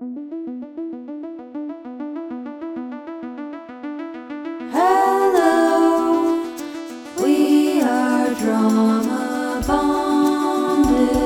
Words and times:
Hello, 0.00 0.14
we 7.20 7.82
are 7.82 8.28
Drauma 8.28 9.66
Bonded. 9.66 11.18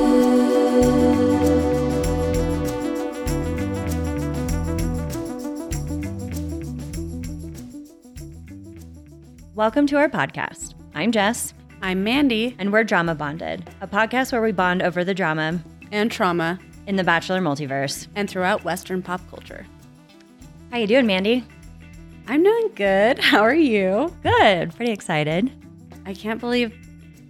Welcome 9.53 9.85
to 9.85 9.97
our 9.97 10.09
podcast. 10.09 10.73
I'm 10.95 11.11
Jess, 11.11 11.53
I'm 11.83 12.03
Mandy 12.03 12.55
and 12.57 12.73
we're 12.73 12.83
Drauma 12.83 13.15
Bonded, 13.15 13.69
a 13.81 13.87
podcast 13.87 14.31
where 14.31 14.41
we 14.41 14.51
bond 14.51 14.81
over 14.81 15.03
the 15.03 15.13
drama 15.13 15.63
and 15.91 16.11
trauma 16.11 16.57
in 16.87 16.95
the 16.95 17.03
Bachelor 17.03 17.39
multiverse. 17.41 18.07
and 18.15 18.29
throughout 18.29 18.63
Western 18.63 19.01
pop 19.01 19.21
culture. 19.29 19.65
How 20.71 20.77
you 20.77 20.87
doing, 20.87 21.05
Mandy? 21.05 21.45
I'm 22.27 22.43
doing 22.43 22.69
good. 22.75 23.19
How 23.23 23.41
are 23.41 23.53
you? 23.53 24.13
Good. 24.23 24.75
Pretty 24.75 24.91
excited. 24.91 25.51
I 26.05 26.13
can't 26.13 26.39
believe 26.39 26.73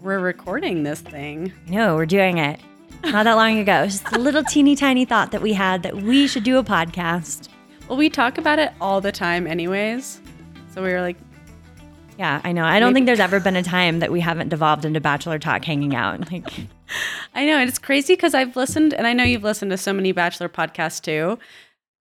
we're 0.02 0.20
recording 0.20 0.84
this 0.84 1.02
thing. 1.02 1.52
No, 1.68 1.96
we're 1.96 2.06
doing 2.06 2.38
it. 2.38 2.60
Not 3.04 3.24
that 3.24 3.34
long 3.34 3.60
ago, 3.60 3.86
just 3.86 4.06
a 4.14 4.18
little 4.20 4.44
teeny 4.44 4.76
tiny 4.76 5.04
thought 5.06 5.32
that 5.32 5.42
we 5.42 5.54
had 5.54 5.84
that 5.84 5.96
we 5.98 6.26
should 6.28 6.44
do 6.44 6.58
a 6.58 6.64
podcast. 6.64 7.50
Well, 7.88 7.98
we 7.98 8.10
talk 8.10 8.38
about 8.38 8.60
it 8.60 8.72
all 8.80 9.02
the 9.02 9.12
time, 9.12 9.46
anyways. 9.46 10.22
So 10.74 10.82
we 10.82 10.90
were 10.94 11.02
like, 11.02 11.18
Yeah, 12.18 12.40
I 12.46 12.54
know. 12.54 12.64
I 12.64 12.80
don't 12.80 12.90
Maybe- 12.94 12.94
think 13.00 13.06
there's 13.08 13.20
ever 13.20 13.40
been 13.42 13.58
a 13.58 13.64
time 13.64 14.00
that 14.00 14.12
we 14.12 14.22
haven't 14.22 14.50
devolved 14.50 14.86
into 14.86 15.02
Bachelor 15.02 15.38
talk 15.38 15.66
hanging 15.66 15.96
out. 15.96 16.32
Like, 16.32 16.50
I 17.34 17.46
know, 17.46 17.58
and 17.58 17.68
it's 17.70 17.80
crazy 17.80 18.14
because 18.16 18.34
I've 18.34 18.56
listened, 18.56 18.94
and 18.94 19.06
I 19.08 19.14
know 19.14 19.24
you've 19.24 19.44
listened 19.44 19.72
to 19.72 19.78
so 19.78 19.94
many 19.94 20.12
Bachelor 20.12 20.50
podcasts 20.50 21.02
too. 21.02 21.40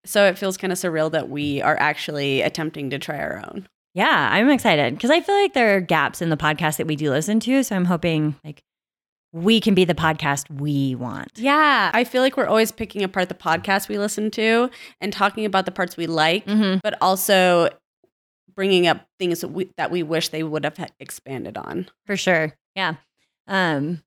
So 0.05 0.27
it 0.27 0.37
feels 0.37 0.57
kind 0.57 0.73
of 0.73 0.79
surreal 0.79 1.11
that 1.13 1.29
we 1.29 1.63
are 1.63 1.77
actually 1.79 2.43
attempting 2.43 2.91
to 2.91 2.99
try 2.99 3.19
our 3.19 3.37
own. 3.47 3.69
yeah, 3.95 4.29
I'm 4.33 4.51
excited 4.51 4.95
because 4.95 5.11
I 5.11 5.21
feel 5.21 5.35
like 5.37 5.53
there 5.55 5.77
are 5.77 5.81
gaps 5.81 6.21
in 6.21 6.29
the 6.31 6.37
podcast 6.37 6.79
that 6.79 6.87
we 6.87 6.97
do 6.97 7.11
listen 7.11 7.39
to. 7.41 7.63
So 7.63 7.77
I'm 7.77 7.85
hoping 7.85 8.35
like 8.43 8.63
we 9.33 9.61
can 9.61 9.75
be 9.75 9.85
the 9.85 9.95
podcast 9.95 10.51
we 10.51 10.95
want. 10.97 11.31
Yeah, 11.37 11.91
I 11.95 12.03
feel 12.05 12.21
like 12.21 12.37
we're 12.37 12.47
always 12.49 12.73
picking 12.73 13.03
apart 13.05 13.29
the 13.29 13.35
podcast 13.35 13.89
we 13.89 13.97
listen 13.97 14.31
to 14.33 14.71
and 15.01 15.13
talking 15.13 15.45
about 15.45 15.65
the 15.67 15.73
parts 15.73 15.97
we 15.97 16.07
like, 16.07 16.45
Mm-hmm. 16.47 16.79
but 16.83 16.95
also 17.01 17.69
bringing 18.55 18.87
up 18.87 19.07
things 19.19 19.41
that 19.41 19.49
we, 19.49 19.71
that 19.77 19.91
we 19.91 20.03
wish 20.03 20.29
they 20.31 20.43
would 20.43 20.65
have 20.65 20.91
expanded 21.01 21.57
on. 21.57 21.89
for 22.07 22.17
sure. 22.17 22.55
Yeah. 22.75 22.97
Um 23.47 24.03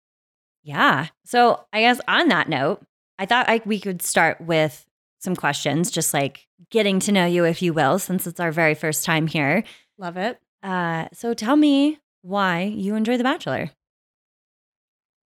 yeah. 0.66 1.08
So 1.24 1.64
I 1.72 1.82
guess 1.82 2.02
on 2.08 2.28
that 2.30 2.50
note, 2.50 2.84
I 3.18 3.26
thought 3.26 3.48
I, 3.48 3.62
we 3.66 3.80
could 3.80 4.02
start 4.02 4.42
with 4.42 4.86
some 5.20 5.36
questions, 5.36 5.92
just 5.92 6.14
like 6.14 6.48
getting 6.72 7.00
to 7.02 7.12
know 7.12 7.26
you, 7.26 7.46
if 7.46 7.62
you 7.62 7.72
will, 7.72 8.00
since 8.00 8.28
it's 8.28 8.40
our 8.40 8.52
very 8.52 8.74
first 8.74 9.06
time 9.06 9.28
here. 9.28 9.64
Love 9.98 10.18
it. 10.18 10.40
Uh, 10.64 11.06
so 11.14 11.34
tell 11.34 11.56
me 11.56 12.00
why 12.24 12.64
you 12.64 12.96
enjoy 12.96 13.16
The 13.18 13.24
Bachelor. 13.24 13.70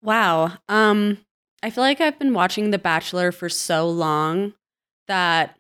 Wow. 0.04 0.58
Um, 0.68 1.20
I 1.64 1.70
feel 1.70 1.84
like 1.84 2.02
I've 2.02 2.20
been 2.20 2.34
watching 2.34 2.72
The 2.72 2.78
Bachelor 2.78 3.32
for 3.32 3.48
so 3.48 3.90
long 3.90 4.54
that 5.08 5.58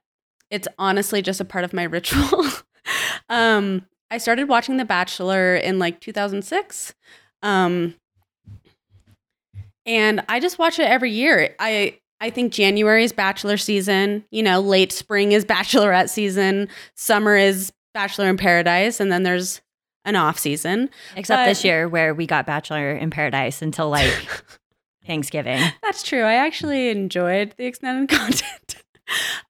it's 0.51 0.67
honestly 0.77 1.21
just 1.21 1.39
a 1.39 1.45
part 1.45 1.63
of 1.63 1.73
my 1.73 1.83
ritual. 1.85 2.45
um, 3.29 3.85
I 4.11 4.17
started 4.17 4.49
watching 4.49 4.75
The 4.75 4.85
Bachelor 4.85 5.55
in 5.55 5.79
like 5.79 6.01
2006. 6.01 6.93
Um, 7.41 7.95
and 9.89 10.23
I 10.29 10.39
just 10.39 10.57
watch 10.57 10.79
it 10.79 10.83
every 10.83 11.11
year. 11.11 11.53
I 11.59 11.97
I 12.21 12.29
think 12.29 12.53
January 12.53 13.03
is 13.03 13.11
Bachelor 13.11 13.57
season. 13.57 14.23
You 14.31 14.43
know, 14.43 14.61
late 14.61 14.91
spring 14.93 15.33
is 15.33 15.43
Bachelorette 15.55 16.09
season. 16.09 16.69
Summer 16.95 17.35
is 17.35 17.73
Bachelor 17.93 18.29
in 18.29 18.37
Paradise, 18.37 18.99
and 19.01 19.11
then 19.11 19.23
there's 19.23 19.59
an 20.05 20.15
off 20.15 20.39
season. 20.39 20.89
Except 21.17 21.39
But- 21.39 21.45
this 21.47 21.65
year, 21.65 21.89
where 21.89 22.13
we 22.13 22.25
got 22.25 22.45
Bachelor 22.45 22.91
in 22.91 23.09
Paradise 23.09 23.61
until 23.61 23.89
like 23.89 24.13
Thanksgiving. 25.05 25.59
That's 25.81 26.03
true. 26.03 26.21
I 26.23 26.35
actually 26.35 26.89
enjoyed 26.89 27.53
the 27.57 27.65
extended 27.65 28.09
content. 28.17 28.75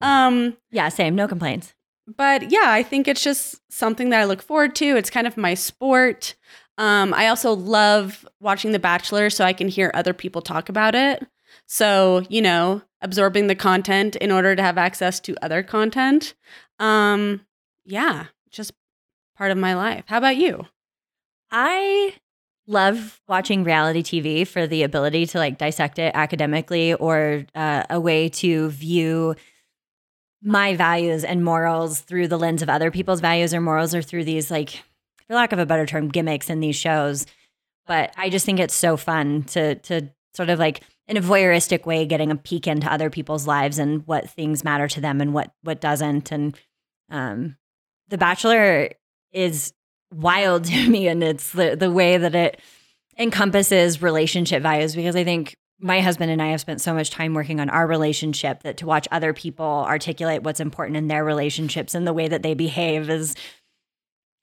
um, 0.02 0.56
Yeah, 0.72 0.90
same. 0.90 1.16
No 1.16 1.28
complaints. 1.28 1.74
but 2.18 2.50
yeah, 2.52 2.66
I 2.66 2.82
think 2.84 3.08
it's 3.08 3.24
just 3.24 3.60
something 3.70 4.10
that 4.10 4.22
I 4.22 4.26
look 4.26 4.42
forward 4.42 4.76
to. 4.78 4.96
It's 4.96 5.10
kind 5.10 5.28
of 5.28 5.38
my 5.38 5.54
sport. 5.54 6.36
Um, 6.80 7.14
I 7.14 7.28
also 7.28 7.54
love 7.54 8.26
watching 8.40 8.72
The 8.72 8.80
Bachelor 8.80 9.30
so 9.30 9.44
I 9.44 9.52
can 9.52 9.68
hear 9.68 9.92
other 9.94 10.14
people 10.14 10.42
talk 10.42 10.70
about 10.70 10.96
it. 10.96 11.28
So, 11.68 12.24
you 12.30 12.42
know, 12.42 12.82
absorbing 13.02 13.48
the 13.48 13.56
content 13.56 14.16
in 14.16 14.32
order 14.32 14.56
to 14.56 14.62
have 14.64 14.78
access 14.78 15.20
to 15.22 15.36
other 15.42 15.62
content. 15.62 16.34
Um, 16.80 17.42
yeah, 17.86 18.28
just 18.50 18.72
part 19.38 19.52
of 19.52 19.58
my 19.58 19.76
life. 19.76 20.06
How 20.08 20.18
about 20.18 20.38
you? 20.38 20.66
I 21.52 22.14
love 22.66 23.20
watching 23.28 23.66
reality 23.66 24.02
TV 24.02 24.48
for 24.48 24.66
the 24.66 24.84
ability 24.84 25.26
to 25.26 25.38
like 25.38 25.58
dissect 25.58 26.00
it 26.00 26.14
academically 26.16 26.94
or 26.94 27.46
uh, 27.56 27.84
a 27.90 28.00
way 28.00 28.30
to 28.30 28.70
view 28.70 29.36
my 30.42 30.76
values 30.78 31.26
and 31.26 31.44
morals 31.44 32.00
through 32.00 32.30
the 32.30 32.38
lens 32.38 32.62
of 32.62 32.70
other 32.70 32.90
people's 32.90 33.20
values 33.20 33.54
or 33.54 33.60
morals 33.60 33.94
or 33.94 34.02
through 34.02 34.24
these 34.24 34.50
like 34.50 34.84
for 35.30 35.36
lack 35.36 35.54
of 35.54 35.60
a 35.60 35.66
better 35.66 35.86
term 35.86 36.10
gimmicks 36.10 36.50
in 36.50 36.60
these 36.60 36.76
shows. 36.76 37.26
But 37.88 38.14
i 38.18 38.30
just 38.30 38.46
think 38.46 38.60
it's 38.60 38.76
so 38.76 38.98
fun 38.98 39.44
to 39.44 39.76
to 39.76 40.10
sort 40.34 40.50
of 40.50 40.60
like 40.60 40.82
in 41.08 41.18
a 41.18 41.22
voyeuristic 41.22 41.86
way 41.86 42.06
getting 42.06 42.32
a 42.32 42.36
peek 42.36 42.68
into 42.68 42.92
other 42.92 43.10
people's 43.10 43.48
lives 43.48 43.80
and 43.80 44.06
what 44.06 44.30
things 44.30 44.64
matter 44.64 44.88
to 44.88 45.02
them 45.02 45.22
and 45.22 45.34
what 45.34 45.54
what 45.64 45.80
doesn't. 45.80 46.32
And 46.32 46.58
um 47.10 47.56
the 48.10 48.18
bachelor 48.18 48.90
is 49.32 49.74
wild 50.14 50.64
to 50.66 50.90
me 50.90 51.08
and 51.08 51.24
it's 51.24 51.52
the 51.52 51.76
the 51.76 51.92
way 51.92 52.18
that 52.18 52.36
it 52.36 52.60
encompasses 53.18 54.02
relationship 54.02 54.64
values 54.64 54.96
because 54.96 55.16
I 55.16 55.24
think 55.24 55.56
my 55.82 56.02
husband 56.02 56.30
and 56.30 56.42
I 56.42 56.48
have 56.48 56.62
spent 56.62 56.82
so 56.82 56.94
much 56.94 57.10
time 57.10 57.34
working 57.34 57.60
on 57.60 57.70
our 57.70 57.88
relationship 57.88 58.64
that 58.64 58.78
to 58.78 58.86
watch 58.86 59.08
other 59.12 59.34
people 59.34 59.86
articulate 59.88 60.44
what's 60.44 60.60
important 60.60 60.98
in 60.98 61.08
their 61.08 61.24
relationships 61.24 61.96
and 61.96 62.06
the 62.06 62.14
way 62.14 62.28
that 62.28 62.44
they 62.44 62.54
behave 62.54 63.10
is 63.10 63.36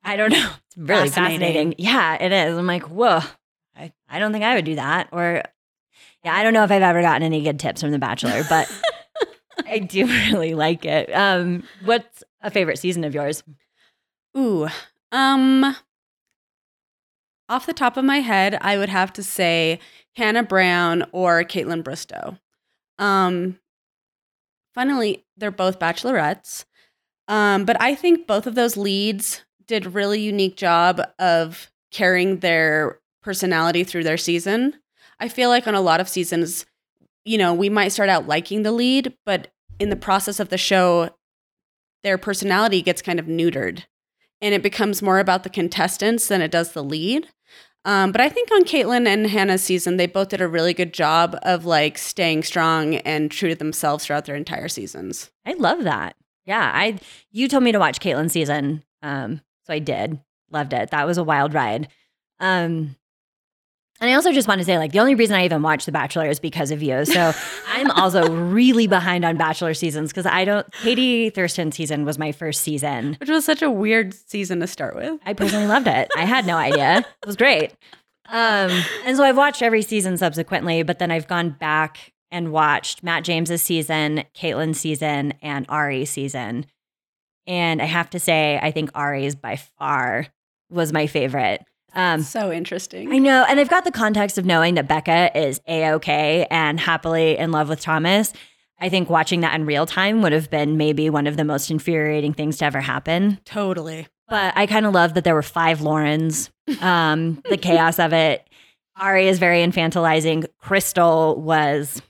I 0.06 0.16
don't 0.16 0.32
know. 0.32 0.50
It's 0.68 0.76
really 0.76 1.08
fascinating. 1.08 1.72
Fascinating. 1.72 1.74
Yeah, 1.78 2.14
it 2.20 2.32
is. 2.32 2.58
I'm 2.58 2.66
like, 2.66 2.84
whoa, 2.84 3.20
I, 3.74 3.92
I 4.10 4.18
don't 4.18 4.32
think 4.32 4.44
I 4.44 4.54
would 4.54 4.66
do 4.66 4.74
that. 4.74 5.08
Or 5.10 5.42
yeah, 6.22 6.34
I 6.34 6.42
don't 6.42 6.52
know 6.52 6.64
if 6.64 6.70
I've 6.70 6.82
ever 6.82 7.00
gotten 7.00 7.22
any 7.22 7.42
good 7.42 7.58
tips 7.58 7.80
from 7.80 7.92
The 7.92 7.98
Bachelor, 7.98 8.44
but 8.48 8.70
I 9.66 9.78
do 9.78 10.06
really 10.32 10.54
like 10.54 10.84
it. 10.84 11.10
Um, 11.14 11.62
what's 11.82 12.22
a 12.42 12.50
favorite 12.50 12.78
season 12.78 13.04
of 13.04 13.14
yours? 13.14 13.42
Ooh, 14.36 14.68
um, 15.12 15.74
off 17.48 17.64
the 17.64 17.72
top 17.72 17.96
of 17.96 18.04
my 18.04 18.18
head, 18.18 18.58
I 18.60 18.76
would 18.76 18.90
have 18.90 19.14
to 19.14 19.22
say 19.22 19.80
Hannah 20.14 20.42
Brown 20.42 21.04
or 21.12 21.42
Kaitlyn 21.42 21.82
Bristowe. 21.82 22.38
Um, 22.98 23.58
funnily, 24.74 25.24
they're 25.38 25.50
both 25.50 25.78
bachelorettes. 25.78 26.66
Um, 27.28 27.64
but 27.64 27.80
I 27.80 27.94
think 27.94 28.26
both 28.26 28.46
of 28.46 28.54
those 28.54 28.76
leads 28.76 29.45
did 29.66 29.86
a 29.86 29.90
really 29.90 30.20
unique 30.20 30.56
job 30.56 31.00
of 31.18 31.70
carrying 31.90 32.38
their 32.38 33.00
personality 33.22 33.84
through 33.84 34.04
their 34.04 34.16
season. 34.16 34.74
I 35.18 35.28
feel 35.28 35.48
like 35.48 35.66
on 35.66 35.74
a 35.74 35.80
lot 35.80 36.00
of 36.00 36.08
seasons, 36.08 36.66
you 37.24 37.38
know, 37.38 37.52
we 37.54 37.68
might 37.68 37.88
start 37.88 38.08
out 38.08 38.28
liking 38.28 38.62
the 38.62 38.72
lead, 38.72 39.14
but 39.24 39.48
in 39.78 39.90
the 39.90 39.96
process 39.96 40.38
of 40.40 40.48
the 40.48 40.58
show, 40.58 41.10
their 42.02 42.18
personality 42.18 42.82
gets 42.82 43.02
kind 43.02 43.18
of 43.18 43.26
neutered 43.26 43.84
and 44.40 44.54
it 44.54 44.62
becomes 44.62 45.02
more 45.02 45.18
about 45.18 45.42
the 45.42 45.50
contestants 45.50 46.28
than 46.28 46.40
it 46.42 46.50
does 46.50 46.72
the 46.72 46.84
lead. 46.84 47.28
Um, 47.84 48.10
but 48.10 48.20
I 48.20 48.28
think 48.28 48.50
on 48.50 48.64
Kaitlyn 48.64 49.06
and 49.06 49.28
Hannah's 49.28 49.62
season, 49.62 49.96
they 49.96 50.06
both 50.06 50.28
did 50.28 50.40
a 50.40 50.48
really 50.48 50.74
good 50.74 50.92
job 50.92 51.36
of 51.42 51.64
like 51.64 51.96
staying 51.98 52.42
strong 52.42 52.96
and 52.96 53.30
true 53.30 53.48
to 53.50 53.54
themselves 53.54 54.04
throughout 54.04 54.24
their 54.24 54.34
entire 54.34 54.68
seasons. 54.68 55.30
I 55.44 55.54
love 55.54 55.84
that. 55.84 56.16
Yeah, 56.44 56.70
I 56.74 56.98
you 57.30 57.48
told 57.48 57.62
me 57.62 57.72
to 57.72 57.78
watch 57.78 58.00
Kaitlyn's 58.00 58.32
season, 58.32 58.84
um, 59.02 59.40
so 59.66 59.74
I 59.74 59.78
did. 59.78 60.20
Loved 60.50 60.72
it. 60.72 60.90
That 60.90 61.06
was 61.06 61.18
a 61.18 61.24
wild 61.24 61.54
ride. 61.54 61.88
Um, 62.38 62.96
and 64.00 64.10
I 64.10 64.14
also 64.14 64.30
just 64.30 64.46
want 64.46 64.60
to 64.60 64.64
say, 64.64 64.76
like, 64.76 64.92
the 64.92 65.00
only 65.00 65.14
reason 65.14 65.36
I 65.36 65.44
even 65.46 65.62
watched 65.62 65.86
The 65.86 65.92
Bachelor 65.92 66.28
is 66.28 66.38
because 66.38 66.70
of 66.70 66.82
you. 66.82 67.04
So 67.06 67.32
I'm 67.68 67.90
also 67.92 68.28
really 68.28 68.86
behind 68.86 69.24
on 69.24 69.36
Bachelor 69.36 69.72
seasons 69.72 70.10
because 70.10 70.26
I 70.26 70.44
don't. 70.44 70.70
Katie 70.72 71.30
Thurston 71.30 71.72
season 71.72 72.04
was 72.04 72.18
my 72.18 72.30
first 72.32 72.62
season. 72.62 73.16
Which 73.18 73.30
was 73.30 73.44
such 73.44 73.62
a 73.62 73.70
weird 73.70 74.12
season 74.12 74.60
to 74.60 74.66
start 74.66 74.94
with. 74.96 75.18
I 75.24 75.32
personally 75.32 75.66
loved 75.66 75.86
it. 75.86 76.10
I 76.14 76.26
had 76.26 76.46
no 76.46 76.56
idea. 76.58 76.98
It 76.98 77.26
was 77.26 77.36
great. 77.36 77.72
Um, 78.28 78.70
and 79.04 79.16
so 79.16 79.24
I've 79.24 79.36
watched 79.36 79.62
every 79.62 79.82
season 79.82 80.16
subsequently, 80.18 80.82
but 80.82 80.98
then 80.98 81.10
I've 81.10 81.28
gone 81.28 81.50
back 81.50 82.12
and 82.30 82.52
watched 82.52 83.02
Matt 83.02 83.24
James's 83.24 83.62
season, 83.62 84.24
Kaitlyn's 84.36 84.80
season, 84.80 85.32
and 85.42 85.64
Ari's 85.68 86.10
season. 86.10 86.66
And 87.46 87.80
I 87.80 87.84
have 87.84 88.10
to 88.10 88.20
say, 88.20 88.58
I 88.60 88.70
think 88.70 88.90
Ari's 88.94 89.34
by 89.34 89.56
far 89.56 90.26
was 90.70 90.92
my 90.92 91.06
favorite. 91.06 91.64
Um, 91.94 92.22
so 92.22 92.52
interesting. 92.52 93.12
I 93.12 93.18
know. 93.18 93.46
And 93.48 93.58
I've 93.58 93.70
got 93.70 93.84
the 93.84 93.92
context 93.92 94.36
of 94.36 94.44
knowing 94.44 94.74
that 94.74 94.88
Becca 94.88 95.38
is 95.38 95.60
A 95.66 95.90
OK 95.92 96.46
and 96.50 96.78
happily 96.78 97.38
in 97.38 97.52
love 97.52 97.68
with 97.68 97.80
Thomas. 97.80 98.32
I 98.78 98.90
think 98.90 99.08
watching 99.08 99.40
that 99.40 99.54
in 99.54 99.64
real 99.64 99.86
time 99.86 100.20
would 100.20 100.32
have 100.32 100.50
been 100.50 100.76
maybe 100.76 101.08
one 101.08 101.26
of 101.26 101.38
the 101.38 101.44
most 101.44 101.70
infuriating 101.70 102.34
things 102.34 102.58
to 102.58 102.66
ever 102.66 102.80
happen. 102.80 103.40
Totally. 103.46 104.06
But 104.28 104.54
I 104.56 104.66
kind 104.66 104.84
of 104.84 104.92
love 104.92 105.14
that 105.14 105.24
there 105.24 105.34
were 105.34 105.42
five 105.42 105.80
Laurens, 105.80 106.50
um, 106.80 107.42
the 107.48 107.56
chaos 107.56 107.98
of 107.98 108.12
it. 108.12 108.46
Ari 108.96 109.28
is 109.28 109.38
very 109.38 109.60
infantilizing. 109.60 110.46
Krystal 110.62 111.38
was 111.38 112.02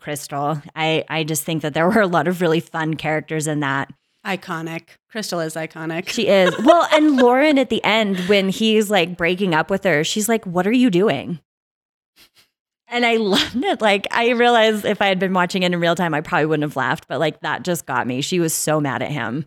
Krystal. 0.00 0.62
I, 0.74 1.04
I 1.08 1.24
just 1.24 1.44
think 1.44 1.62
that 1.62 1.74
there 1.74 1.88
were 1.88 2.00
a 2.00 2.06
lot 2.06 2.28
of 2.28 2.40
really 2.40 2.60
fun 2.60 2.94
characters 2.94 3.46
in 3.46 3.60
that. 3.60 3.92
Iconic. 4.26 4.82
Krystal 5.12 5.44
is 5.46 5.54
iconic. 5.54 6.08
She 6.08 6.26
is. 6.28 6.54
Well, 6.64 6.86
and 6.92 7.16
Lauren 7.16 7.58
at 7.58 7.70
the 7.70 7.82
end, 7.84 8.18
when 8.28 8.48
he's 8.48 8.90
like 8.90 9.16
breaking 9.16 9.54
up 9.54 9.70
with 9.70 9.84
her, 9.84 10.02
she's 10.04 10.28
like, 10.28 10.44
What 10.44 10.66
are 10.66 10.72
you 10.72 10.90
doing? 10.90 11.38
And 12.88 13.04
I 13.04 13.16
loved 13.16 13.56
it. 13.64 13.80
Like, 13.80 14.06
I 14.12 14.30
realized 14.30 14.84
if 14.84 15.02
I 15.02 15.06
had 15.06 15.18
been 15.18 15.32
watching 15.32 15.62
it 15.64 15.72
in 15.72 15.80
real 15.80 15.94
time, 15.96 16.14
I 16.14 16.20
probably 16.20 16.46
wouldn't 16.46 16.62
have 16.68 16.76
laughed, 16.76 17.08
but 17.08 17.18
like 17.20 17.40
that 17.40 17.62
just 17.62 17.86
got 17.86 18.06
me. 18.06 18.20
She 18.20 18.38
was 18.40 18.52
so 18.54 18.80
mad 18.80 19.02
at 19.02 19.10
him. 19.10 19.46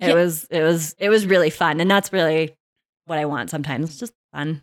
It 0.00 0.08
Yeah. 0.08 0.14
was, 0.14 0.44
it 0.50 0.62
was, 0.62 0.94
it 0.98 1.08
was 1.08 1.26
really 1.26 1.50
fun. 1.50 1.80
And 1.80 1.90
that's 1.90 2.12
really 2.12 2.56
what 3.06 3.18
I 3.18 3.26
want 3.26 3.50
sometimes. 3.50 3.90
It's 3.90 3.98
just 4.00 4.12
fun. 4.32 4.62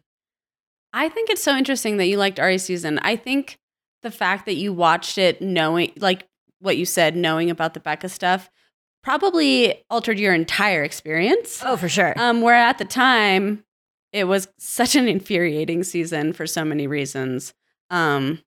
I 0.92 1.07
think 1.07 1.30
it's 1.30 1.44
so 1.44 1.56
interesting 1.56 1.98
that 1.98 2.07
you 2.07 2.18
liked 2.18 2.39
Ari's 2.39 2.63
season. 2.63 3.00
I 3.00 3.16
think 3.16 3.57
the 4.01 4.12
fact 4.12 4.45
that 4.45 4.56
you 4.56 4.74
watched 4.74 5.18
it 5.18 5.42
knowing, 5.42 5.92
like 5.98 6.27
what 6.60 6.75
you 6.77 6.86
said, 6.86 7.16
knowing 7.16 7.50
about 7.50 7.74
the 7.74 7.80
Becca 7.80 8.10
stuff, 8.10 8.50
probably 9.09 9.83
altered 9.89 10.19
your 10.19 10.35
entire 10.35 10.83
experience. 10.83 11.63
Oh, 11.65 11.75
for 11.77 11.89
sure. 11.89 12.13
Um, 12.15 12.41
where 12.41 12.53
at 12.53 12.77
the 12.77 12.85
time, 12.85 13.63
it 14.13 14.25
was 14.25 14.47
such 14.59 14.95
an 14.95 15.07
infuriating 15.07 15.83
season 15.83 16.31
for 16.31 16.45
so 16.45 16.63
many 16.63 16.85
reasons. 16.85 17.56
Um, 17.89 18.39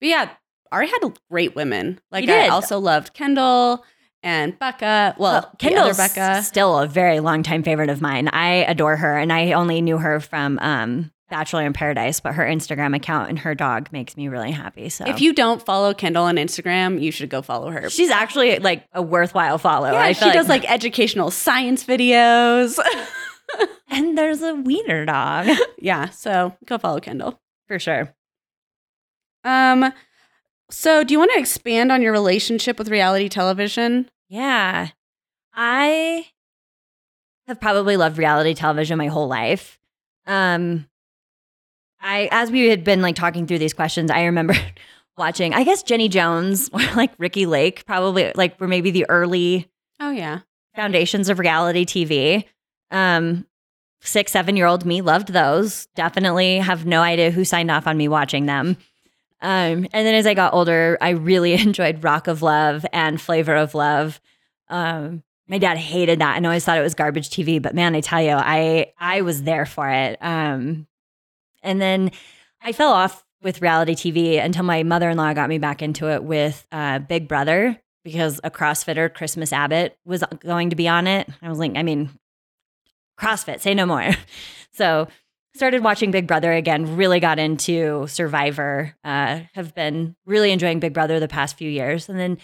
but 0.00 0.08
yeah, 0.08 0.30
Ari 0.72 0.86
had 0.86 1.12
great 1.30 1.54
women. 1.54 2.00
Like 2.10 2.26
I 2.26 2.48
also 2.48 2.78
loved 2.78 3.12
Kendall 3.12 3.84
and 4.22 4.58
Becca. 4.58 5.14
Well, 5.18 5.54
Well, 5.62 5.94
Becca. 5.94 6.42
still 6.42 6.78
a 6.78 6.86
very 6.86 7.20
long 7.20 7.42
time 7.42 7.62
favorite 7.62 7.90
of 7.90 8.00
mine. 8.00 8.28
I 8.28 8.64
adore 8.66 8.96
her, 8.96 9.14
and 9.18 9.30
I 9.30 9.52
only 9.52 9.82
knew 9.82 9.98
her 9.98 10.20
from 10.20 10.58
um, 10.60 11.12
Bachelor 11.28 11.64
in 11.66 11.72
Paradise, 11.72 12.20
but 12.20 12.34
her 12.34 12.44
Instagram 12.44 12.96
account 12.96 13.28
and 13.28 13.38
her 13.40 13.54
dog 13.54 13.90
makes 13.92 14.16
me 14.16 14.28
really 14.28 14.50
happy. 14.50 14.88
So 14.88 15.04
If 15.06 15.20
you 15.20 15.32
don't 15.34 15.62
follow 15.64 15.92
Kendall 15.94 16.24
on 16.24 16.36
Instagram, 16.36 17.00
you 17.00 17.12
should 17.12 17.28
go 17.30 17.42
follow 17.42 17.70
her. 17.70 17.90
she's 17.90 18.10
actually 18.10 18.58
like 18.58 18.86
a 18.92 19.02
worthwhile 19.02 19.58
follow. 19.58 19.90
yeah, 19.92 20.12
she 20.12 20.24
feel 20.24 20.32
does 20.32 20.48
like 20.48 20.70
educational 20.70 21.30
science 21.30 21.84
videos. 21.84 22.78
and 23.90 24.16
there's 24.16 24.42
a 24.42 24.54
wiener 24.54 25.04
dog 25.04 25.48
yeah, 25.78 26.08
so 26.10 26.56
go 26.66 26.78
follow 26.78 27.00
Kendall. 27.00 27.40
for 27.66 27.78
sure. 27.78 28.14
Um, 29.44 29.92
so 30.70 31.04
do 31.04 31.12
you 31.12 31.18
want 31.18 31.30
to 31.32 31.38
expand 31.38 31.90
on 31.92 32.02
your 32.02 32.12
relationship 32.12 32.78
with 32.78 32.88
reality 32.88 33.28
television? 33.28 34.10
Yeah, 34.28 34.88
I 35.54 36.26
have 37.46 37.60
probably 37.60 37.96
loved 37.96 38.18
reality 38.18 38.54
television 38.54 38.98
my 38.98 39.06
whole 39.06 39.28
life. 39.28 39.78
Um, 40.26 40.86
I 42.00 42.28
as 42.30 42.50
we 42.50 42.68
had 42.68 42.84
been 42.84 43.02
like 43.02 43.16
talking 43.16 43.46
through 43.46 43.58
these 43.58 43.74
questions, 43.74 44.10
I 44.10 44.24
remember 44.24 44.54
watching. 45.16 45.54
I 45.54 45.64
guess 45.64 45.82
Jenny 45.82 46.08
Jones 46.08 46.68
or 46.72 46.80
like 46.94 47.12
Ricki 47.18 47.46
Lake 47.46 47.84
probably 47.86 48.32
like 48.34 48.60
were 48.60 48.68
maybe 48.68 48.90
the 48.90 49.06
early 49.08 49.68
Oh 50.00 50.10
yeah, 50.10 50.40
foundations 50.74 51.28
of 51.28 51.38
reality 51.38 51.84
TV. 51.84 52.44
Um, 52.90 53.46
six, 54.00 54.32
seven 54.32 54.56
year 54.56 54.66
old 54.66 54.84
me 54.84 55.00
loved 55.00 55.32
those. 55.32 55.86
Definitely 55.94 56.58
have 56.58 56.86
no 56.86 57.02
idea 57.02 57.30
who 57.30 57.44
signed 57.44 57.70
off 57.70 57.86
on 57.86 57.96
me 57.96 58.08
watching 58.08 58.46
them. 58.46 58.76
Um, 59.40 59.86
and 59.92 60.06
then 60.06 60.14
as 60.14 60.26
I 60.26 60.34
got 60.34 60.52
older, 60.54 60.98
I 61.00 61.10
really 61.10 61.52
enjoyed 61.60 62.02
Rock 62.02 62.26
of 62.26 62.42
Love 62.42 62.84
and 62.92 63.20
Flavor 63.20 63.54
of 63.54 63.74
Love. 63.74 64.20
Um, 64.68 65.22
my 65.48 65.58
dad 65.58 65.78
hated 65.78 66.18
that 66.20 66.36
and 66.36 66.44
always 66.44 66.64
thought 66.64 66.76
it 66.76 66.82
was 66.82 66.94
garbage 66.94 67.30
TV, 67.30 67.60
but 67.62 67.74
man, 67.74 67.94
I 67.94 68.00
tell 68.00 68.20
you, 68.20 68.32
I 68.32 68.92
I 68.98 69.22
was 69.22 69.44
there 69.44 69.64
for 69.64 69.88
it. 69.88 70.18
Um, 70.20 70.86
and 71.62 71.80
then 71.80 72.10
I 72.62 72.72
fell 72.72 72.92
off 72.92 73.24
with 73.42 73.62
reality 73.62 73.94
TV 73.94 74.42
until 74.42 74.64
my 74.64 74.82
mother 74.82 75.10
in 75.10 75.16
law 75.16 75.32
got 75.32 75.48
me 75.48 75.58
back 75.58 75.82
into 75.82 76.10
it 76.10 76.24
with 76.24 76.66
uh, 76.72 76.98
Big 76.98 77.28
Brother 77.28 77.80
because 78.04 78.40
a 78.42 78.50
CrossFitter, 78.50 79.12
Christmas 79.12 79.52
Abbott, 79.52 79.96
was 80.04 80.24
going 80.40 80.70
to 80.70 80.76
be 80.76 80.88
on 80.88 81.06
it. 81.06 81.28
I 81.42 81.48
was 81.48 81.58
like, 81.58 81.76
I 81.76 81.82
mean, 81.82 82.10
CrossFit, 83.18 83.60
say 83.60 83.74
no 83.74 83.86
more. 83.86 84.10
So 84.72 85.08
started 85.56 85.82
watching 85.82 86.12
Big 86.12 86.28
Brother 86.28 86.52
again, 86.52 86.94
really 86.94 87.18
got 87.18 87.40
into 87.40 88.06
Survivor, 88.06 88.94
uh, 89.02 89.40
have 89.54 89.74
been 89.74 90.14
really 90.24 90.52
enjoying 90.52 90.78
Big 90.78 90.94
Brother 90.94 91.18
the 91.18 91.26
past 91.26 91.58
few 91.58 91.68
years. 91.68 92.08
And 92.08 92.16
then 92.16 92.38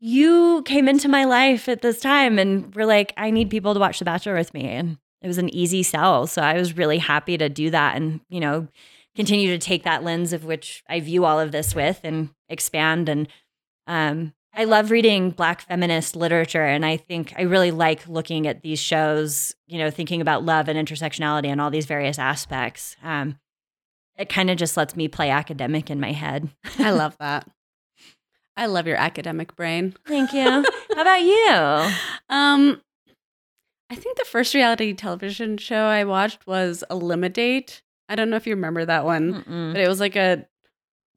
you 0.00 0.62
came 0.64 0.88
into 0.88 1.08
my 1.08 1.24
life 1.24 1.68
at 1.68 1.82
this 1.82 2.00
time 2.00 2.36
and 2.36 2.74
were 2.74 2.84
like, 2.84 3.12
I 3.16 3.30
need 3.30 3.48
people 3.48 3.74
to 3.74 3.80
watch 3.80 4.00
The 4.00 4.04
Bachelor 4.04 4.34
with 4.34 4.52
me. 4.54 4.64
And 4.64 4.98
it 5.22 5.26
was 5.26 5.38
an 5.38 5.52
easy 5.54 5.82
sell. 5.82 6.26
So 6.26 6.42
I 6.42 6.54
was 6.54 6.76
really 6.76 6.98
happy 6.98 7.36
to 7.38 7.48
do 7.48 7.70
that 7.70 7.96
and, 7.96 8.20
you 8.28 8.40
know, 8.40 8.68
continue 9.16 9.48
to 9.48 9.58
take 9.58 9.82
that 9.82 10.04
lens 10.04 10.32
of 10.32 10.44
which 10.44 10.84
I 10.88 11.00
view 11.00 11.24
all 11.24 11.40
of 11.40 11.50
this 11.50 11.74
with 11.74 12.00
and 12.04 12.30
expand. 12.48 13.08
And 13.08 13.28
um, 13.86 14.32
I 14.54 14.64
love 14.64 14.90
reading 14.90 15.30
Black 15.30 15.62
feminist 15.62 16.14
literature. 16.14 16.64
And 16.64 16.86
I 16.86 16.96
think 16.96 17.34
I 17.36 17.42
really 17.42 17.72
like 17.72 18.06
looking 18.08 18.46
at 18.46 18.62
these 18.62 18.78
shows, 18.78 19.54
you 19.66 19.78
know, 19.78 19.90
thinking 19.90 20.20
about 20.20 20.44
love 20.44 20.68
and 20.68 20.78
intersectionality 20.78 21.46
and 21.46 21.60
all 21.60 21.70
these 21.70 21.86
various 21.86 22.18
aspects. 22.18 22.96
Um, 23.02 23.38
it 24.16 24.28
kind 24.28 24.50
of 24.50 24.56
just 24.56 24.76
lets 24.76 24.96
me 24.96 25.08
play 25.08 25.30
academic 25.30 25.90
in 25.90 26.00
my 26.00 26.12
head. 26.12 26.48
I 26.78 26.90
love 26.92 27.16
that. 27.18 27.48
I 28.56 28.66
love 28.66 28.88
your 28.88 28.96
academic 28.96 29.54
brain. 29.54 29.94
Thank 30.06 30.32
you. 30.32 30.42
How 30.94 31.00
about 31.00 31.22
you? 31.22 31.94
Um, 32.28 32.82
I 33.90 33.94
think 33.94 34.18
the 34.18 34.24
first 34.24 34.54
reality 34.54 34.92
television 34.92 35.56
show 35.56 35.84
I 35.84 36.04
watched 36.04 36.46
was 36.46 36.84
Elimidate. 36.90 37.82
I 38.08 38.14
don't 38.14 38.30
know 38.30 38.36
if 38.36 38.46
you 38.46 38.54
remember 38.54 38.84
that 38.84 39.04
one, 39.04 39.44
Mm-mm. 39.44 39.72
but 39.72 39.80
it 39.80 39.88
was 39.88 40.00
like 40.00 40.16
a 40.16 40.46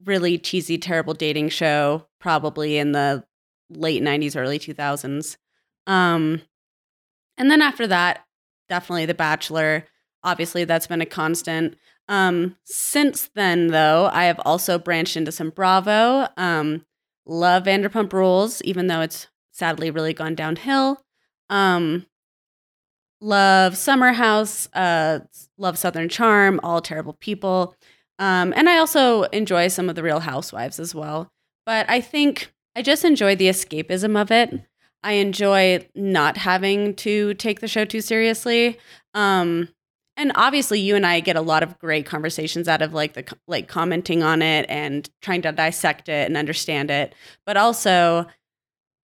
really 0.04 0.38
cheesy, 0.38 0.78
terrible 0.78 1.14
dating 1.14 1.50
show, 1.50 2.06
probably 2.20 2.78
in 2.78 2.92
the 2.92 3.24
late 3.70 4.02
'90s, 4.02 4.36
early 4.36 4.58
2000s. 4.58 5.36
Um, 5.86 6.42
and 7.38 7.50
then 7.50 7.62
after 7.62 7.86
that, 7.86 8.24
definitely 8.68 9.06
The 9.06 9.14
Bachelor. 9.14 9.86
Obviously, 10.24 10.64
that's 10.64 10.86
been 10.86 11.00
a 11.00 11.06
constant. 11.06 11.76
Um, 12.08 12.56
since 12.64 13.30
then, 13.34 13.68
though, 13.68 14.08
I 14.12 14.24
have 14.24 14.40
also 14.44 14.78
branched 14.78 15.16
into 15.16 15.32
some 15.32 15.50
Bravo. 15.50 16.28
Um, 16.36 16.84
love 17.26 17.64
Vanderpump 17.64 18.12
Rules, 18.12 18.60
even 18.62 18.86
though 18.86 19.00
it's 19.00 19.28
sadly 19.50 19.90
really 19.90 20.12
gone 20.12 20.34
downhill. 20.34 21.02
Um, 21.48 22.06
love 23.22 23.76
Summer 23.76 24.12
House, 24.12 24.68
uh, 24.74 25.20
love 25.56 25.78
Southern 25.78 26.08
Charm, 26.08 26.60
all 26.62 26.82
terrible 26.82 27.14
people. 27.14 27.74
Um, 28.18 28.52
and 28.56 28.68
I 28.68 28.78
also 28.78 29.22
enjoy 29.24 29.68
some 29.68 29.88
of 29.88 29.94
the 29.94 30.02
Real 30.02 30.20
Housewives 30.20 30.78
as 30.78 30.94
well. 30.94 31.32
But 31.64 31.88
I 31.88 32.00
think 32.00 32.52
I 32.76 32.82
just 32.82 33.04
enjoy 33.04 33.36
the 33.36 33.48
escapism 33.48 34.20
of 34.20 34.30
it. 34.30 34.60
I 35.02 35.14
enjoy 35.14 35.86
not 35.94 36.36
having 36.36 36.94
to 36.96 37.34
take 37.34 37.60
the 37.60 37.68
show 37.68 37.84
too 37.84 38.00
seriously. 38.00 38.78
Um, 39.14 39.68
and 40.16 40.32
obviously, 40.34 40.80
you 40.80 40.94
and 40.94 41.06
I 41.06 41.20
get 41.20 41.36
a 41.36 41.40
lot 41.40 41.62
of 41.62 41.78
great 41.78 42.06
conversations 42.06 42.68
out 42.68 42.82
of 42.82 42.92
like 42.92 43.14
the 43.14 43.24
like 43.48 43.66
commenting 43.66 44.22
on 44.22 44.42
it 44.42 44.66
and 44.68 45.08
trying 45.22 45.42
to 45.42 45.52
dissect 45.52 46.08
it 46.08 46.26
and 46.26 46.36
understand 46.36 46.90
it. 46.90 47.14
But 47.46 47.56
also, 47.56 48.26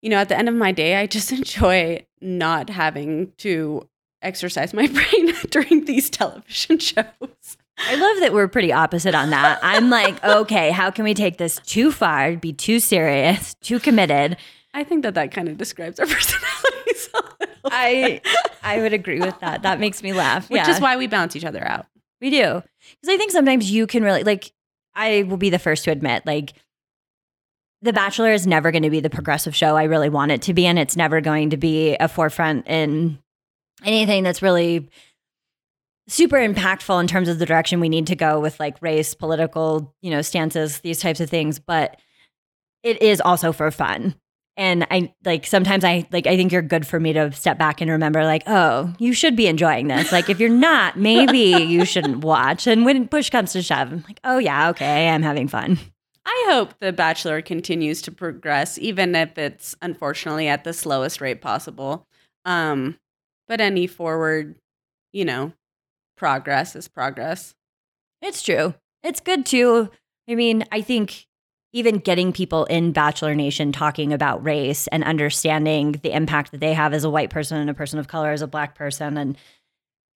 you 0.03 0.11
know, 0.11 0.19
at 0.19 0.29
the 0.29 0.37
end 0.37 0.49
of 0.49 0.55
my 0.55 0.71
day, 0.71 0.97
I 0.97 1.07
just 1.07 1.33
enjoy 1.33 2.05
not 2.21 2.69
having 2.69 3.33
to 3.39 3.89
exercise 4.23 4.75
my 4.75 4.87
brain 5.13 5.35
during 5.51 5.85
these 5.85 6.11
television 6.11 6.79
shows. 6.79 7.57
I 7.79 7.95
love 7.95 8.21
that 8.21 8.33
we're 8.33 8.49
pretty 8.49 8.73
opposite 8.73 9.15
on 9.15 9.31
that. 9.31 9.61
I'm 9.63 9.89
like, 9.89 10.23
okay, 10.25 10.73
how 10.73 10.91
can 10.91 11.05
we 11.05 11.15
take 11.15 11.39
this 11.39 11.61
too 11.65 11.93
far, 11.93 12.37
be 12.37 12.53
too 12.53 12.81
serious, 12.81 13.55
too 13.61 13.79
committed? 13.79 14.37
I 14.75 14.83
think 14.83 15.05
that 15.05 15.15
that 15.15 15.31
kind 15.31 15.49
of 15.49 15.57
describes 15.57 16.01
our 16.01 16.07
personalities 16.07 17.09
a 17.15 17.49
I 17.67 18.21
I 18.63 18.81
would 18.81 18.93
agree 18.93 19.21
with 19.21 19.39
that. 19.41 19.63
That 19.63 19.79
makes 19.79 20.03
me 20.03 20.13
laugh. 20.13 20.51
which 20.51 20.59
yeah. 20.59 20.71
is 20.71 20.81
why 20.81 20.97
we 20.97 21.07
balance 21.07 21.37
each 21.37 21.45
other 21.45 21.65
out. 21.65 21.87
We 22.21 22.31
do. 22.31 22.63
Because 23.01 23.15
I 23.15 23.17
think 23.17 23.31
sometimes 23.31 23.71
you 23.71 23.87
can 23.87 24.03
really, 24.03 24.25
like, 24.25 24.53
I 24.95 25.23
will 25.23 25.37
be 25.37 25.51
the 25.51 25.59
first 25.59 25.85
to 25.85 25.93
admit, 25.93 26.27
like, 26.27 26.55
The 27.83 27.93
Bachelor 27.93 28.33
is 28.33 28.47
never 28.47 28.73
going 28.73 28.83
to 28.83 28.91
be 28.91 29.01
the 29.01 29.11
progressive 29.11 29.55
show 29.55 29.77
I 29.77 29.85
really 29.85 30.09
want 30.09 30.33
it 30.33 30.43
to 30.43 30.55
be. 30.55 30.67
And 30.67 30.79
it's 30.79 30.97
never 30.97 31.21
going 31.21 31.51
to 31.51 31.57
be 31.57 31.97
a 31.97 32.09
forefront 32.09 32.67
in 32.67 33.21
anything 33.85 34.23
that's 34.23 34.43
really 34.43 34.89
super 36.09 36.37
impactful 36.37 36.99
in 37.01 37.07
terms 37.07 37.29
of 37.29 37.39
the 37.39 37.47
direction 37.47 37.81
we 37.81 37.89
need 37.89 38.07
to 38.07 38.17
go 38.17 38.41
with 38.41 38.59
like 38.59 38.81
race, 38.81 39.15
political, 39.15 39.95
you 40.01 40.11
know, 40.11 40.23
stances, 40.23 40.81
these 40.81 41.01
types 41.01 41.21
of 41.21 41.31
things. 41.31 41.59
But 41.59 42.01
it 42.83 43.01
is 43.03 43.21
also 43.21 43.53
for 43.53 43.71
fun. 43.71 44.15
And 44.57 44.87
I 44.91 45.15
like 45.25 45.47
sometimes 45.47 45.85
I 45.85 46.09
like 46.11 46.27
I 46.27 46.37
think 46.37 46.51
you're 46.51 46.63
good 46.63 46.85
for 46.85 46.99
me 46.99 47.13
to 47.13 47.31
step 47.31 47.59
back 47.59 47.81
and 47.81 47.91
remember 47.91 48.25
like, 48.25 48.43
oh, 48.49 48.93
you 48.99 49.13
should 49.13 49.37
be 49.37 49.47
enjoying 49.47 49.87
this. 49.87 50.11
Like 50.11 50.29
if 50.29 50.41
you're 50.41 50.49
not, 50.49 50.99
maybe 50.99 51.39
you 51.39 51.85
shouldn't 51.85 52.25
watch. 52.25 52.67
And 52.67 52.85
when 52.85 53.07
push 53.07 53.31
comes 53.31 53.53
to 53.53 53.63
shove, 53.63 53.93
I'm 53.93 54.05
like, 54.09 54.19
oh 54.25 54.39
yeah, 54.39 54.71
okay, 54.71 55.09
I'm 55.11 55.23
having 55.23 55.47
fun. 55.47 55.79
I 56.27 56.47
hope 56.51 56.75
The 56.81 56.93
Bachelor 56.93 57.41
continues 57.41 58.03
to 58.03 58.13
progress, 58.13 58.79
even 58.79 59.15
if 59.15 59.39
it's 59.39 59.75
unfortunately 59.81 60.49
at 60.49 60.65
the 60.65 60.75
slowest 60.75 61.21
rate 61.21 61.41
possible. 61.41 62.07
Um, 62.45 62.99
but 63.49 63.61
any 63.61 63.87
forward, 63.87 64.57
you 65.13 65.25
know, 65.25 65.53
progress 66.17 66.77
is 66.77 66.87
progress. 66.87 67.55
It's 68.21 68.43
true. 68.43 68.75
It's 69.03 69.21
good 69.21 69.47
too. 69.47 69.91
I 70.29 70.35
mean, 70.35 70.65
I 70.71 70.83
think 70.83 71.27
even 71.73 71.99
getting 71.99 72.33
people 72.33 72.65
in 72.67 72.93
Bachelor 72.93 73.35
Nation 73.35 73.73
talking 73.73 74.13
about 74.13 74.45
race 74.45 74.87
and 74.89 75.05
understanding 75.05 75.93
the 76.03 76.15
impact 76.15 76.51
that 76.53 76.61
they 76.61 76.73
have 76.73 76.95
as 76.95 77.05
a 77.05 77.11
white 77.11 77.31
person 77.31 77.59
and 77.59 77.71
a 77.71 77.75
person 77.75 77.99
of 77.99 78.09
color, 78.09 78.31
as 78.31 78.43
a 78.43 78.47
black 78.47 78.75
person. 78.75 79.17
And, 79.17 79.37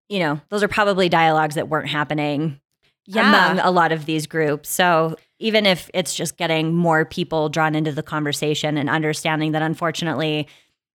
you 0.10 0.20
know, 0.20 0.40
those 0.50 0.64
are 0.64 0.68
probably 0.68 1.10
dialogues 1.10 1.56
that 1.56 1.68
weren't 1.68 1.90
happening 1.90 2.60
yeah. 3.06 3.28
among 3.28 3.60
a 3.60 3.72
lot 3.72 3.92
of 3.92 4.06
these 4.06 4.28
groups. 4.28 4.70
So 4.70 5.16
even 5.40 5.66
if 5.66 5.90
it's 5.94 6.16
just 6.16 6.38
getting 6.38 6.74
more 6.74 7.04
people 7.04 7.50
drawn 7.50 7.76
into 7.76 7.92
the 7.92 8.04
conversation 8.04 8.78
and 8.78 8.90
understanding 8.90 9.52
that 9.52 9.62
unfortunately, 9.62 10.48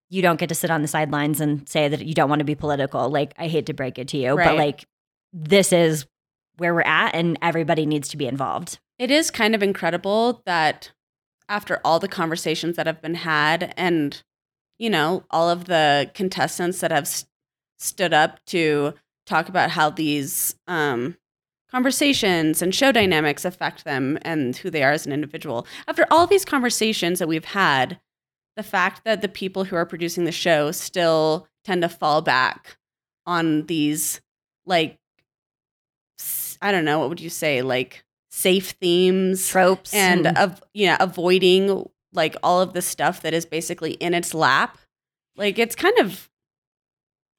you 0.08 0.22
don't 0.22 0.38
get 0.38 0.48
to 0.48 0.54
sit 0.54 0.70
on 0.70 0.82
the 0.82 0.88
sidelines 0.88 1.40
and 1.40 1.68
say 1.68 1.88
that 1.88 2.04
you 2.04 2.14
don't 2.14 2.28
want 2.28 2.38
to 2.40 2.44
be 2.44 2.54
political. 2.54 3.10
Like, 3.10 3.34
I 3.38 3.48
hate 3.48 3.66
to 3.66 3.72
break 3.74 3.98
it 3.98 4.08
to 4.08 4.18
you, 4.18 4.36
but 4.36 4.56
like, 4.56 4.84
this 5.32 5.72
is 5.72 6.06
where 6.58 6.74
we're 6.74 6.80
at 6.82 7.14
and 7.14 7.38
everybody 7.42 7.86
needs 7.86 8.08
to 8.08 8.16
be 8.16 8.26
involved. 8.26 8.78
It 8.98 9.10
is 9.10 9.30
kind 9.30 9.54
of 9.54 9.62
incredible 9.62 10.42
that 10.46 10.92
after 11.48 11.80
all 11.84 11.98
the 11.98 12.08
conversations 12.08 12.76
that 12.76 12.86
have 12.86 13.02
been 13.02 13.16
had 13.16 13.74
and, 13.76 14.22
you 14.78 14.88
know, 14.90 15.24
all 15.30 15.50
of 15.50 15.66
the 15.66 16.10
contestants 16.14 16.80
that 16.80 16.90
have 16.90 17.04
s- 17.04 17.26
stood 17.78 18.14
up 18.14 18.44
to 18.46 18.94
talk 19.26 19.48
about 19.48 19.70
how 19.70 19.90
these 19.90 20.54
um, 20.66 21.16
conversations 21.70 22.62
and 22.62 22.74
show 22.74 22.90
dynamics 22.90 23.44
affect 23.44 23.84
them 23.84 24.18
and 24.22 24.56
who 24.56 24.70
they 24.70 24.82
are 24.82 24.92
as 24.92 25.04
an 25.04 25.12
individual. 25.12 25.66
After 25.86 26.06
all 26.10 26.26
these 26.26 26.44
conversations 26.44 27.18
that 27.18 27.28
we've 27.28 27.44
had, 27.44 28.00
the 28.56 28.62
fact 28.62 29.04
that 29.04 29.20
the 29.22 29.28
people 29.28 29.64
who 29.64 29.76
are 29.76 29.86
producing 29.86 30.24
the 30.24 30.32
show 30.32 30.72
still 30.72 31.46
tend 31.64 31.82
to 31.82 31.88
fall 31.88 32.22
back 32.22 32.76
on 33.26 33.66
these, 33.66 34.20
like, 34.64 34.98
I 36.62 36.72
don't 36.72 36.84
know, 36.84 36.98
what 36.98 37.08
would 37.10 37.20
you 37.20 37.30
say, 37.30 37.62
like 37.62 38.04
safe 38.30 38.70
themes 38.80 39.48
Tropes 39.48 39.94
and 39.94 40.26
of 40.26 40.62
you 40.74 40.86
know 40.86 40.96
avoiding 41.00 41.88
like 42.12 42.36
all 42.42 42.60
of 42.60 42.74
the 42.74 42.82
stuff 42.82 43.22
that 43.22 43.32
is 43.32 43.46
basically 43.46 43.92
in 43.92 44.12
its 44.12 44.34
lap 44.34 44.76
like 45.36 45.58
it's 45.58 45.74
kind 45.74 45.96
of 46.00 46.28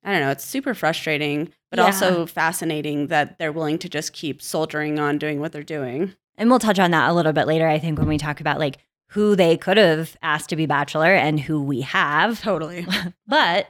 i 0.04 0.12
don't 0.12 0.22
know 0.22 0.32
it's 0.32 0.44
super 0.44 0.74
frustrating 0.74 1.50
but 1.70 1.78
Yeah. 1.78 1.86
also 1.86 2.26
fascinating 2.26 3.08
that 3.08 3.38
they're 3.38 3.52
willing 3.52 3.78
to 3.78 3.90
just 3.90 4.12
keep 4.12 4.42
soldiering 4.42 4.98
on 4.98 5.20
doing 5.20 5.40
what 5.40 5.52
they're 5.52 5.62
doing 5.62 6.16
And 6.36 6.50
we'll 6.50 6.58
touch 6.58 6.80
on 6.80 6.90
that 6.92 7.12
a 7.12 7.14
little 7.14 7.34
bit 7.34 7.46
later, 7.46 7.68
I 7.68 7.78
think, 7.78 8.00
when 8.00 8.08
we 8.08 8.18
talk 8.18 8.42
about 8.42 8.58
like 8.58 8.78
who 9.12 9.36
they 9.36 9.58
could 9.58 9.78
have 9.78 10.18
asked 10.22 10.50
to 10.50 10.56
be 10.56 10.66
Bachelor 10.66 11.14
and 11.14 11.40
who 11.40 11.62
we 11.62 11.82
have. 11.82 12.42
totally 12.42 12.86
But 13.28 13.70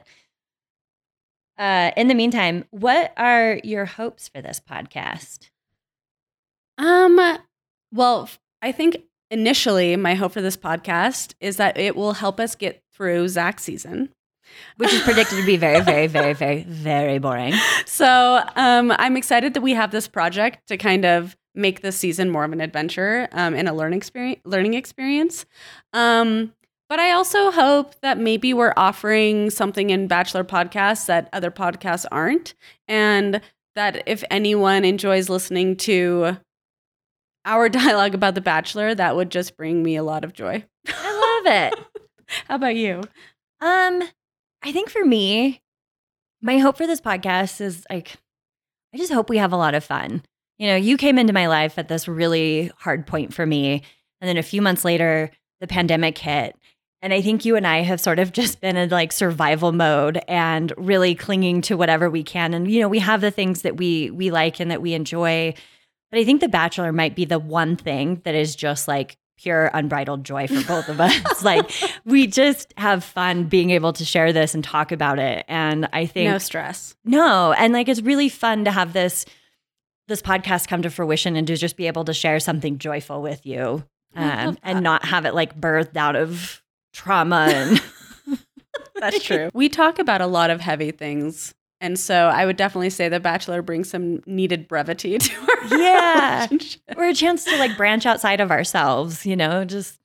uh, 1.58 1.90
in 1.96 2.08
the 2.08 2.14
meantime, 2.14 2.64
what 2.70 3.12
are 3.16 3.60
your 3.64 3.84
hopes 3.84 4.28
for 4.28 4.40
this 4.42 4.60
podcast? 4.60 5.50
um 6.78 7.18
well 7.92 8.28
I 8.62 8.72
think 8.72 8.98
initially 9.30 9.96
my 9.96 10.14
hope 10.14 10.32
for 10.32 10.40
this 10.40 10.56
podcast 10.56 11.34
is 11.40 11.56
that 11.56 11.76
it 11.76 11.96
will 11.96 12.12
help 12.14 12.38
us 12.40 12.54
get 12.54 12.82
through 12.94 13.28
zach 13.28 13.60
season 13.60 14.10
Which 14.76 14.92
is 14.92 15.02
predicted 15.02 15.38
to 15.38 15.46
be 15.46 15.56
very, 15.56 15.80
very, 15.80 16.06
very, 16.06 16.32
very, 16.32 16.62
very 16.64 17.18
boring. 17.18 17.52
so 17.86 18.42
um, 18.56 18.92
I'm 18.96 19.16
excited 19.16 19.54
that 19.54 19.60
we 19.60 19.74
have 19.74 19.90
this 19.90 20.08
project 20.08 20.66
to 20.68 20.76
kind 20.76 21.04
of 21.04 21.36
make 21.58 21.82
this 21.82 21.96
season 21.96 22.30
more 22.30 22.44
of 22.44 22.52
an 22.52 22.60
adventure 22.60 23.28
um, 23.32 23.54
and 23.54 23.68
a 23.68 23.72
learning 23.72 23.98
experience. 23.98 24.40
Learning 24.44 24.74
experience. 24.74 25.44
Um, 25.92 26.54
but 26.88 26.98
I 26.98 27.10
also 27.12 27.50
hope 27.50 28.00
that 28.00 28.18
maybe 28.18 28.54
we're 28.54 28.72
offering 28.76 29.50
something 29.50 29.90
in 29.90 30.06
Bachelor 30.06 30.44
podcasts 30.44 31.06
that 31.06 31.28
other 31.34 31.50
podcasts 31.50 32.06
aren't, 32.10 32.54
and 32.86 33.42
that 33.74 34.02
if 34.06 34.24
anyone 34.30 34.84
enjoys 34.84 35.28
listening 35.28 35.76
to 35.76 36.38
our 37.44 37.68
dialogue 37.68 38.14
about 38.14 38.34
The 38.34 38.40
Bachelor, 38.40 38.94
that 38.94 39.16
would 39.16 39.30
just 39.30 39.56
bring 39.56 39.82
me 39.82 39.96
a 39.96 40.02
lot 40.02 40.24
of 40.24 40.32
joy. 40.32 40.64
I 40.86 41.42
love 41.44 41.52
it. 41.54 41.74
How 42.46 42.54
about 42.54 42.76
you? 42.76 43.02
Um, 43.60 44.02
I 44.62 44.72
think 44.72 44.88
for 44.88 45.04
me, 45.04 45.60
my 46.40 46.58
hope 46.58 46.76
for 46.76 46.86
this 46.86 47.00
podcast 47.00 47.60
is 47.60 47.84
like, 47.90 48.16
I 48.94 48.98
just 48.98 49.12
hope 49.12 49.28
we 49.28 49.38
have 49.38 49.52
a 49.52 49.56
lot 49.56 49.74
of 49.74 49.84
fun. 49.84 50.22
You 50.58 50.66
know, 50.68 50.76
you 50.76 50.96
came 50.96 51.18
into 51.18 51.32
my 51.32 51.46
life 51.46 51.78
at 51.78 51.88
this 51.88 52.08
really 52.08 52.70
hard 52.78 53.06
point 53.06 53.32
for 53.32 53.46
me. 53.46 53.82
And 54.20 54.28
then 54.28 54.36
a 54.36 54.42
few 54.42 54.60
months 54.60 54.84
later, 54.84 55.30
the 55.60 55.66
pandemic 55.68 56.18
hit. 56.18 56.56
And 57.00 57.12
I 57.14 57.20
think 57.20 57.44
you 57.44 57.54
and 57.54 57.64
I 57.64 57.82
have 57.82 58.00
sort 58.00 58.18
of 58.18 58.32
just 58.32 58.60
been 58.60 58.76
in 58.76 58.88
like 58.88 59.12
survival 59.12 59.70
mode 59.70 60.20
and 60.26 60.72
really 60.76 61.14
clinging 61.14 61.60
to 61.62 61.76
whatever 61.76 62.10
we 62.10 62.24
can. 62.24 62.54
And, 62.54 62.68
you 62.68 62.80
know, 62.80 62.88
we 62.88 62.98
have 62.98 63.20
the 63.20 63.30
things 63.30 63.62
that 63.62 63.76
we 63.76 64.10
we 64.10 64.32
like 64.32 64.58
and 64.58 64.70
that 64.72 64.82
we 64.82 64.94
enjoy. 64.94 65.54
But 66.10 66.18
I 66.18 66.24
think 66.24 66.40
The 66.40 66.48
Bachelor 66.48 66.90
might 66.92 67.14
be 67.14 67.24
the 67.24 67.38
one 67.38 67.76
thing 67.76 68.20
that 68.24 68.34
is 68.34 68.56
just 68.56 68.88
like 68.88 69.16
pure 69.36 69.70
unbridled 69.72 70.24
joy 70.24 70.48
for 70.48 70.66
both 70.66 70.88
of 70.88 71.00
us. 71.00 71.42
like 71.44 71.70
we 72.04 72.26
just 72.26 72.74
have 72.76 73.04
fun 73.04 73.44
being 73.44 73.70
able 73.70 73.92
to 73.92 74.04
share 74.04 74.32
this 74.32 74.52
and 74.56 74.64
talk 74.64 74.90
about 74.90 75.20
it. 75.20 75.44
And 75.46 75.88
I 75.92 76.06
think 76.06 76.28
No 76.28 76.38
stress. 76.38 76.96
no, 77.04 77.52
and 77.52 77.72
like 77.72 77.88
it's 77.88 78.00
really 78.02 78.28
fun 78.28 78.64
to 78.64 78.72
have 78.72 78.92
this 78.92 79.24
this 80.08 80.20
podcast 80.22 80.66
come 80.68 80.82
to 80.82 80.90
fruition 80.90 81.36
and 81.36 81.46
to 81.46 81.56
just 81.56 81.76
be 81.76 81.86
able 81.86 82.04
to 82.04 82.12
share 82.14 82.40
something 82.40 82.78
joyful 82.78 83.22
with 83.22 83.46
you, 83.46 83.84
um, 84.16 84.58
and 84.62 84.82
not 84.82 85.04
have 85.04 85.24
it 85.26 85.34
like 85.34 85.58
birthed 85.60 85.96
out 85.96 86.16
of 86.16 86.62
trauma 86.92 87.46
and 87.50 87.82
That's 89.00 89.22
true. 89.22 89.50
we 89.54 89.68
talk 89.68 89.98
about 89.98 90.20
a 90.20 90.26
lot 90.26 90.50
of 90.50 90.60
heavy 90.60 90.90
things. 90.90 91.54
And 91.80 91.96
so 91.98 92.26
I 92.26 92.44
would 92.44 92.56
definitely 92.56 92.90
say 92.90 93.08
The 93.08 93.20
Bachelor 93.20 93.62
brings 93.62 93.88
some 93.88 94.20
needed 94.26 94.66
brevity 94.66 95.16
to 95.18 95.32
our 95.36 95.78
Yeah. 95.78 96.34
relationship. 96.46 96.80
or 96.96 97.04
a 97.04 97.14
chance 97.14 97.44
to 97.44 97.56
like 97.58 97.76
branch 97.76 98.04
outside 98.06 98.40
of 98.40 98.50
ourselves. 98.50 99.24
You 99.24 99.36
know, 99.36 99.64
just 99.64 99.98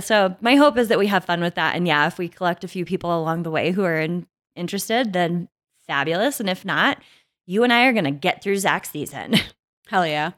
so 0.00 0.36
my 0.42 0.56
hope 0.56 0.76
is 0.76 0.88
that 0.88 0.98
we 0.98 1.06
have 1.06 1.24
fun 1.24 1.40
with 1.40 1.54
that. 1.54 1.74
And 1.76 1.86
yeah, 1.86 2.06
if 2.06 2.18
we 2.18 2.28
collect 2.28 2.64
a 2.64 2.68
few 2.68 2.84
people 2.84 3.18
along 3.18 3.44
the 3.44 3.50
way 3.50 3.70
who 3.70 3.84
are 3.84 3.98
in, 3.98 4.26
interested, 4.54 5.14
then 5.14 5.48
fabulous. 5.86 6.38
And 6.40 6.50
if 6.50 6.64
not, 6.64 6.98
you 7.46 7.64
and 7.64 7.72
I 7.72 7.86
are 7.86 7.92
gonna 7.92 8.10
get 8.10 8.42
through 8.42 8.58
Zach's 8.58 8.90
season. 8.90 9.34
Hell 9.88 10.06
yeah. 10.06 10.32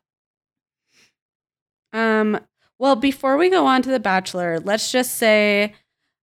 Um, 1.93 2.39
well, 2.79 2.97
before 2.97 3.37
we 3.37 3.51
go 3.51 3.67
on 3.67 3.83
to 3.83 3.91
The 3.91 4.01
Bachelor, 4.01 4.61
let's 4.61 4.93
just 4.93 5.15
say 5.15 5.75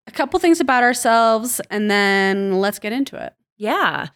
a 0.06 0.10
couple 0.10 0.38
things 0.38 0.60
about 0.60 0.82
ourselves 0.82 1.60
and 1.70 1.90
then 1.90 2.60
let's 2.60 2.78
get 2.78 2.92
into 2.92 3.22
it. 3.22 3.34
Yeah. 3.56 4.08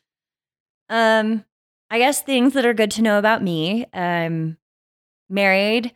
Um, 0.88 1.44
I 1.90 1.98
guess 1.98 2.22
things 2.22 2.54
that 2.54 2.64
are 2.64 2.74
good 2.74 2.90
to 2.92 3.02
know 3.02 3.18
about 3.18 3.42
me. 3.42 3.86
I'm 3.92 4.58
married, 5.28 5.92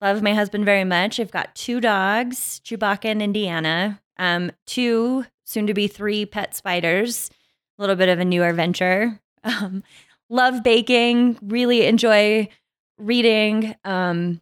love 0.00 0.22
my 0.22 0.34
husband 0.34 0.64
very 0.64 0.84
much. 0.84 1.18
I've 1.18 1.30
got 1.30 1.54
two 1.54 1.80
dogs, 1.80 2.60
Chewbacca 2.64 3.06
and 3.06 3.22
Indiana. 3.22 4.00
Um, 4.18 4.52
two, 4.66 5.26
soon 5.44 5.66
to 5.66 5.74
be 5.74 5.88
three 5.88 6.26
pet 6.26 6.54
spiders. 6.54 7.30
A 7.78 7.82
little 7.82 7.96
bit 7.96 8.08
of 8.08 8.18
a 8.18 8.24
newer 8.24 8.52
venture. 8.52 9.20
Um, 9.46 9.82
love 10.28 10.62
baking, 10.62 11.38
really 11.42 11.86
enjoy 11.86 12.48
reading. 12.98 13.74
Um, 13.84 14.40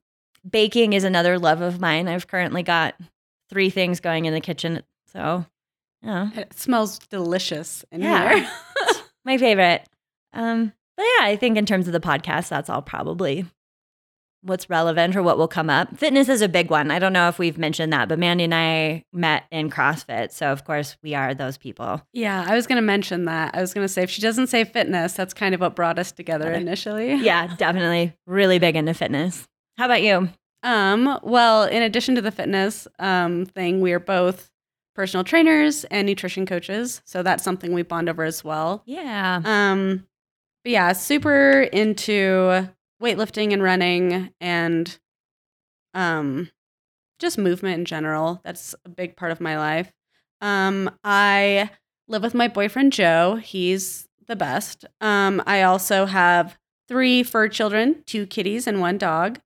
baking 0.49 0.93
is 0.95 1.05
another 1.05 1.39
love 1.39 1.61
of 1.61 1.81
mine. 1.81 2.09
I've 2.09 2.27
currently 2.27 2.63
got 2.63 2.95
three 3.51 3.71
things 3.71 4.01
going 4.01 4.25
in 4.25 4.35
the 4.35 4.41
kitchen. 4.41 4.83
So, 5.13 5.45
yeah 6.03 6.31
It 6.35 6.55
smells 6.55 6.99
delicious 7.11 7.85
in 7.93 8.01
Yeah. 8.03 8.35
here. 8.39 8.51
my 9.25 9.39
favorite. 9.39 9.87
Um, 10.33 10.73
but 10.97 11.03
yeah, 11.19 11.27
I 11.27 11.37
think 11.37 11.57
in 11.59 11.67
terms 11.67 11.87
of 11.87 11.93
the 11.93 12.01
podcast, 12.01 12.49
that's 12.49 12.71
all 12.71 12.83
probably 12.83 13.45
what's 14.45 14.69
relevant 14.69 15.17
or 15.17 15.23
what 15.23 15.39
will 15.39 15.49
come 15.49 15.71
up. 15.71 15.97
Fitness 15.97 16.29
is 16.29 16.43
a 16.43 16.49
big 16.49 16.71
one. 16.71 16.91
I 16.91 16.99
don't 16.99 17.13
know 17.13 17.29
if 17.29 17.39
we've 17.39 17.57
mentioned 17.59 17.93
that, 17.93 18.09
but 18.09 18.19
Mandy 18.19 18.45
and 18.45 18.55
I 18.55 19.05
met 19.13 19.45
in 19.51 19.71
CrossFit. 19.71 20.33
So 20.33 20.53
of 20.53 20.65
course 20.65 20.97
we 21.03 21.15
are 21.15 21.35
those 21.35 21.57
people. 21.57 22.03
yeah, 22.13 22.45
I 22.47 22.55
was 22.55 22.67
going 22.67 22.77
to 22.77 22.83
mention 22.83 23.25
that. 23.25 23.55
I 23.55 23.61
was 23.61 23.73
going 23.75 23.85
to 23.85 23.93
say, 23.93 24.03
if 24.03 24.11
she 24.11 24.21
doesn't 24.21 24.49
say 24.49 24.65
fitness, 24.65 25.15
that's 25.15 25.35
kind 25.35 25.55
of 25.55 25.61
what 25.61 25.75
brought 25.75 25.99
us 25.99 26.13
together 26.13 26.53
initially. 26.53 27.15
Yeah, 27.25 27.55
definitely 27.57 28.13
really 28.27 28.59
big 28.59 28.77
into 28.77 28.93
fitness. 28.95 29.49
How 29.79 29.87
about 29.87 30.03
you? 30.03 30.29
Um, 30.63 31.19
well, 31.23 31.65
in 31.65 31.83
addition 31.83 32.15
to 32.17 32.21
the 32.23 32.31
fitness 32.31 32.87
um, 32.99 33.47
thing, 33.47 33.81
we 33.81 33.93
are 33.93 33.99
both 34.01 34.51
personal 34.95 35.25
trainers 35.25 35.85
and 35.85 36.07
nutrition 36.07 36.47
coaches. 36.47 37.03
So 37.05 37.23
that's 37.23 37.43
something 37.43 37.73
we 37.73 37.83
bond 37.83 38.09
over 38.09 38.25
as 38.25 38.45
well. 38.45 38.83
Yeah. 38.87 39.41
Um, 39.45 40.07
but 40.63 40.71
yeah, 40.73 40.93
super 40.93 41.63
into 41.63 42.69
weightlifting 43.05 43.53
and 43.53 43.63
running 43.63 44.31
and 44.41 44.99
um, 45.93 46.51
just 47.19 47.39
movement 47.39 47.79
in 47.79 47.85
general. 47.85 48.41
That's 48.45 48.75
a 48.85 48.89
big 48.89 49.17
part 49.17 49.31
of 49.31 49.41
my 49.41 49.59
life. 49.59 49.93
Um, 50.41 50.91
I 51.05 51.71
live 52.09 52.23
with 52.23 52.35
my 52.35 52.49
boyfriend 52.49 52.93
Joe. 52.93 53.37
He's 53.37 54.09
the 54.27 54.37
best. 54.37 54.85
Um, 55.01 55.43
I 55.47 55.63
also 55.63 56.07
have 56.07 56.57
three 56.89 57.23
fur 57.23 57.49
children, 57.49 58.03
two 58.07 58.27
kitties 58.27 58.67
and 58.67 58.81
one 58.81 58.99
dog. 58.99 59.39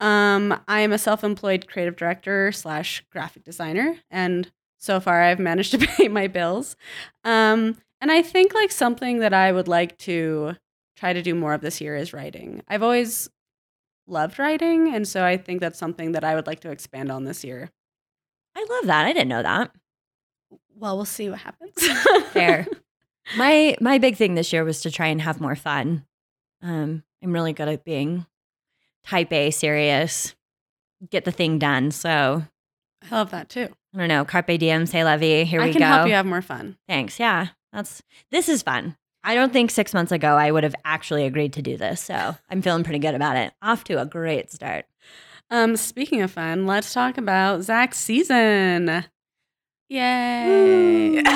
Um, 0.00 0.60
I 0.66 0.80
am 0.80 0.92
a 0.92 0.98
self-employed 0.98 1.68
creative 1.68 1.96
director 1.96 2.52
slash 2.52 3.04
graphic 3.10 3.44
designer, 3.44 3.96
and 4.10 4.50
so 4.78 5.00
far 5.00 5.22
I've 5.22 5.38
managed 5.38 5.70
to 5.70 5.78
pay 5.96 6.08
my 6.08 6.26
bills. 6.26 6.76
Um, 7.22 7.78
and 8.00 8.12
I 8.12 8.22
think 8.22 8.54
like 8.54 8.70
something 8.70 9.20
that 9.20 9.32
I 9.32 9.52
would 9.52 9.68
like 9.68 9.96
to 9.98 10.56
try 10.96 11.12
to 11.12 11.22
do 11.22 11.34
more 11.34 11.54
of 11.54 11.60
this 11.60 11.80
year 11.80 11.96
is 11.96 12.12
writing. 12.12 12.62
I've 12.68 12.82
always 12.82 13.28
loved 14.06 14.38
writing, 14.38 14.94
and 14.94 15.06
so 15.06 15.24
I 15.24 15.36
think 15.36 15.60
that's 15.60 15.78
something 15.78 16.12
that 16.12 16.24
I 16.24 16.34
would 16.34 16.46
like 16.46 16.60
to 16.60 16.70
expand 16.70 17.10
on 17.10 17.24
this 17.24 17.44
year. 17.44 17.70
I 18.56 18.66
love 18.68 18.86
that. 18.86 19.06
I 19.06 19.12
didn't 19.12 19.28
know 19.28 19.42
that. 19.42 19.70
Well, 20.76 20.96
we'll 20.96 21.04
see 21.04 21.28
what 21.28 21.40
happens. 21.40 21.74
Fair. 22.30 22.66
my 23.36 23.76
my 23.80 23.98
big 23.98 24.16
thing 24.16 24.34
this 24.34 24.52
year 24.52 24.64
was 24.64 24.80
to 24.82 24.90
try 24.90 25.06
and 25.06 25.20
have 25.22 25.40
more 25.40 25.56
fun. 25.56 26.04
Um, 26.62 27.02
I'm 27.22 27.32
really 27.32 27.52
good 27.52 27.68
at 27.68 27.84
being 27.84 28.26
type 29.04 29.32
A, 29.32 29.50
serious, 29.50 30.34
get 31.10 31.24
the 31.24 31.32
thing 31.32 31.58
done. 31.58 31.90
So 31.90 32.44
I 33.02 33.14
love 33.14 33.30
that 33.30 33.48
too. 33.48 33.68
I 33.94 33.98
don't 33.98 34.08
know. 34.08 34.24
Carpe 34.24 34.58
diem, 34.58 34.86
say 34.86 35.04
la 35.04 35.16
vie. 35.16 35.44
Here 35.44 35.60
I 35.60 35.66
we 35.66 35.72
can 35.72 35.82
help 35.82 36.08
you 36.08 36.14
have 36.14 36.26
more 36.26 36.42
fun. 36.42 36.76
Thanks. 36.88 37.20
Yeah, 37.20 37.48
that's 37.72 38.02
this 38.30 38.48
is 38.48 38.62
fun. 38.62 38.96
I 39.24 39.34
don't 39.34 39.52
think 39.52 39.70
six 39.70 39.92
months 39.94 40.12
ago 40.12 40.36
I 40.36 40.50
would 40.50 40.62
have 40.62 40.74
actually 40.84 41.24
agreed 41.24 41.54
to 41.54 41.62
do 41.62 41.76
this. 41.76 42.00
So 42.00 42.36
I'm 42.50 42.62
feeling 42.62 42.84
pretty 42.84 42.98
good 43.00 43.14
about 43.14 43.36
it. 43.36 43.52
Off 43.62 43.84
to 43.84 44.00
a 44.00 44.06
great 44.06 44.52
start. 44.52 44.84
Um, 45.50 45.76
speaking 45.76 46.22
of 46.22 46.30
fun, 46.30 46.66
let's 46.66 46.92
talk 46.92 47.18
about 47.18 47.62
Zach's 47.62 47.98
season. 47.98 49.04
Yay! 49.88 51.22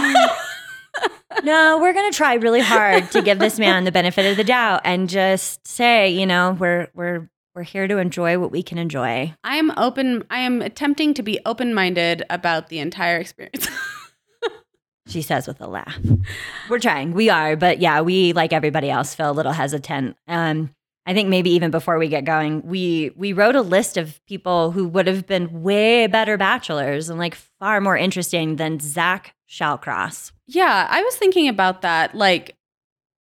No, 1.45 1.79
we're 1.81 1.93
gonna 1.93 2.11
try 2.11 2.35
really 2.35 2.61
hard 2.61 3.11
to 3.13 3.23
give 3.23 3.39
this 3.39 3.59
man 3.59 3.85
the 3.85 3.93
benefit 3.93 4.29
of 4.29 4.37
the 4.37 4.45
doubt 4.45 4.81
and 4.85 5.09
just 5.09 5.65
say, 5.67 6.09
you 6.09 6.27
know, 6.27 6.57
we're 6.59 6.89
we're 6.95 7.29
we're 7.55 7.63
here 7.63 7.87
to 7.87 7.99
enjoy 7.99 8.39
what 8.39 8.51
we 8.51 8.63
can 8.63 8.79
enjoy. 8.79 9.35
I 9.45 9.57
am 9.57 9.73
open. 9.77 10.25
I 10.31 10.41
am 10.41 10.63
attempting 10.63 11.15
to 11.15 11.23
be 11.23 11.39
open-minded 11.47 12.25
about 12.31 12.69
the 12.69 12.81
entire 12.81 13.19
experience. 13.19 13.69
She 15.09 15.23
says 15.23 15.47
with 15.49 15.61
a 15.61 15.67
laugh. 15.67 15.99
We're 16.69 16.79
trying. 16.79 17.13
We 17.13 17.31
are, 17.31 17.57
but 17.57 17.81
yeah, 17.81 18.03
we 18.03 18.33
like 18.35 18.53
everybody 18.53 18.91
else 18.91 19.15
feel 19.15 19.31
a 19.31 19.33
little 19.33 19.53
hesitant. 19.53 20.17
Um, 20.29 20.71
I 21.07 21.15
think 21.15 21.31
maybe 21.31 21.51
even 21.51 21.71
before 21.71 21.99
we 21.99 22.09
get 22.09 22.27
going, 22.27 22.61
we 22.67 23.13
we 23.17 23.33
wrote 23.33 23.57
a 23.57 23.63
list 23.63 23.97
of 23.97 24.25
people 24.27 24.73
who 24.73 24.87
would 24.89 25.07
have 25.07 25.27
been 25.27 25.63
way 25.63 26.07
better 26.07 26.37
bachelors 26.37 27.09
and 27.09 27.19
like 27.19 27.35
far 27.35 27.81
more 27.81 27.97
interesting 27.97 28.57
than 28.57 28.79
Zach 28.79 29.35
Shallcross. 29.49 30.33
yeah, 30.47 30.87
I 30.91 31.03
was 31.03 31.17
thinking 31.17 31.49
about 31.49 31.81
that. 31.83 32.15
Like, 32.15 32.57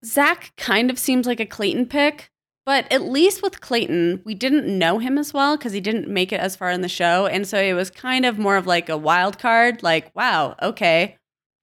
Zach 0.04 0.52
kind 0.56 0.90
of 0.90 0.98
seems 0.98 1.26
like 1.26 1.40
a 1.40 1.46
Clayton 1.46 1.86
pick, 1.86 2.30
but 2.66 2.90
at 2.92 3.02
least 3.02 3.42
with 3.42 3.60
Clayton, 3.62 4.20
we 4.24 4.34
didn't 4.34 4.66
know 4.66 4.98
him 4.98 5.16
as 5.16 5.32
well 5.32 5.56
because 5.56 5.72
he 5.72 5.80
didn't 5.80 6.08
make 6.08 6.32
it 6.32 6.40
as 6.40 6.56
far 6.56 6.70
in 6.70 6.82
the 6.82 6.88
show, 6.88 7.26
and 7.26 7.48
so 7.48 7.58
it 7.58 7.72
was 7.72 7.90
kind 7.90 8.26
of 8.26 8.38
more 8.38 8.56
of 8.56 8.66
like 8.66 8.90
a 8.90 8.96
wild 8.98 9.38
card. 9.38 9.82
Like, 9.82 10.14
wow, 10.14 10.54
okay, 10.60 11.16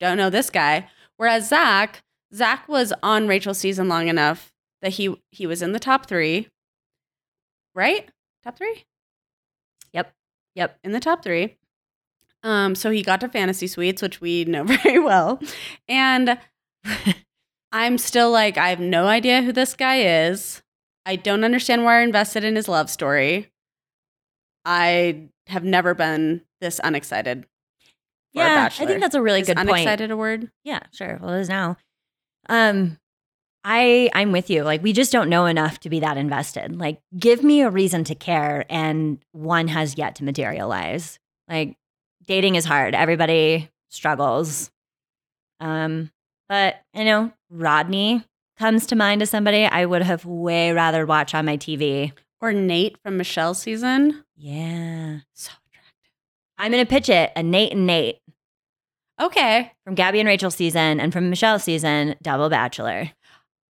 don't 0.08 0.18
know 0.18 0.30
this 0.30 0.50
guy. 0.50 0.90
Whereas 1.18 1.50
Zach, 1.50 2.04
Zach 2.34 2.68
was 2.68 2.94
on 3.02 3.28
Rachel's 3.28 3.58
season 3.58 3.88
long 3.88 4.08
enough 4.08 4.54
that 4.82 4.94
he 4.94 5.16
he 5.32 5.48
was 5.48 5.62
in 5.62 5.72
the 5.72 5.80
top 5.80 6.08
three, 6.08 6.50
right? 7.74 8.10
Top 8.44 8.58
three. 8.58 8.86
Yep. 9.94 10.14
Yep. 10.56 10.80
in 10.84 10.92
the 10.92 11.00
top 11.00 11.24
three. 11.24 11.58
Um, 12.44 12.76
so 12.76 12.92
he 12.92 13.02
got 13.02 13.22
to 13.22 13.30
fantasy 13.30 13.66
suites, 13.66 14.02
which 14.02 14.22
we 14.22 14.46
know 14.46 14.64
very 14.84 15.00
well. 15.00 15.42
And 15.88 16.38
I'm 17.72 17.98
still 17.98 18.30
like, 18.30 18.58
I 18.58 18.70
have 18.70 18.80
no 18.80 19.08
idea 19.08 19.42
who 19.42 19.52
this 19.52 19.74
guy 19.74 20.28
is. 20.28 20.62
I 21.06 21.16
don't 21.16 21.44
understand 21.44 21.84
why 21.84 22.00
I 22.00 22.04
invested 22.04 22.44
in 22.44 22.56
his 22.56 22.68
love 22.68 22.90
story. 22.90 23.52
I 24.64 25.30
have 25.48 25.64
never 25.64 25.94
been 25.94 26.42
this 26.62 26.80
unexcited. 26.84 27.46
Yeah, 28.36 28.70
I 28.80 28.86
think 28.86 29.00
that's 29.02 29.16
a 29.16 29.22
really 29.22 29.42
Is 29.42 29.48
good 29.48 29.58
point. 29.58 29.70
unexcited 29.70 30.12
a 30.12 30.18
word? 30.18 30.50
Yeah, 30.64 30.80
sure. 30.92 31.20
Well, 31.22 31.34
it 31.34 31.42
is 31.42 31.50
now. 31.50 31.78
Um, 32.50 32.98
I 33.64 34.10
I'm 34.14 34.32
with 34.32 34.50
you. 34.50 34.64
Like 34.64 34.84
we 34.84 34.94
just 34.94 35.12
don't 35.12 35.30
know 35.30 35.46
enough 35.48 35.80
to 35.82 35.90
be 35.90 36.00
that 36.02 36.18
invested. 36.18 36.78
Like 36.78 37.00
give 37.18 37.44
me 37.44 37.62
a 37.62 37.70
reason 37.70 38.04
to 38.06 38.16
care, 38.16 38.66
and 38.70 39.18
one 39.32 39.68
has 39.70 39.98
yet 39.98 40.16
to 40.18 40.24
materialize. 40.24 41.18
Like 41.50 41.76
dating 42.28 42.56
is 42.56 42.66
hard. 42.66 42.94
Everybody 42.94 43.70
struggles. 43.90 44.70
Um, 45.60 46.12
but 46.50 46.76
you 46.94 47.06
know, 47.06 47.32
Rodney 47.50 48.24
comes 48.58 48.86
to 48.88 48.96
mind 48.96 49.22
as 49.22 49.30
somebody 49.30 49.66
I 49.66 49.86
would 49.86 50.04
have 50.04 50.26
way 50.26 50.72
rather 50.72 51.06
watch 51.06 51.34
on 51.34 51.46
my 51.46 51.58
TV. 51.58 52.12
Or 52.42 52.54
Nate 52.54 52.98
from 53.02 53.18
Michelle's 53.18 53.60
season? 53.60 54.24
Yeah, 54.36 55.20
So 55.34 55.52
attractive. 55.72 56.12
I'm 56.60 56.72
gonna 56.72 56.86
pitch 56.86 57.10
it. 57.10 57.32
A 57.36 57.42
Nate 57.42 57.72
and 57.72 57.88
Nate 57.88 58.20
Okay. 59.22 59.72
from 59.84 59.96
Gabby 59.96 60.20
and 60.20 60.28
Rachel 60.28 60.52
season, 60.52 61.00
and 61.00 61.14
from 61.14 61.30
Michelle's 61.30 61.64
season, 61.64 62.16
double 62.22 62.50
bachelor. 62.50 63.12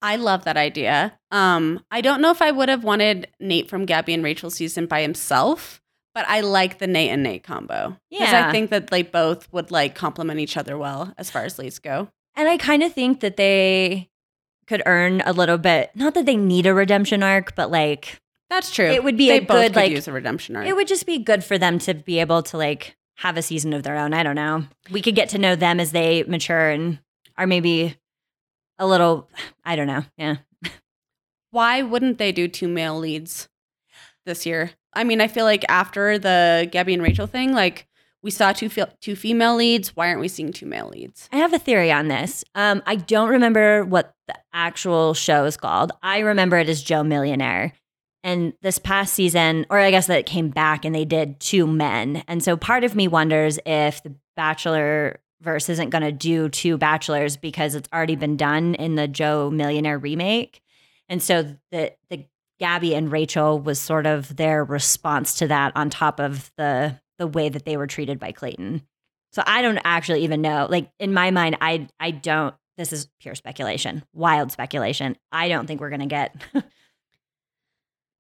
I 0.03 0.17
love 0.17 0.45
that 0.45 0.57
idea. 0.57 1.19
Um, 1.31 1.81
I 1.91 2.01
don't 2.01 2.21
know 2.21 2.31
if 2.31 2.43
I 2.43 2.51
would 2.51 2.69
have 2.69 2.85
wanted 2.85 3.29
Nate 3.41 3.69
from 3.71 3.87
Gabby 3.87 4.13
and 4.15 4.23
Rachel 4.25 4.51
season 4.51 4.87
by 4.87 5.01
himself, 5.03 5.81
but 6.15 6.27
I 6.29 6.41
like 6.41 6.79
the 6.79 6.87
Nate 6.87 7.11
and 7.11 7.23
Nate 7.23 7.43
combo. 7.43 7.97
Because 8.11 8.31
Yeah. 8.33 8.49
I 8.49 8.53
think 8.53 8.71
that 8.71 8.89
they 8.89 9.03
both 9.03 9.51
would 9.53 9.71
like 9.71 9.95
complement 9.95 10.41
each 10.41 10.57
other 10.57 10.77
well 10.79 11.13
as 11.19 11.31
far 11.31 11.45
as 11.45 11.59
leads 11.59 11.79
go. 11.79 12.09
And 12.37 12.49
I 12.49 12.57
kind 12.59 12.83
of 12.83 12.93
think 12.93 13.21
that 13.21 13.37
they 13.37 14.11
could 14.67 14.83
earn 14.87 15.23
a 15.25 15.33
little 15.33 15.59
bit, 15.59 15.91
not 15.95 16.15
that 16.15 16.27
they 16.27 16.37
need 16.37 16.67
a 16.67 16.75
redemption 16.75 17.23
arc, 17.23 17.55
but 17.55 17.71
like 17.71 18.21
That's 18.51 18.71
true. 18.71 18.87
It 18.87 19.05
would 19.05 19.17
be 19.17 19.29
they 19.29 19.39
a 19.39 19.41
both 19.43 19.49
good, 19.57 19.73
could 19.73 19.77
like- 19.77 19.91
use 19.91 20.07
a 20.09 20.13
redemption 20.13 20.57
arc. 20.57 20.67
it 20.67 20.77
would 20.77 20.89
just 20.89 21.07
be 21.07 21.19
good 21.19 21.43
for 21.45 21.57
them 21.59 21.79
to 21.81 21.95
be 21.95 22.19
able 22.21 22.43
to 22.45 22.57
like 22.59 22.95
have 23.17 23.37
a 23.37 23.43
season 23.43 23.73
of 23.73 23.83
their 23.83 23.97
own. 23.97 24.13
I 24.13 24.23
don't 24.23 24.35
know. 24.35 24.65
We 24.91 25.03
could 25.03 25.15
get 25.15 25.29
to 25.31 25.39
know 25.39 25.57
them 25.57 25.81
as 25.81 25.93
they 25.93 26.23
mature 26.25 26.71
and 26.71 26.99
are 27.37 27.47
maybe 27.47 27.97
a 28.79 28.87
little, 28.87 29.29
I 29.65 29.77
don't 29.77 29.87
know. 29.87 30.05
Yeah. 30.17 30.37
Why 31.51 31.83
wouldn't 31.83 32.19
they 32.19 32.33
do 32.33 32.49
two 32.49 32.69
male 32.69 32.99
leads 32.99 33.49
this 34.27 34.45
year? 34.45 34.73
I 34.93 35.05
mean, 35.05 35.21
I 35.21 35.29
feel 35.29 35.45
like 35.45 35.65
after 35.69 36.19
the 36.19 36.69
Gabby 36.71 36.95
and 36.95 37.03
Rachel 37.03 37.27
thing, 37.27 37.53
like 37.53 37.87
we 38.23 38.31
saw 38.31 38.53
two 38.53 38.69
fe- 38.69 38.93
two 39.01 39.15
female 39.15 39.55
leads. 39.55 39.95
Why 39.95 40.09
aren't 40.09 40.21
we 40.21 40.29
seeing 40.29 40.53
two 40.53 40.67
male 40.67 40.89
leads? 40.89 41.29
I 41.31 41.37
have 41.37 41.53
a 41.53 41.59
theory 41.59 41.93
on 41.93 42.09
this. 42.09 42.43
Um, 42.55 42.83
I 42.87 42.97
don't 42.97 43.29
remember 43.29 43.85
what 43.85 44.15
the 44.27 44.35
actual 44.53 45.15
show 45.15 45.45
is 45.45 45.57
called. 45.57 45.93
I 46.03 46.21
remember 46.21 46.57
it 46.57 46.69
as 46.69 46.83
Joe 46.83 47.05
Millionaire. 47.05 47.75
And 48.25 48.55
this 48.63 48.79
past 48.79 49.13
season, 49.13 49.67
or 49.69 49.79
I 49.79 49.91
guess 49.91 50.07
that 50.07 50.25
came 50.25 50.49
back 50.49 50.87
and 50.87 50.95
they 50.95 51.05
did 51.05 51.39
two 51.39 51.67
men. 51.67 52.25
And 52.27 52.43
so 52.43 52.57
part 52.57 52.83
of 52.83 52.97
me 52.97 53.07
wonders 53.07 53.59
if 53.67 54.03
the 54.03 54.15
Bachelor 54.35 55.21
verse 55.43 55.69
isn't 55.69 55.91
going 55.91 56.03
to 56.03 56.11
do 56.11 56.49
two 56.49 56.79
Bachelors 56.79 57.37
because 57.37 57.75
it's 57.75 57.89
already 57.93 58.17
been 58.17 58.39
done 58.39 58.75
in 58.77 58.95
the 58.95 59.07
Joe 59.07 59.51
Millionaire 59.51 59.99
remake. 59.99 60.63
And 61.09 61.23
so 61.23 61.55
the 61.71 61.93
the 62.09 62.25
Gabby 62.59 62.95
and 62.95 63.13
Rachel 63.13 63.61
was 63.61 63.79
sort 63.79 64.07
of 64.07 64.37
their 64.37 64.65
response 64.65 65.35
to 65.35 65.49
that 65.49 65.73
on 65.77 65.91
top 65.91 66.19
of 66.19 66.51
the 66.57 66.99
the 67.19 67.27
way 67.27 67.51
that 67.51 67.65
they 67.67 67.77
were 67.77 67.87
treated 67.87 68.19
by 68.19 68.33
Clayton. 68.33 68.83
So 69.33 69.43
I 69.47 69.63
don't 69.63 69.81
actually 69.85 70.25
even 70.25 70.41
know. 70.41 70.67
Like 70.71 70.91
in 70.99 71.13
my 71.13 71.31
mind, 71.31 71.59
I 71.61 71.89
I 72.01 72.11
don't. 72.11 72.55
This 72.79 72.93
is 72.93 73.09
pure 73.21 73.35
speculation, 73.35 74.03
wild 74.15 74.51
speculation. 74.51 75.17
I 75.31 75.49
don't 75.49 75.67
think 75.67 75.81
we're 75.81 75.91
gonna 75.91 76.07
get 76.07 76.35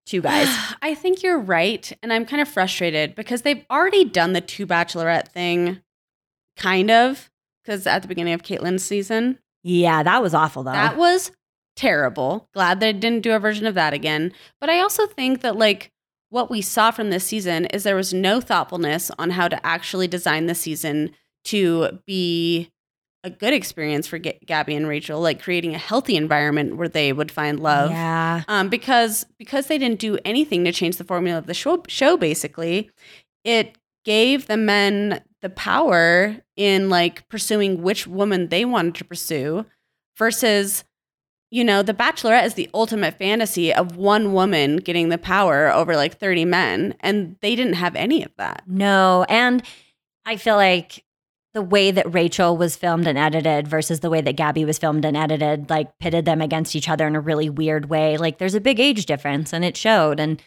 two 0.06 0.20
guys. 0.20 0.48
I 0.82 0.94
think 0.94 1.22
you're 1.22 1.38
right. 1.38 1.90
And 2.02 2.12
I'm 2.12 2.26
kind 2.26 2.42
of 2.42 2.48
frustrated 2.48 3.14
because 3.14 3.42
they've 3.42 3.64
already 3.70 4.04
done 4.04 4.32
the 4.32 4.40
two 4.40 4.66
bachelorette 4.66 5.28
thing, 5.28 5.80
kind 6.56 6.90
of, 6.90 7.30
because 7.62 7.86
at 7.86 8.02
the 8.02 8.08
beginning 8.08 8.34
of 8.34 8.42
Kaitlyn's 8.42 8.84
season, 8.84 9.38
yeah, 9.62 10.02
that 10.02 10.22
was 10.22 10.34
awful 10.34 10.62
though. 10.62 10.72
that 10.72 10.96
was 10.96 11.32
terrible. 11.76 12.48
Glad 12.54 12.80
they 12.80 12.92
didn't 12.92 13.22
do 13.22 13.32
a 13.32 13.38
version 13.38 13.66
of 13.66 13.74
that 13.74 13.92
again. 13.92 14.32
But 14.60 14.70
I 14.70 14.80
also 14.80 15.06
think 15.06 15.40
that, 15.40 15.56
like, 15.56 15.90
what 16.30 16.50
we 16.50 16.60
saw 16.60 16.90
from 16.90 17.10
this 17.10 17.24
season 17.24 17.66
is 17.66 17.82
there 17.82 17.96
was 17.96 18.12
no 18.12 18.40
thoughtfulness 18.40 19.10
on 19.18 19.30
how 19.30 19.48
to 19.48 19.64
actually 19.66 20.08
design 20.08 20.46
the 20.46 20.54
season 20.54 21.12
to 21.44 22.00
be 22.06 22.70
a 23.24 23.30
good 23.30 23.52
experience 23.54 24.06
for 24.06 24.18
G- 24.18 24.38
Gabby 24.46 24.76
and 24.76 24.86
Rachel, 24.86 25.18
like 25.20 25.42
creating 25.42 25.74
a 25.74 25.78
healthy 25.78 26.14
environment 26.14 26.76
where 26.76 26.88
they 26.88 27.12
would 27.12 27.32
find 27.32 27.58
love 27.58 27.90
Yeah, 27.90 28.42
um, 28.46 28.68
because 28.68 29.26
because 29.38 29.66
they 29.66 29.78
didn't 29.78 29.98
do 29.98 30.18
anything 30.24 30.64
to 30.64 30.72
change 30.72 30.98
the 30.98 31.04
formula 31.04 31.38
of 31.38 31.46
the 31.46 31.54
show. 31.54 31.82
Show 31.88 32.16
basically, 32.16 32.90
it 33.42 33.76
gave 34.04 34.46
the 34.46 34.58
men 34.58 35.22
the 35.40 35.48
power 35.50 36.36
in 36.56 36.90
like 36.90 37.26
pursuing 37.28 37.82
which 37.82 38.06
woman 38.06 38.48
they 38.48 38.64
wanted 38.64 38.94
to 38.96 39.04
pursue, 39.04 39.64
versus, 40.18 40.84
you 41.50 41.64
know, 41.64 41.82
the 41.82 41.94
Bachelorette 41.94 42.44
is 42.44 42.54
the 42.54 42.68
ultimate 42.74 43.18
fantasy 43.18 43.72
of 43.72 43.96
one 43.96 44.32
woman 44.34 44.76
getting 44.76 45.08
the 45.08 45.18
power 45.18 45.72
over 45.72 45.96
like 45.96 46.18
thirty 46.18 46.44
men, 46.44 46.94
and 47.00 47.36
they 47.40 47.56
didn't 47.56 47.74
have 47.74 47.96
any 47.96 48.22
of 48.22 48.32
that. 48.36 48.64
no, 48.66 49.24
and 49.28 49.62
I 50.26 50.36
feel 50.36 50.56
like 50.56 51.03
the 51.54 51.62
way 51.62 51.92
that 51.92 52.12
Rachel 52.12 52.56
was 52.56 52.74
filmed 52.74 53.06
and 53.06 53.16
edited 53.16 53.68
versus 53.68 54.00
the 54.00 54.10
way 54.10 54.20
that 54.20 54.34
Gabby 54.34 54.64
was 54.64 54.76
filmed 54.76 55.04
and 55.04 55.16
edited, 55.16 55.70
like 55.70 55.96
pitted 55.98 56.24
them 56.24 56.42
against 56.42 56.74
each 56.74 56.88
other 56.88 57.06
in 57.06 57.14
a 57.14 57.20
really 57.20 57.48
weird 57.48 57.88
way. 57.88 58.16
Like 58.16 58.38
there's 58.38 58.56
a 58.56 58.60
big 58.60 58.80
age 58.80 59.06
difference, 59.06 59.52
and 59.52 59.64
it 59.64 59.76
showed. 59.76 60.18
And 60.18 60.42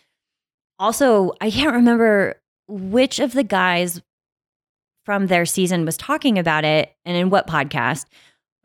also, 0.77 1.31
I 1.39 1.49
can't 1.49 1.73
remember 1.73 2.41
which 2.67 3.19
of 3.19 3.31
the 3.31 3.43
guys 3.43 4.01
from 5.05 5.27
their 5.27 5.45
season 5.45 5.85
was 5.85 5.95
talking 5.95 6.37
about 6.37 6.65
it 6.65 6.93
and 7.05 7.15
in 7.15 7.29
what 7.29 7.47
podcast, 7.47 8.05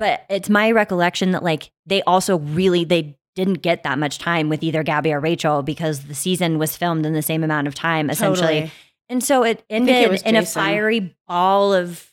but 0.01 0.27
it's 0.29 0.51
my 0.51 0.73
recollection 0.73 1.31
that 1.31 1.45
like 1.45 1.71
they 1.87 2.03
also 2.03 2.39
really 2.39 2.85
they 2.85 3.17
didn't 3.37 3.63
get 3.63 3.85
that 3.85 4.01
much 4.01 4.19
time 4.19 4.49
with 4.49 4.65
either 4.65 4.83
Gabby 4.83 5.13
or 5.13 5.21
Rachel 5.21 5.63
because 5.63 6.07
the 6.07 6.15
season 6.15 6.59
was 6.59 6.77
filmed 6.77 7.07
in 7.07 7.13
the 7.13 7.23
same 7.23 7.45
amount 7.45 7.69
of 7.69 7.77
time 7.77 8.11
essentially. 8.11 8.63
Totally. 8.63 8.73
And 9.09 9.23
so 9.23 9.45
it 9.45 9.65
ended 9.71 10.13
it 10.13 10.23
in 10.27 10.35
a 10.35 10.45
fiery 10.45 11.15
ball 11.29 11.73
of 11.73 12.12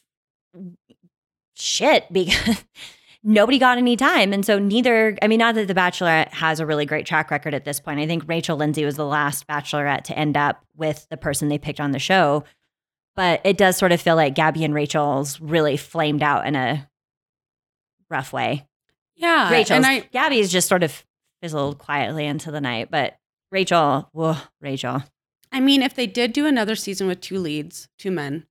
shit 1.61 2.11
because 2.11 2.63
nobody 3.23 3.59
got 3.59 3.77
any 3.77 3.95
time. 3.95 4.33
And 4.33 4.45
so 4.45 4.59
neither, 4.59 5.17
I 5.21 5.27
mean, 5.27 5.39
not 5.39 5.55
that 5.55 5.67
The 5.67 5.75
Bachelorette 5.75 6.29
has 6.33 6.59
a 6.59 6.65
really 6.65 6.85
great 6.85 7.05
track 7.05 7.31
record 7.31 7.53
at 7.53 7.65
this 7.65 7.79
point. 7.79 7.99
I 7.99 8.07
think 8.07 8.23
Rachel 8.27 8.57
Lindsay 8.57 8.85
was 8.85 8.95
the 8.95 9.05
last 9.05 9.47
Bachelorette 9.47 10.03
to 10.05 10.17
end 10.17 10.37
up 10.37 10.63
with 10.75 11.07
the 11.09 11.17
person 11.17 11.49
they 11.49 11.57
picked 11.57 11.79
on 11.79 11.91
the 11.91 11.99
show. 11.99 12.43
But 13.15 13.41
it 13.43 13.57
does 13.57 13.75
sort 13.75 13.91
of 13.91 13.99
feel 13.99 14.15
like 14.15 14.35
Gabby 14.35 14.63
and 14.63 14.73
Rachel's 14.73 15.41
really 15.41 15.75
flamed 15.75 16.23
out 16.23 16.47
in 16.47 16.55
a 16.55 16.89
rough 18.09 18.31
way. 18.31 18.65
Yeah. 19.15 19.51
Rachel's, 19.51 19.71
and 19.77 19.85
I 19.85 19.99
Gabby's 19.99 20.51
just 20.51 20.69
sort 20.69 20.83
of 20.83 21.03
fizzled 21.41 21.77
quietly 21.77 22.25
into 22.25 22.51
the 22.51 22.61
night. 22.61 22.89
But 22.89 23.17
Rachel, 23.51 24.09
whoa, 24.13 24.37
Rachel. 24.61 25.03
I 25.51 25.59
mean, 25.59 25.81
if 25.81 25.95
they 25.95 26.07
did 26.07 26.31
do 26.31 26.45
another 26.45 26.75
season 26.75 27.07
with 27.07 27.21
two 27.21 27.39
leads, 27.39 27.89
two 27.97 28.11
men, 28.11 28.45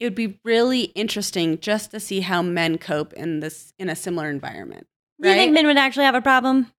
it 0.00 0.04
would 0.06 0.14
be 0.14 0.38
really 0.44 0.82
interesting 0.94 1.58
just 1.60 1.90
to 1.92 2.00
see 2.00 2.20
how 2.20 2.42
men 2.42 2.78
cope 2.78 3.12
in 3.14 3.40
this 3.40 3.72
in 3.78 3.88
a 3.88 3.96
similar 3.96 4.28
environment. 4.30 4.86
Do 5.20 5.28
you 5.28 5.34
think 5.36 5.52
men 5.52 5.66
would 5.66 5.76
actually 5.78 6.04
have 6.06 6.14
a 6.16 6.20
problem? 6.20 6.70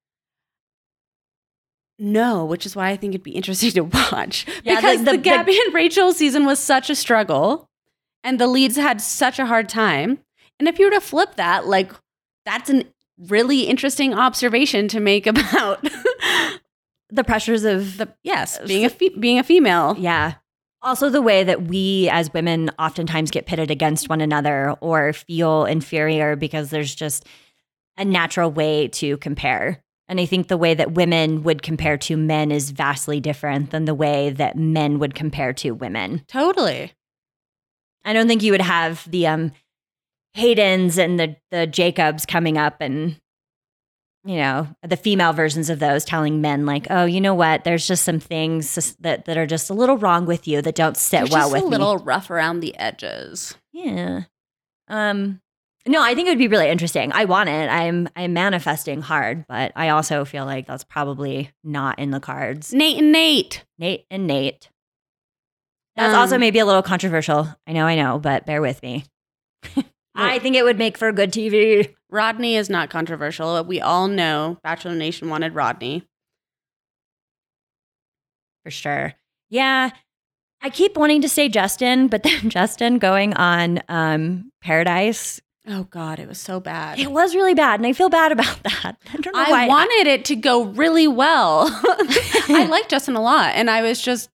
No, 1.97 2.43
which 2.45 2.65
is 2.65 2.75
why 2.75 2.89
I 2.89 2.97
think 2.97 3.11
it'd 3.13 3.23
be 3.23 3.31
interesting 3.35 3.71
to 3.71 3.81
watch. 3.81 4.45
Yeah, 4.63 4.75
because 4.75 4.99
the- 4.99 5.05
the, 5.05 5.11
the- 5.11 5.17
Gabby 5.17 5.57
and 5.65 5.73
Rachel 5.73 6.11
season 6.13 6.45
was 6.45 6.59
such 6.59 6.89
a 6.89 6.95
struggle 6.95 7.69
and 8.23 8.39
the 8.39 8.47
leads 8.47 8.75
had 8.75 9.01
such 9.01 9.39
a 9.39 9.45
hard 9.45 9.69
time. 9.69 10.19
And 10.59 10.67
if 10.67 10.79
you 10.79 10.85
were 10.85 10.91
to 10.91 11.01
flip 11.01 11.35
that, 11.35 11.67
like 11.67 11.91
that's 12.45 12.69
an 12.69 12.83
really 13.17 13.61
interesting 13.61 14.13
observation 14.13 14.87
to 14.89 14.99
make 14.99 15.25
about 15.27 15.85
The 17.09 17.23
pressures 17.23 17.63
of 17.63 17.97
the 17.97 18.09
yes, 18.23 18.59
being 18.67 18.83
a 18.83 18.89
fe- 18.89 19.15
being 19.17 19.39
a 19.39 19.43
female. 19.43 19.95
Yeah. 19.97 20.33
Also, 20.85 21.09
the 21.09 21.21
way 21.21 21.43
that 21.43 21.63
we 21.63 22.07
as 22.11 22.31
women 22.31 22.69
oftentimes 22.77 23.31
get 23.31 23.47
pitted 23.47 23.71
against 23.71 24.07
one 24.07 24.21
another 24.21 24.75
or 24.81 25.13
feel 25.13 25.65
inferior 25.65 26.35
because 26.35 26.69
there's 26.69 26.93
just 26.93 27.25
a 27.97 28.05
natural 28.05 28.51
way 28.51 28.87
to 28.89 29.17
compare. 29.17 29.81
And 30.07 30.19
I 30.19 30.27
think 30.27 30.47
the 30.47 30.57
way 30.57 30.75
that 30.75 30.91
women 30.91 31.41
would 31.41 31.63
compare 31.63 31.97
to 31.97 32.15
men 32.15 32.51
is 32.51 32.69
vastly 32.69 33.19
different 33.19 33.71
than 33.71 33.85
the 33.85 33.95
way 33.95 34.29
that 34.29 34.57
men 34.57 34.99
would 34.99 35.15
compare 35.15 35.53
to 35.53 35.71
women. 35.71 36.23
Totally. 36.27 36.93
I 38.03 38.13
don't 38.13 38.27
think 38.27 38.43
you 38.43 38.51
would 38.51 38.61
have 38.61 39.09
the 39.09 39.25
um 39.25 39.51
Haydens 40.37 40.99
and 40.99 41.19
the 41.19 41.35
the 41.49 41.65
Jacobs 41.65 42.27
coming 42.27 42.59
up 42.59 42.77
and 42.79 43.19
you 44.27 44.37
know 44.37 44.67
the 44.81 44.97
female 44.97 45.33
versions 45.33 45.69
of 45.69 45.77
those 45.79 46.03
telling 46.03 46.41
men 46.41 46.65
like 46.65 46.87
oh 46.89 47.05
you 47.05 47.21
know 47.21 47.33
what 47.35 47.63
there's 47.63 47.87
just 47.87 48.03
some 48.03 48.19
things 48.19 48.95
that 48.99 49.25
that 49.25 49.37
are 49.37 49.45
just 49.45 49.69
a 49.69 49.73
little 49.73 49.97
wrong 49.97 50.25
with 50.25 50.47
you 50.47 50.61
that 50.61 50.73
don't 50.75 50.97
sit 50.97 51.17
They're 51.25 51.27
well 51.31 51.49
just 51.49 51.53
with 51.53 51.61
a 51.61 51.65
me. 51.65 51.71
little 51.71 51.97
rough 51.99 52.29
around 52.31 52.59
the 52.61 52.75
edges. 52.77 53.55
yeah 53.71 54.21
um 54.87 55.39
no 55.87 56.01
I 56.01 56.15
think 56.15 56.27
it 56.27 56.31
would 56.31 56.37
be 56.39 56.47
really 56.47 56.69
interesting 56.69 57.11
I 57.13 57.25
want 57.25 57.49
it 57.49 57.69
I'm 57.69 58.09
I'm 58.15 58.33
manifesting 58.33 59.01
hard 59.01 59.45
but 59.47 59.71
I 59.75 59.89
also 59.89 60.25
feel 60.25 60.45
like 60.45 60.65
that's 60.65 60.83
probably 60.83 61.51
not 61.63 61.99
in 61.99 62.09
the 62.11 62.19
cards 62.19 62.73
Nate 62.73 62.97
and 62.97 63.11
Nate. 63.11 63.63
Nate 63.77 64.05
and 64.09 64.25
Nate 64.25 64.69
that's 65.95 66.15
also 66.15 66.35
Um, 66.35 66.41
maybe 66.41 66.59
a 66.59 66.65
little 66.65 66.81
controversial 66.83 67.47
I 67.67 67.73
know 67.73 67.85
I 67.85 67.95
know 67.95 68.17
but 68.19 68.45
bear 68.47 68.61
with 68.61 68.81
me 68.81 69.05
I 70.15 70.39
think 70.39 70.55
it 70.55 70.63
would 70.63 70.77
make 70.77 70.97
for 70.97 71.11
good 71.11 71.31
TV. 71.33 71.93
Rodney 72.15 72.55
is 72.55 72.69
not 72.69 72.89
controversial. 72.89 73.63
We 73.63 73.81
all 73.81 74.07
know 74.07 74.57
Bachelor 74.63 74.95
Nation 74.95 75.29
wanted 75.29 75.53
Rodney. 75.53 76.07
For 78.63 78.71
sure. 78.71 79.13
Yeah. 79.49 79.91
I 80.61 80.69
keep 80.69 80.97
wanting 80.97 81.21
to 81.21 81.29
say 81.29 81.49
Justin, 81.49 82.07
but 82.07 82.23
then 82.23 82.49
Justin 82.49 82.97
going 82.97 83.33
on 83.35 83.81
um, 83.89 84.51
Paradise, 84.61 85.41
Oh 85.67 85.83
God, 85.85 86.19
it 86.19 86.27
was 86.27 86.37
so 86.37 86.59
bad. 86.59 86.99
it 86.99 87.11
was 87.11 87.33
really 87.33 87.55
bad. 87.55 87.79
And 87.79 87.87
I 87.87 87.93
feel 87.93 88.09
bad 88.09 88.31
about 88.31 88.61
that. 88.63 88.97
I 89.13 89.17
don't 89.17 89.33
know 89.35 89.43
I 89.43 89.49
why. 89.49 89.67
wanted 89.67 90.07
it 90.07 90.25
to 90.25 90.35
go 90.35 90.65
really 90.65 91.07
well. 91.07 91.67
I 92.47 92.67
like 92.69 92.87
Justin 92.87 93.15
a 93.15 93.21
lot, 93.21 93.53
and 93.55 93.67
I 93.69 93.81
was 93.81 93.99
just 93.99 94.29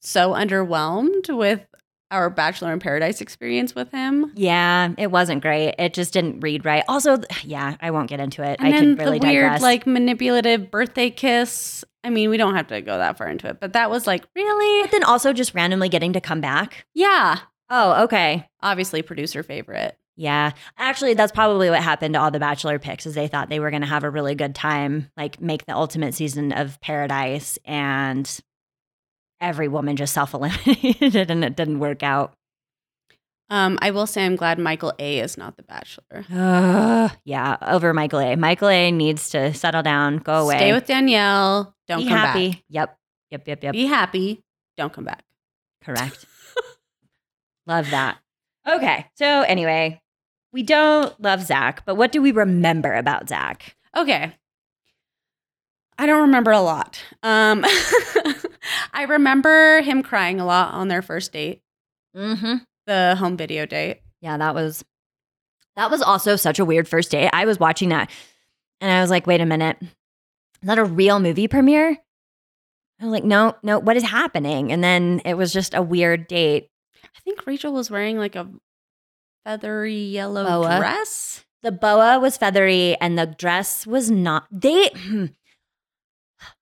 so 0.00 0.32
underwhelmed 0.32 1.34
with 1.36 1.64
our 2.10 2.30
Bachelor 2.30 2.72
in 2.72 2.78
Paradise 2.78 3.20
experience 3.20 3.74
with 3.74 3.90
him. 3.90 4.32
yeah, 4.34 4.92
it 4.98 5.10
wasn't 5.10 5.42
great. 5.42 5.74
It 5.78 5.94
just 5.94 6.12
didn't 6.12 6.40
read 6.40 6.64
right. 6.64 6.84
Also, 6.88 7.18
yeah, 7.42 7.76
I 7.80 7.90
won't 7.90 8.08
get 8.08 8.20
into 8.20 8.42
it. 8.42 8.58
And 8.60 8.68
I 8.68 8.70
then 8.70 8.96
could 8.96 9.04
really 9.04 9.18
the 9.18 9.26
weird, 9.26 9.44
digress. 9.44 9.62
like 9.62 9.86
manipulative 9.86 10.70
birthday 10.70 11.10
kiss. 11.10 11.84
I 12.04 12.10
mean, 12.10 12.30
we 12.30 12.36
don't 12.36 12.54
have 12.54 12.68
to 12.68 12.80
go 12.82 12.98
that 12.98 13.18
far 13.18 13.28
into 13.28 13.48
it, 13.48 13.58
but 13.60 13.72
that 13.72 13.90
was 13.90 14.06
like 14.06 14.24
really, 14.36 14.82
but 14.82 14.92
then 14.92 15.02
also 15.04 15.32
just 15.32 15.54
randomly 15.54 15.88
getting 15.88 16.12
to 16.12 16.20
come 16.20 16.40
back. 16.40 16.86
yeah. 16.94 17.38
Oh, 17.68 18.04
okay. 18.04 18.48
Obviously, 18.62 19.02
producer 19.02 19.42
favorite. 19.42 19.98
Yeah. 20.14 20.52
Actually, 20.78 21.14
that's 21.14 21.32
probably 21.32 21.68
what 21.68 21.82
happened 21.82 22.14
to 22.14 22.20
all 22.20 22.30
the 22.30 22.38
bachelor 22.38 22.78
picks 22.78 23.06
is 23.06 23.16
they 23.16 23.26
thought 23.26 23.48
they 23.48 23.58
were 23.58 23.70
going 23.70 23.82
to 23.82 23.88
have 23.88 24.04
a 24.04 24.08
really 24.10 24.36
good 24.36 24.54
time, 24.54 25.10
like 25.16 25.40
make 25.40 25.66
the 25.66 25.74
ultimate 25.74 26.14
season 26.14 26.52
of 26.52 26.80
Paradise 26.80 27.58
and 27.64 28.38
every 29.40 29.68
woman 29.68 29.96
just 29.96 30.14
self-eliminated 30.14 31.30
and 31.30 31.44
it 31.44 31.56
didn't 31.56 31.78
work 31.78 32.02
out. 32.02 32.34
Um, 33.48 33.78
I 33.80 33.92
will 33.92 34.06
say 34.06 34.24
I'm 34.24 34.34
glad 34.34 34.58
Michael 34.58 34.92
A 34.98 35.20
is 35.20 35.38
not 35.38 35.56
the 35.56 35.62
Bachelor. 35.62 36.24
Ugh. 36.32 37.12
yeah, 37.24 37.56
over 37.62 37.94
Michael 37.94 38.18
A. 38.18 38.34
Michael 38.36 38.68
A 38.68 38.90
needs 38.90 39.30
to 39.30 39.54
settle 39.54 39.82
down, 39.82 40.18
go 40.18 40.44
away. 40.44 40.56
Stay 40.56 40.72
with 40.72 40.86
Danielle. 40.86 41.74
Don't 41.86 42.00
Be 42.00 42.08
come 42.08 42.18
happy. 42.18 42.48
back. 42.50 42.62
Yep. 42.68 42.98
Yep, 43.30 43.48
yep, 43.48 43.64
yep. 43.64 43.72
Be 43.72 43.86
happy. 43.86 44.42
Don't 44.76 44.92
come 44.92 45.04
back. 45.04 45.22
Correct. 45.84 46.24
love 47.66 47.90
that. 47.90 48.18
Okay. 48.66 49.06
So 49.14 49.42
anyway, 49.42 50.00
we 50.52 50.62
don't 50.64 51.18
love 51.20 51.42
Zach, 51.42 51.84
but 51.86 51.94
what 51.94 52.10
do 52.10 52.20
we 52.20 52.32
remember 52.32 52.94
about 52.94 53.28
Zach? 53.28 53.76
Okay. 53.96 54.34
I 55.98 56.06
don't 56.06 56.22
remember 56.22 56.50
a 56.50 56.60
lot. 56.60 57.00
Um, 57.22 57.64
I 58.92 59.04
remember 59.08 59.80
him 59.82 60.02
crying 60.02 60.40
a 60.40 60.46
lot 60.46 60.74
on 60.74 60.88
their 60.88 61.02
first 61.02 61.32
date, 61.32 61.62
Mm-hmm. 62.16 62.56
the 62.86 63.16
home 63.18 63.36
video 63.36 63.66
date. 63.66 64.00
Yeah, 64.20 64.36
that 64.38 64.54
was 64.54 64.84
that 65.76 65.90
was 65.90 66.00
also 66.02 66.36
such 66.36 66.58
a 66.58 66.64
weird 66.64 66.88
first 66.88 67.10
date. 67.10 67.30
I 67.32 67.44
was 67.44 67.58
watching 67.60 67.90
that 67.90 68.10
and 68.80 68.90
I 68.90 69.00
was 69.00 69.10
like, 69.10 69.26
wait 69.26 69.40
a 69.40 69.46
minute. 69.46 69.76
Is 69.82 69.88
that 70.62 70.78
a 70.78 70.84
real 70.84 71.20
movie 71.20 71.48
premiere? 71.48 71.98
I 73.00 73.04
was 73.04 73.12
like, 73.12 73.24
no, 73.24 73.54
no, 73.62 73.78
what 73.78 73.96
is 73.98 74.02
happening? 74.04 74.72
And 74.72 74.82
then 74.82 75.20
it 75.26 75.34
was 75.34 75.52
just 75.52 75.74
a 75.74 75.82
weird 75.82 76.28
date. 76.28 76.68
I 77.04 77.20
think 77.20 77.46
Rachel 77.46 77.74
was 77.74 77.90
wearing 77.90 78.16
like 78.16 78.36
a 78.36 78.48
feathery 79.44 80.04
yellow 80.04 80.44
Boa. 80.44 80.78
dress. 80.78 81.44
The 81.62 81.72
boa 81.72 82.18
was 82.18 82.36
feathery 82.38 82.96
and 83.00 83.18
the 83.18 83.26
dress 83.26 83.86
was 83.86 84.10
not 84.10 84.46
they 84.50 84.90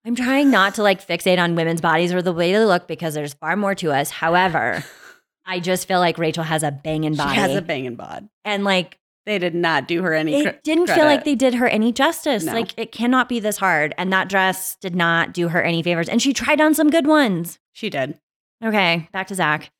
I'm 0.05 0.15
trying 0.15 0.49
not 0.51 0.75
to 0.75 0.83
like 0.83 1.05
fixate 1.05 1.37
on 1.39 1.55
women's 1.55 1.81
bodies 1.81 2.13
or 2.13 2.21
the 2.21 2.33
way 2.33 2.51
they 2.51 2.63
look 2.65 2.87
because 2.87 3.13
there's 3.13 3.33
far 3.33 3.55
more 3.55 3.75
to 3.75 3.91
us. 3.91 4.09
However, 4.09 4.83
I 5.45 5.59
just 5.59 5.87
feel 5.87 5.99
like 5.99 6.17
Rachel 6.17 6.43
has 6.43 6.63
a 6.63 6.71
banging 6.71 7.15
body. 7.15 7.33
She 7.35 7.39
has 7.39 7.55
a 7.55 7.61
banging 7.61 7.95
bod. 7.95 8.27
and 8.43 8.63
like 8.63 8.97
They 9.25 9.37
did 9.37 9.53
not 9.53 9.87
do 9.87 10.01
her 10.01 10.13
any. 10.13 10.41
it 10.41 10.43
cre- 10.43 10.59
didn't 10.63 10.87
feel 10.87 11.05
like 11.05 11.23
they 11.23 11.35
did 11.35 11.55
her 11.55 11.67
any 11.67 11.91
justice. 11.91 12.45
No. 12.45 12.53
Like 12.53 12.73
it 12.77 12.91
cannot 12.91 13.27
be 13.29 13.39
this 13.39 13.57
hard. 13.57 13.93
And 13.97 14.11
that 14.13 14.29
dress 14.29 14.77
did 14.81 14.95
not 14.95 15.33
do 15.33 15.49
her 15.49 15.61
any 15.61 15.83
favors. 15.83 16.07
And 16.09 16.21
she 16.21 16.33
tried 16.33 16.61
on 16.61 16.73
some 16.73 16.89
good 16.89 17.05
ones. 17.07 17.59
She 17.73 17.89
did. 17.89 18.17
Okay, 18.63 19.09
back 19.11 19.27
to 19.27 19.35
Zach. 19.35 19.71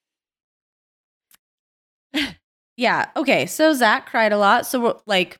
Yeah. 2.77 3.05
Okay. 3.15 3.45
So 3.45 3.71
Zach 3.73 4.05
cried 4.05 4.33
a 4.33 4.37
lot. 4.37 4.65
So 4.65 5.01
like, 5.05 5.37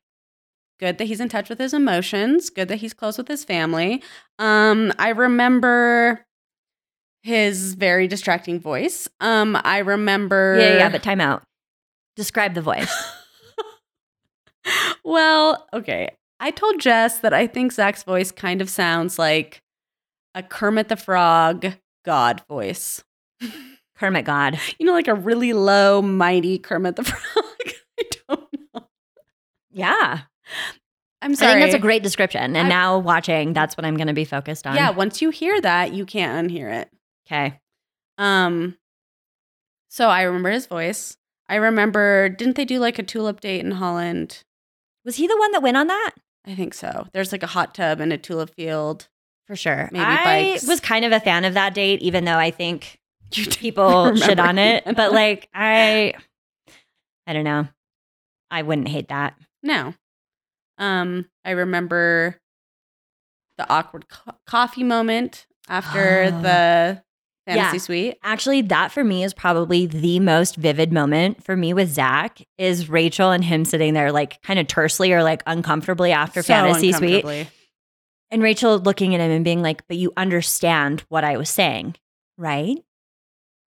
good 0.80 0.98
that 0.98 1.06
he's 1.06 1.20
in 1.20 1.30
touch 1.30 1.50
with 1.50 1.60
his 1.60 1.74
emotions. 1.74 2.50
Good 2.50 2.68
that 2.68 2.78
he's 2.78 2.94
close 2.94 3.18
with 3.18 3.28
his 3.28 3.44
family. 3.44 4.02
Um, 4.40 4.94
I 4.98 5.10
remember 5.10 6.26
his 7.24 7.74
very 7.74 8.08
distracting 8.08 8.60
voice. 8.60 9.08
Um, 9.20 9.60
I 9.64 9.80
remember. 9.80 10.58
Yeah, 10.60 10.78
yeah, 10.78 10.90
but 10.90 11.04
time 11.04 11.22
out. 11.22 11.44
Describe 12.16 12.54
the 12.54 12.62
voice. 12.62 12.94
well, 15.04 15.68
okay. 15.74 16.16
I 16.40 16.52
told 16.52 16.80
Jess 16.80 17.20
that 17.20 17.34
I 17.34 17.48
think 17.48 17.72
Zach's 17.72 18.04
voice 18.04 18.32
kind 18.32 18.62
of 18.62 18.70
sounds 18.70 19.18
like 19.18 19.62
a 20.34 20.44
Kermit 20.44 20.90
the 20.90 20.96
Frog 20.96 21.74
God 22.04 22.42
voice. 22.48 23.04
Kermit 23.98 24.26
God. 24.26 24.60
You 24.78 24.86
know, 24.86 24.94
like 24.94 25.08
a 25.08 25.16
really 25.16 25.54
low, 25.54 26.02
mighty 26.02 26.60
Kermit 26.60 26.98
the 26.98 27.04
Frog. 27.06 27.46
I 28.00 28.04
don't 28.28 28.48
know. 28.74 28.88
Yeah. 29.72 30.22
I'm 31.22 31.32
I 31.32 31.36
sorry. 31.36 31.54
think 31.54 31.66
that's 31.66 31.76
a 31.76 31.80
great 31.80 32.04
description. 32.04 32.56
And 32.56 32.68
I- 32.68 32.70
now 32.70 32.98
watching, 33.00 33.54
that's 33.54 33.76
what 33.78 33.86
I'm 33.86 33.98
going 33.98 34.08
to 34.08 34.14
be 34.14 34.26
focused 34.26 34.68
on. 34.68 34.76
Yeah, 34.76 34.92
once 34.92 35.22
you 35.22 35.30
hear 35.32 35.60
that, 35.62 35.94
you 35.94 36.06
can't 36.06 36.50
unhear 36.50 36.72
it. 36.82 36.90
Okay. 37.28 37.60
Um, 38.18 38.78
so 39.90 40.10
I 40.10 40.24
remember 40.24 40.52
his 40.52 40.68
voice. 40.68 41.18
I 41.48 41.56
remember, 41.56 42.30
didn't 42.30 42.56
they 42.56 42.66
do 42.66 42.80
like 42.80 43.00
a 43.00 43.04
tulip 43.04 43.40
date 43.40 43.64
in 43.64 43.72
Holland? 43.72 44.44
Was 45.04 45.16
he 45.18 45.28
the 45.28 45.38
one 45.38 45.52
that 45.52 45.62
went 45.64 45.78
on 45.78 45.88
that? 45.88 46.12
I 46.46 46.56
think 46.56 46.74
so. 46.74 47.08
There's 47.14 47.32
like 47.32 47.44
a 47.44 47.48
hot 47.48 47.74
tub 47.76 48.00
and 48.00 48.12
a 48.14 48.18
tulip 48.18 48.54
field. 48.56 49.08
For 49.48 49.56
sure. 49.56 49.90
Maybe 49.92 50.04
I 50.04 50.24
bikes. 50.54 50.68
was 50.68 50.80
kind 50.80 51.06
of 51.06 51.12
a 51.12 51.20
fan 51.20 51.46
of 51.46 51.54
that 51.54 51.74
date, 51.76 52.02
even 52.02 52.26
though 52.26 52.38
I 52.38 52.50
think 52.52 53.00
people 53.32 54.16
shit 54.16 54.40
on 54.40 54.58
it. 54.58 54.84
But 54.96 55.12
like 55.12 55.50
I 55.54 56.14
I 57.28 57.34
don't 57.34 57.44
know. 57.44 57.68
I 58.50 58.64
wouldn't 58.64 58.88
hate 58.88 59.10
that. 59.10 59.36
No. 59.62 59.94
Um, 60.78 61.28
I 61.44 61.52
remember 61.52 62.38
the 63.58 63.70
awkward 63.72 64.10
co- 64.10 64.36
coffee 64.46 64.84
moment 64.84 65.48
after 65.70 66.26
Oh. 66.26 66.42
the 66.42 67.04
fantasy 67.48 67.78
Yeah. 67.78 67.82
suite. 67.82 68.18
Actually, 68.24 68.62
that 68.64 68.92
for 68.92 69.04
me 69.04 69.24
is 69.24 69.34
probably 69.34 69.86
the 69.86 70.20
most 70.20 70.56
vivid 70.58 70.92
moment 70.92 71.44
for 71.44 71.56
me 71.56 71.74
with 71.74 71.90
Zach 71.90 72.42
is 72.58 72.90
Rachel 72.90 73.32
and 73.32 73.44
him 73.46 73.64
sitting 73.66 73.94
there 73.94 74.12
like 74.12 74.42
kind 74.42 74.60
of 74.60 74.68
tersely 74.68 75.14
or 75.14 75.24
like 75.24 75.44
uncomfortably 75.46 76.12
after 76.12 76.42
So 76.42 76.48
fantasy 76.48 76.92
suite. 76.92 77.48
And 78.32 78.42
Rachel 78.44 78.80
looking 78.80 79.14
at 79.16 79.22
him 79.22 79.32
and 79.32 79.46
being 79.46 79.62
like, 79.62 79.88
but 79.88 79.98
you 79.98 80.12
understand 80.18 81.02
what 81.10 81.24
I 81.24 81.38
was 81.38 81.50
saying, 81.50 81.96
right? 82.38 82.78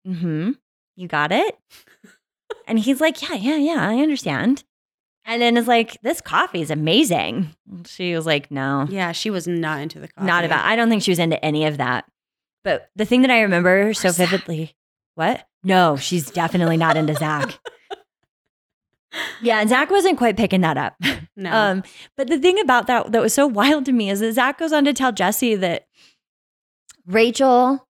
Mm-hmm. 0.06 0.50
You 0.96 1.08
got 1.08 1.32
it? 1.32 1.56
and 2.66 2.78
he's 2.78 3.00
like, 3.00 3.22
Yeah, 3.22 3.36
yeah, 3.36 3.56
yeah, 3.56 3.88
I 3.88 4.00
understand. 4.00 4.64
And 5.28 5.40
then 5.40 5.56
is 5.56 5.68
like, 5.68 5.96
This 6.02 6.20
coffee 6.20 6.62
is 6.62 6.70
amazing. 6.72 7.54
She 7.86 8.14
was 8.16 8.26
like, 8.26 8.50
No, 8.50 8.86
Yeah, 8.90 9.12
she 9.12 9.30
was 9.30 9.46
not 9.46 9.80
into 9.80 10.00
the 10.00 10.08
coffee. 10.08 10.26
not 10.26 10.44
about 10.44 10.64
I 10.64 10.74
don't 10.74 10.88
think 10.88 11.02
she 11.02 11.12
was 11.12 11.18
into 11.20 11.42
any 11.44 11.66
of 11.66 11.76
that. 11.76 12.04
But 12.64 12.90
the 12.96 13.04
thing 13.04 13.22
that 13.22 13.30
I 13.30 13.42
remember 13.42 13.94
so 13.94 14.08
Zach. 14.10 14.28
vividly, 14.28 14.74
what? 15.14 15.46
No, 15.62 15.96
she's 15.96 16.30
definitely 16.30 16.76
not 16.76 16.96
into 16.96 17.14
Zach. 17.14 17.58
Yeah, 19.40 19.60
and 19.60 19.68
Zach 19.70 19.90
wasn't 19.90 20.18
quite 20.18 20.36
picking 20.36 20.60
that 20.60 20.76
up. 20.76 20.94
No. 21.34 21.50
Um, 21.50 21.82
but 22.16 22.28
the 22.28 22.38
thing 22.38 22.60
about 22.60 22.86
that 22.88 23.10
that 23.12 23.22
was 23.22 23.32
so 23.32 23.46
wild 23.46 23.84
to 23.86 23.92
me 23.92 24.10
is 24.10 24.20
that 24.20 24.32
Zach 24.34 24.58
goes 24.58 24.72
on 24.72 24.84
to 24.84 24.92
tell 24.92 25.12
Jesse 25.12 25.54
that 25.54 25.86
Rachel 27.06 27.86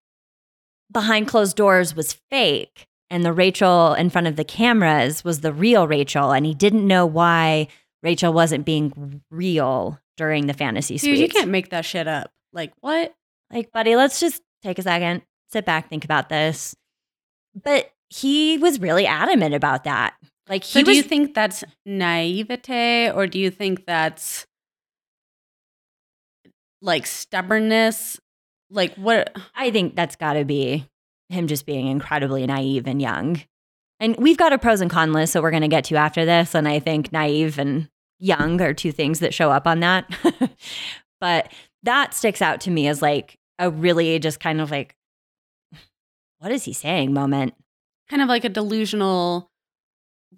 behind 0.93 1.27
closed 1.29 1.57
doors 1.57 1.95
was 1.97 2.13
fake 2.31 2.87
and 3.11 3.25
the 3.25 3.33
Rachel 3.33 3.95
in 3.95 4.11
front 4.11 4.27
of 4.27 4.37
the 4.37 4.45
cameras 4.45 5.25
was 5.25 5.41
the 5.41 5.53
real 5.53 5.89
Rachel. 5.89 6.33
And 6.33 6.45
he 6.45 6.55
didn't 6.55 6.87
know 6.87 7.07
why 7.07 7.69
Rachel 8.03 8.33
wasn't 8.33 8.65
being 8.65 9.23
real 9.31 9.99
during 10.17 10.47
the 10.47 10.55
fantasy 10.55 10.99
Dude, 10.99 11.19
you 11.19 11.29
can't 11.29 11.51
make 11.51 11.71
that 11.71 11.85
shit 11.85 12.09
up. 12.09 12.31
Like 12.53 12.73
what? 12.81 13.15
Like, 13.53 13.73
buddy, 13.73 13.97
let's 13.97 14.21
just 14.21 14.43
take 14.63 14.79
a 14.79 14.83
second, 14.83 15.23
sit 15.51 15.65
back, 15.65 15.89
think 15.89 16.05
about 16.05 16.29
this. 16.29 16.75
But 17.55 17.91
he 18.11 18.59
was 18.59 18.81
really 18.81 19.07
adamant 19.07 19.55
about 19.55 19.85
that. 19.85 20.15
Like 20.49 20.65
So 20.65 20.83
do 20.83 20.91
was 20.91 20.97
you 20.97 21.03
think 21.03 21.35
that's 21.35 21.65
naivete 21.87 23.11
or 23.11 23.27
do 23.27 23.39
you 23.39 23.51
think 23.51 23.87
that's 23.87 24.47
like 26.81 27.07
stubbornness? 27.07 28.19
Like 28.71 28.95
what 28.95 29.35
I 29.55 29.71
think 29.71 29.95
that's 29.95 30.17
got 30.17 30.35
to 30.35 30.45
be 30.45 30.87
him 31.29 31.47
just 31.47 31.67
being 31.67 31.87
incredibly 31.87 32.47
naive 32.47 32.87
and 32.87 33.01
young. 33.03 33.43
And 34.01 34.17
we've 34.17 34.37
got 34.39 34.53
a 34.53 34.59
pros 34.59 34.81
and 34.81 34.91
cons 34.91 35.13
list 35.13 35.33
that 35.33 35.43
we're 35.43 35.51
going 35.51 35.63
to 35.63 35.69
get 35.69 35.85
to 35.85 35.97
after 35.97 36.25
this. 36.25 36.55
And 36.55 36.69
I 36.69 36.79
think 36.79 37.13
naive 37.13 37.59
and 37.59 37.89
young 38.19 38.61
are 38.61 38.73
two 38.75 38.93
things 38.93 39.21
that 39.21 39.35
show 39.35 39.51
up 39.51 39.67
on 39.67 39.81
that. 39.81 40.09
but 41.21 41.53
that 41.83 42.15
sticks 42.15 42.41
out 42.41 42.61
to 42.63 42.71
me 42.71 42.87
as 42.89 43.03
like 43.03 43.39
a 43.59 43.71
really 43.71 44.19
just 44.19 44.41
kind 44.41 44.61
of 44.61 44.71
like, 44.71 44.95
what 46.39 46.53
is 46.53 46.65
he 46.65 46.73
saying 46.73 47.13
moment? 47.13 47.55
kind 48.09 48.23
of 48.23 48.29
like 48.29 48.45
a 48.45 48.49
delusional 48.49 49.51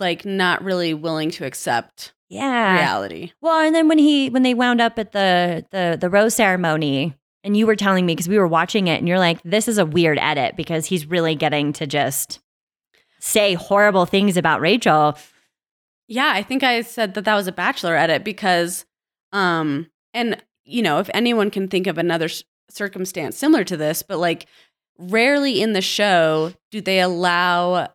like 0.01 0.25
not 0.25 0.65
really 0.65 0.93
willing 0.93 1.31
to 1.31 1.45
accept 1.45 2.13
Yeah. 2.29 2.75
reality. 2.75 3.31
Well, 3.41 3.61
and 3.65 3.73
then 3.75 3.87
when 3.87 3.99
he 3.99 4.29
when 4.31 4.43
they 4.43 4.55
wound 4.55 4.81
up 4.81 4.99
at 4.99 5.13
the 5.13 5.65
the 5.71 5.97
the 6.01 6.11
rose 6.11 6.35
ceremony, 6.35 7.15
and 7.43 7.57
you 7.57 7.67
were 7.67 7.77
telling 7.77 8.07
me 8.07 8.15
because 8.15 8.29
we 8.29 8.39
were 8.39 8.47
watching 8.47 8.89
it, 8.89 8.99
and 8.99 9.09
you're 9.09 9.19
like, 9.19 9.43
this 9.43 9.69
is 9.69 9.79
a 9.79 9.87
weird 9.87 10.19
edit 10.19 10.57
because 10.57 10.87
he's 10.87 11.07
really 11.07 11.35
getting 11.35 11.73
to 11.75 11.87
just 11.87 12.41
say 13.21 13.55
horrible 13.55 14.07
things 14.07 14.37
about 14.37 14.61
Rachel. 14.61 15.17
Yeah, 16.09 16.33
I 16.35 16.43
think 16.43 16.63
I 16.65 16.81
said 16.83 17.15
that 17.15 17.25
that 17.25 17.35
was 17.37 17.47
a 17.47 17.53
bachelor 17.53 17.97
edit 17.97 18.25
because 18.25 18.85
um 19.33 19.91
and 20.13 20.43
you 20.65 20.83
know, 20.83 20.99
if 20.99 21.11
anyone 21.15 21.51
can 21.51 21.69
think 21.69 21.87
of 21.87 21.99
another 21.99 22.29
circumstance 22.69 23.37
similar 23.37 23.65
to 23.65 23.77
this, 23.77 24.03
but 24.03 24.19
like 24.19 24.47
rarely 24.99 25.63
in 25.63 25.73
the 25.73 25.81
show 25.81 26.53
do 26.71 26.81
they 26.81 27.01
allow 27.01 27.89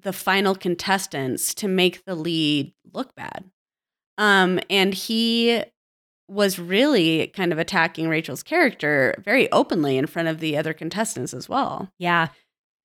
the 0.00 0.12
final 0.12 0.54
contestants 0.54 1.54
to 1.54 1.68
make 1.68 2.04
the 2.04 2.14
lead 2.14 2.72
look 2.92 3.14
bad. 3.14 3.50
Um 4.16 4.60
and 4.68 4.94
he 4.94 5.62
was 6.30 6.58
really 6.58 7.26
kind 7.28 7.52
of 7.52 7.58
attacking 7.58 8.08
Rachel's 8.08 8.44
character 8.44 9.14
very 9.24 9.50
openly 9.50 9.98
in 9.98 10.06
front 10.06 10.28
of 10.28 10.38
the 10.38 10.56
other 10.56 10.72
contestants 10.72 11.34
as 11.34 11.48
well. 11.48 11.90
Yeah, 11.98 12.28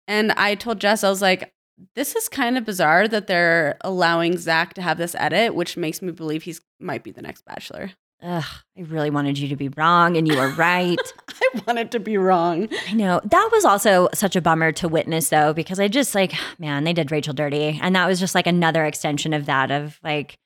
And 0.06 0.30
I 0.32 0.54
told 0.54 0.80
Jess, 0.80 1.02
I 1.02 1.10
was 1.10 1.20
like, 1.20 1.52
this 1.96 2.14
is 2.14 2.28
kind 2.28 2.56
of 2.56 2.64
bizarre 2.64 3.08
that 3.08 3.26
they're 3.26 3.76
allowing 3.80 4.36
Zach 4.36 4.74
to 4.74 4.82
have 4.82 4.98
this 4.98 5.16
edit, 5.16 5.54
which 5.54 5.76
makes 5.76 6.00
me 6.00 6.12
believe 6.12 6.44
he's 6.44 6.60
might 6.78 7.02
be 7.02 7.10
the 7.10 7.22
next 7.22 7.44
bachelor. 7.44 7.90
Ugh, 8.22 8.44
I 8.78 8.82
really 8.82 9.10
wanted 9.10 9.36
you 9.36 9.48
to 9.48 9.56
be 9.56 9.68
wrong, 9.70 10.16
and 10.16 10.28
you 10.28 10.36
were 10.36 10.50
right. 10.50 11.00
I 11.28 11.60
wanted 11.66 11.90
to 11.90 11.98
be 11.98 12.16
wrong. 12.18 12.68
I 12.88 12.92
know 12.92 13.20
that 13.24 13.48
was 13.50 13.64
also 13.64 14.08
such 14.14 14.36
a 14.36 14.40
bummer 14.40 14.70
to 14.72 14.86
witness, 14.86 15.28
though, 15.30 15.52
because 15.52 15.80
I 15.80 15.88
just 15.88 16.14
like, 16.14 16.32
man, 16.60 16.84
they 16.84 16.92
did 16.92 17.10
Rachel 17.10 17.34
dirty, 17.34 17.80
and 17.82 17.96
that 17.96 18.06
was 18.06 18.20
just 18.20 18.36
like 18.36 18.46
another 18.46 18.84
extension 18.84 19.32
of 19.32 19.46
that 19.46 19.72
of 19.72 19.98
like. 20.04 20.38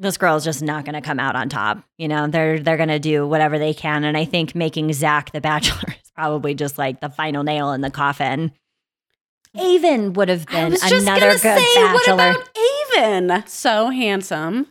This 0.00 0.16
girl's 0.16 0.44
just 0.44 0.62
not 0.62 0.86
going 0.86 0.94
to 0.94 1.02
come 1.02 1.20
out 1.20 1.36
on 1.36 1.50
top. 1.50 1.84
You 1.98 2.08
know, 2.08 2.26
they're 2.26 2.58
they're 2.58 2.78
going 2.78 2.88
to 2.88 2.98
do 2.98 3.26
whatever 3.26 3.58
they 3.58 3.74
can, 3.74 4.02
and 4.02 4.16
I 4.16 4.24
think 4.24 4.54
making 4.54 4.92
Zach 4.94 5.30
the 5.32 5.40
bachelor 5.42 5.92
is 6.02 6.10
probably 6.16 6.54
just 6.54 6.78
like 6.78 7.00
the 7.00 7.10
final 7.10 7.42
nail 7.44 7.72
in 7.72 7.82
the 7.82 7.90
coffin. 7.90 8.50
Aven 9.54 10.14
would 10.14 10.28
have 10.30 10.46
been 10.46 10.74
another 10.82 11.32
good 11.32 11.40
say, 11.40 11.74
bachelor. 11.74 11.92
what 11.92 12.08
about 12.08 12.48
Aven? 12.96 13.44
So 13.46 13.90
handsome, 13.90 14.68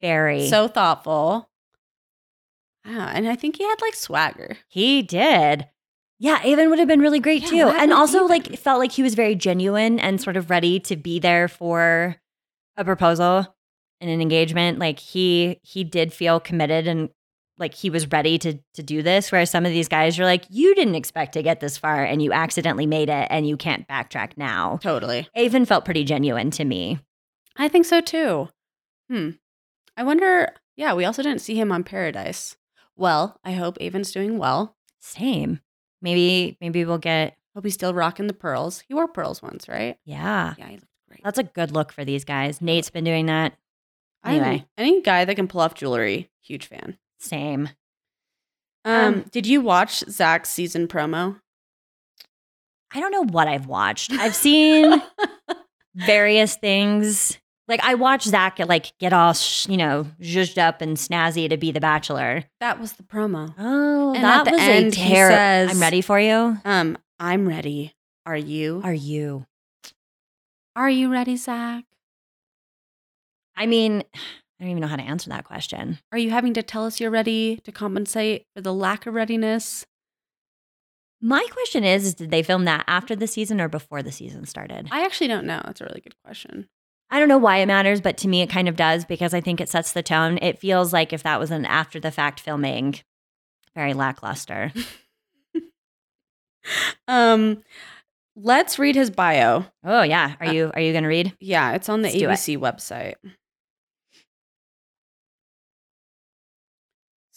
Very. 0.00 0.48
so 0.48 0.66
thoughtful. 0.66 1.50
Yeah, 2.86 3.10
and 3.14 3.28
I 3.28 3.36
think 3.36 3.56
he 3.58 3.64
had 3.64 3.80
like 3.82 3.94
swagger. 3.94 4.56
He 4.68 5.02
did. 5.02 5.66
Yeah, 6.18 6.38
Aven 6.44 6.70
would 6.70 6.78
have 6.78 6.88
been 6.88 7.00
really 7.00 7.20
great 7.20 7.42
Yeah, 7.42 7.48
too. 7.48 7.68
And 7.76 7.92
also 7.92 8.18
Aven? 8.24 8.28
like 8.28 8.58
felt 8.58 8.78
like 8.78 8.92
he 8.92 9.02
was 9.02 9.14
very 9.14 9.34
genuine 9.34 9.98
and 9.98 10.20
sort 10.20 10.36
of 10.36 10.48
ready 10.48 10.80
to 10.80 10.96
be 10.96 11.18
there 11.18 11.48
for 11.48 12.16
a 12.76 12.84
proposal 12.84 13.54
and 14.00 14.10
an 14.10 14.20
engagement. 14.20 14.78
Like 14.78 14.98
he 14.98 15.58
he 15.62 15.84
did 15.84 16.12
feel 16.12 16.40
committed 16.40 16.86
and 16.86 17.10
like 17.58 17.74
he 17.74 17.90
was 17.90 18.10
ready 18.10 18.38
to 18.38 18.58
to 18.74 18.82
do 18.82 19.02
this. 19.02 19.30
Whereas 19.30 19.50
some 19.50 19.66
of 19.66 19.72
these 19.72 19.88
guys 19.88 20.16
you're 20.16 20.26
like, 20.26 20.44
you 20.48 20.74
didn't 20.74 20.94
expect 20.94 21.32
to 21.34 21.42
get 21.42 21.60
this 21.60 21.76
far 21.76 22.04
and 22.04 22.22
you 22.22 22.32
accidentally 22.32 22.86
made 22.86 23.08
it 23.08 23.26
and 23.30 23.46
you 23.46 23.56
can't 23.56 23.86
backtrack 23.88 24.32
now. 24.36 24.78
Totally. 24.82 25.28
Aven 25.36 25.64
felt 25.64 25.84
pretty 25.84 26.04
genuine 26.04 26.50
to 26.52 26.64
me. 26.64 26.98
I 27.56 27.68
think 27.68 27.86
so 27.86 28.00
too. 28.00 28.48
Hmm. 29.10 29.30
I 29.96 30.02
wonder. 30.02 30.54
Yeah, 30.76 30.94
we 30.94 31.04
also 31.04 31.22
didn't 31.22 31.42
see 31.42 31.56
him 31.60 31.72
on 31.72 31.84
Paradise. 31.84 32.56
Well, 32.96 33.38
I 33.44 33.52
hope 33.52 33.76
Aven's 33.80 34.12
doing 34.12 34.38
well. 34.38 34.76
Same. 35.00 35.60
Maybe 36.00 36.56
maybe 36.60 36.84
we'll 36.84 36.98
get 36.98 37.36
Hope 37.54 37.64
he's 37.64 37.74
still 37.74 37.94
rocking 37.94 38.28
the 38.28 38.32
pearls. 38.32 38.84
He 38.86 38.94
wore 38.94 39.08
pearls 39.08 39.42
once, 39.42 39.68
right? 39.68 39.98
yeah. 40.04 40.54
Yeah, 40.56 40.68
he 40.68 40.74
looked 40.76 40.86
great. 41.08 41.20
That's 41.24 41.38
a 41.38 41.42
good 41.42 41.72
look 41.72 41.92
for 41.92 42.04
these 42.04 42.24
guys. 42.24 42.60
Nate's 42.60 42.90
been 42.90 43.04
doing 43.04 43.26
that. 43.26 43.54
Anyway. 44.24 44.66
any 44.76 45.00
guy 45.02 45.24
that 45.24 45.34
can 45.34 45.48
pull 45.48 45.60
off 45.62 45.74
jewelry, 45.74 46.30
huge 46.42 46.66
fan. 46.66 46.98
Same. 47.18 47.70
Um, 48.84 49.14
Um, 49.14 49.24
did 49.30 49.46
you 49.46 49.60
watch 49.60 49.98
Zach's 50.08 50.48
season 50.50 50.88
promo? 50.88 51.40
I 52.92 53.00
don't 53.00 53.12
know 53.12 53.24
what 53.24 53.46
I've 53.48 53.66
watched. 53.66 54.12
I've 54.12 54.34
seen 54.34 55.00
various 55.94 56.56
things. 56.56 57.38
Like 57.68 57.80
I 57.84 57.94
watched 57.94 58.26
Zach 58.26 58.56
get 58.56 58.68
like 58.68 58.92
get 58.98 59.12
all 59.12 59.32
sh- 59.32 59.68
you 59.68 59.76
know 59.76 60.06
zhuzhed 60.20 60.58
up 60.58 60.80
and 60.82 60.96
snazzy 60.96 61.48
to 61.48 61.56
be 61.56 61.70
the 61.70 61.80
Bachelor. 61.80 62.44
That 62.58 62.80
was 62.80 62.94
the 62.94 63.04
promo. 63.04 63.54
Oh, 63.58 64.12
And 64.14 64.24
that 64.24 64.50
was 64.50 64.60
end, 64.60 64.88
a 64.88 64.90
terror. 64.96 65.68
I'm 65.70 65.78
ready 65.80 66.00
for 66.00 66.18
you. 66.18 66.58
Um, 66.64 66.98
I'm 67.20 67.46
ready. 67.46 67.94
Are 68.26 68.36
you? 68.36 68.80
Are 68.82 68.92
you? 68.92 69.46
Are 70.74 70.90
you 70.90 71.10
ready, 71.12 71.36
Zach? 71.36 71.84
I 73.60 73.66
mean, 73.66 74.02
I 74.60 74.64
don't 74.64 74.70
even 74.72 74.80
know 74.82 74.88
how 74.88 74.96
to 74.96 75.02
answer 75.02 75.30
that 75.30 75.44
question. 75.44 75.98
Are 76.12 76.18
you 76.18 76.30
having 76.30 76.52
to 76.54 76.62
tell 76.62 76.84
us 76.84 77.00
you're 77.00 77.10
ready 77.10 77.60
to 77.64 77.72
compensate 77.72 78.46
for 78.54 78.60
the 78.60 78.74
lack 78.74 79.06
of 79.06 79.14
readiness? 79.14 79.86
My 81.22 81.46
question 81.50 81.82
is, 81.84 82.04
is 82.04 82.14
did 82.14 82.30
they 82.30 82.42
film 82.42 82.64
that 82.64 82.84
after 82.86 83.14
the 83.16 83.26
season 83.26 83.60
or 83.60 83.68
before 83.68 84.02
the 84.02 84.12
season 84.12 84.44
started? 84.46 84.88
I 84.90 85.04
actually 85.04 85.28
don't 85.28 85.46
know. 85.46 85.60
That's 85.64 85.80
a 85.80 85.84
really 85.84 86.00
good 86.00 86.14
question. 86.24 86.68
I 87.10 87.18
don't 87.18 87.28
know 87.28 87.38
why 87.38 87.58
it 87.58 87.66
matters, 87.66 88.00
but 88.00 88.16
to 88.18 88.28
me, 88.28 88.42
it 88.42 88.50
kind 88.50 88.68
of 88.68 88.76
does 88.76 89.04
because 89.04 89.32
I 89.34 89.40
think 89.40 89.60
it 89.60 89.68
sets 89.68 89.92
the 89.92 90.02
tone. 90.02 90.38
It 90.42 90.58
feels 90.58 90.92
like 90.92 91.12
if 91.12 91.22
that 91.22 91.40
was 91.40 91.50
an 91.50 91.64
after 91.66 91.98
the 92.00 92.10
fact 92.10 92.38
filming, 92.40 93.00
very 93.74 93.94
lackluster. 93.94 94.72
um, 97.08 97.62
let's 98.36 98.78
read 98.78 98.94
his 98.94 99.10
bio. 99.10 99.64
Oh 99.84 100.02
yeah. 100.02 100.34
Are 100.40 100.46
Uh, 100.48 100.52
you 100.52 100.70
are 100.74 100.80
you 100.80 100.92
gonna 100.92 101.08
read? 101.08 101.34
Yeah, 101.40 101.72
it's 101.72 101.88
on 101.88 102.02
the 102.02 102.10
Let's. 102.26 102.42
ABC 102.46 102.58
website. 102.58 103.14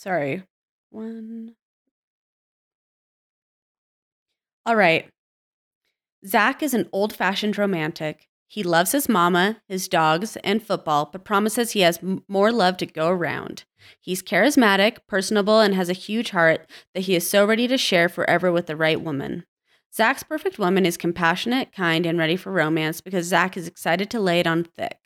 Sorry. 0.04 0.44
One. 0.90 1.56
All 4.66 4.76
right. 4.76 5.10
Zach 6.28 6.62
is 6.62 6.74
an 6.74 6.90
old 6.92 7.14
fashioned 7.16 7.58
romantic. 7.58 8.28
He 8.50 8.64
loves 8.64 8.92
his 8.92 9.08
mama, 9.08 9.62
his 9.70 9.88
dogs, 9.88 10.36
and 10.44 10.62
football, 10.62 11.08
but 11.10 11.24
promises 11.24 11.72
he 11.72 11.80
has 11.82 12.00
m- 12.00 12.22
more 12.28 12.52
love 12.52 12.76
to 12.78 12.86
go 12.86 13.08
around. 13.08 13.64
He's 14.02 14.22
charismatic, 14.22 14.98
personable, 15.08 15.62
and 15.62 15.74
has 15.74 15.88
a 15.88 15.94
huge 15.94 16.32
heart 16.32 16.70
that 16.94 17.02
he 17.04 17.16
is 17.16 17.30
so 17.30 17.46
ready 17.46 17.70
to 17.70 17.78
share 17.78 18.10
forever 18.10 18.52
with 18.52 18.68
the 18.68 18.76
right 18.76 19.00
woman. 19.00 19.46
Zach's 19.96 20.24
perfect 20.24 20.60
woman 20.60 20.86
is 20.86 20.98
compassionate, 20.98 21.72
kind, 21.72 22.06
and 22.06 22.20
ready 22.20 22.36
for 22.36 22.52
romance 22.52 23.00
because 23.00 23.26
Zach 23.28 23.56
is 23.56 23.70
excited 23.70 24.10
to 24.10 24.20
lay 24.20 24.42
it 24.42 24.48
on 24.48 24.66
thick. 24.66 24.98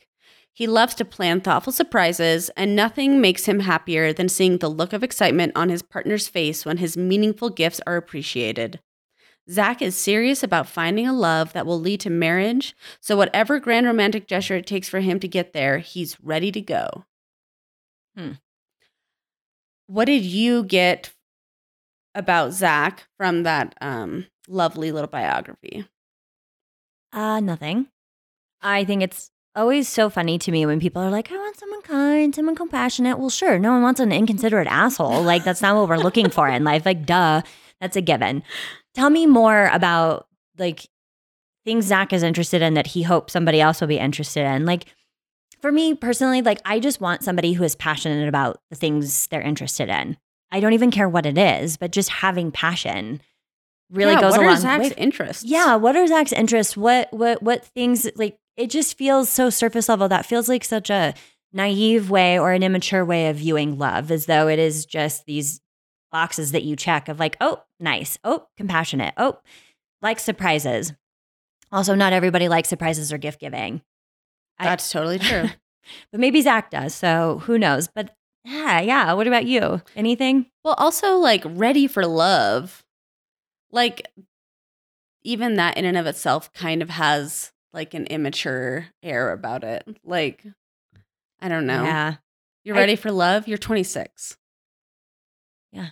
He 0.58 0.66
loves 0.66 0.96
to 0.96 1.06
plan 1.06 1.42
thoughtful 1.42 1.72
surprises, 1.72 2.50
and 2.58 2.76
nothing 2.76 3.22
makes 3.22 3.46
him 3.46 3.60
happier 3.60 4.12
than 4.12 4.28
seeing 4.28 4.58
the 4.58 4.72
look 4.72 4.92
of 4.92 5.04
excitement 5.04 5.52
on 5.56 5.70
his 5.70 5.84
partner's 5.84 6.28
face 6.28 6.66
when 6.66 6.78
his 6.78 6.98
meaningful 6.98 7.52
gifts 7.52 7.80
are 7.86 7.96
appreciated. 7.96 8.80
Zach 9.48 9.84
is 9.84 9.96
serious 9.96 10.42
about 10.42 10.68
finding 10.68 11.06
a 11.06 11.14
love 11.14 11.54
that 11.54 11.68
will 11.68 11.80
lead 11.80 12.00
to 12.00 12.10
marriage, 12.10 12.76
so 13.00 13.16
whatever 13.16 13.60
grand 13.60 13.86
romantic 13.86 14.26
gesture 14.26 14.56
it 14.56 14.66
takes 14.66 14.90
for 14.90 15.00
him 15.00 15.20
to 15.20 15.28
get 15.28 15.54
there, 15.54 15.78
he's 15.78 16.20
ready 16.24 16.52
to 16.52 16.62
go. 16.62 17.06
Hmm. 18.16 18.32
What 19.86 20.06
did 20.06 20.24
you 20.24 20.64
get 20.64 21.14
about 22.16 22.52
Zach 22.52 23.04
from 23.16 23.44
that 23.44 23.76
um, 23.80 24.26
lovely 24.48 24.92
little 24.92 25.08
biography? 25.08 25.86
Uh 27.14 27.42
nothing. 27.42 27.90
I 28.60 28.86
think 28.86 29.04
it's 29.04 29.30
always 29.58 29.88
so 29.90 30.10
funny 30.10 30.38
to 30.40 30.52
me 30.52 30.66
when 30.66 30.80
people 30.80 31.02
are 31.02 31.10
like, 31.10 31.32
I 31.32 31.36
want 31.36 31.58
someone 31.58 31.82
kind, 31.82 32.34
someone 32.34 32.56
compassionate. 32.56 33.20
Well, 33.20 33.30
sure, 33.30 33.58
no 33.60 33.74
one 33.74 33.82
wants 33.82 34.00
an 34.00 34.12
inconsiderate 34.12 34.68
asshole. 34.68 35.24
Like 35.24 35.44
that's 35.44 35.62
not 35.62 35.76
what 35.76 35.90
we're 35.90 35.98
looking 35.98 36.30
for 36.30 36.48
in 36.48 36.64
life. 36.64 36.86
Like, 36.86 37.06
duh, 37.06 37.42
that's 37.82 37.96
a 37.98 38.02
given. 38.02 38.44
Tell 38.94 39.10
me 39.10 39.26
more 39.26 39.70
about 39.74 40.28
like 40.58 40.88
things 41.66 41.86
Zach 41.86 42.14
is 42.14 42.24
interested 42.24 42.62
in 42.62 42.76
that 42.76 42.88
he 42.88 43.04
hopes 43.04 43.34
somebody 43.34 43.60
else 43.60 43.82
will 43.82 43.88
be 43.88 44.00
interested 44.00 44.46
in. 44.46 44.66
Like 44.66 44.86
for 45.62 45.72
me 45.72 45.94
personally, 45.96 46.42
like 46.42 46.60
I 46.64 46.80
just 46.80 47.02
want 47.02 47.24
somebody 47.24 47.54
who 47.54 47.64
is 47.64 47.76
passionate 47.76 48.28
about 48.30 48.62
the 48.70 48.76
things 48.76 49.28
they're 49.28 49.42
interested 49.42 49.90
in. 49.90 50.18
I 50.52 50.60
don't 50.62 50.74
even 50.74 50.92
care 50.92 51.10
what 51.10 51.26
it 51.26 51.38
is, 51.38 51.76
but 51.78 51.92
just 51.92 52.10
having 52.10 52.52
passion 52.52 53.22
really 53.92 54.14
Yeah, 54.14 54.22
goes 54.22 54.32
what 54.32 54.42
a 54.42 54.44
are 54.44 54.48
long 54.52 54.58
Zach's 54.58 54.90
way. 54.90 54.94
interests? 54.98 55.44
Yeah, 55.44 55.76
what 55.76 55.96
are 55.96 56.08
Zach's 56.08 56.32
interests? 56.32 56.78
What 56.78 57.12
what 57.12 57.42
what 57.44 57.66
things 57.66 58.08
like 58.16 58.38
it 58.58 58.70
just 58.70 58.98
feels 58.98 59.30
so 59.30 59.50
surface 59.50 59.88
level. 59.88 60.08
That 60.10 60.26
feels 60.26 60.50
like 60.50 60.66
such 60.66 60.90
a 60.90 61.14
naive 61.54 62.10
way 62.10 62.38
or 62.38 62.52
an 62.52 62.64
immature 62.64 63.06
way 63.06 63.30
of 63.30 63.38
viewing 63.38 63.78
love, 63.78 64.12
as 64.12 64.26
though 64.26 64.48
it 64.48 64.60
is 64.60 64.86
just 64.86 65.26
these 65.26 65.62
boxes 66.12 66.52
that 66.52 66.64
you 66.64 66.76
check 66.76 67.08
of 67.08 67.20
like, 67.20 67.38
oh, 67.40 67.64
nice, 67.80 68.18
oh, 68.24 68.48
compassionate, 68.58 69.14
oh, 69.18 69.38
like 70.02 70.20
surprises. 70.20 70.94
Also, 71.72 71.96
not 71.96 72.14
everybody 72.14 72.48
likes 72.50 72.70
surprises 72.70 73.14
or 73.14 73.18
gift 73.18 73.40
giving. 73.40 73.82
I- 74.58 74.66
that's 74.66 74.90
totally 74.90 75.20
true. 75.20 75.46
But 76.12 76.20
maybe 76.20 76.42
Zach 76.42 76.70
does, 76.70 76.94
so 76.94 77.40
who 77.46 77.58
knows? 77.58 77.88
But 77.88 78.14
yeah, 78.44 78.82
yeah. 78.82 79.14
What 79.14 79.26
about 79.26 79.46
you? 79.46 79.82
Anything? 79.96 80.48
Well, 80.66 80.74
also 80.74 81.16
like 81.16 81.44
ready 81.46 81.88
for 81.88 82.06
love. 82.06 82.84
Like 83.72 84.06
even 85.24 85.56
that 85.56 85.78
in 85.78 85.86
and 85.86 85.98
of 85.98 86.06
itself 86.06 86.52
kind 86.52 86.82
of 86.82 86.90
has 86.90 87.54
like 87.78 87.94
an 87.94 88.08
immature 88.08 88.88
air 89.04 89.32
about 89.32 89.64
it. 89.64 89.88
Like 90.04 90.44
I 91.40 91.48
don't 91.48 91.68
know. 91.68 91.84
Yeah. 91.84 92.16
You're 92.64 92.76
I- 92.76 92.80
ready 92.80 92.96
for 92.96 93.12
love? 93.12 93.48
You're 93.48 93.60
26. 93.60 94.36
Yeah. 95.72 95.90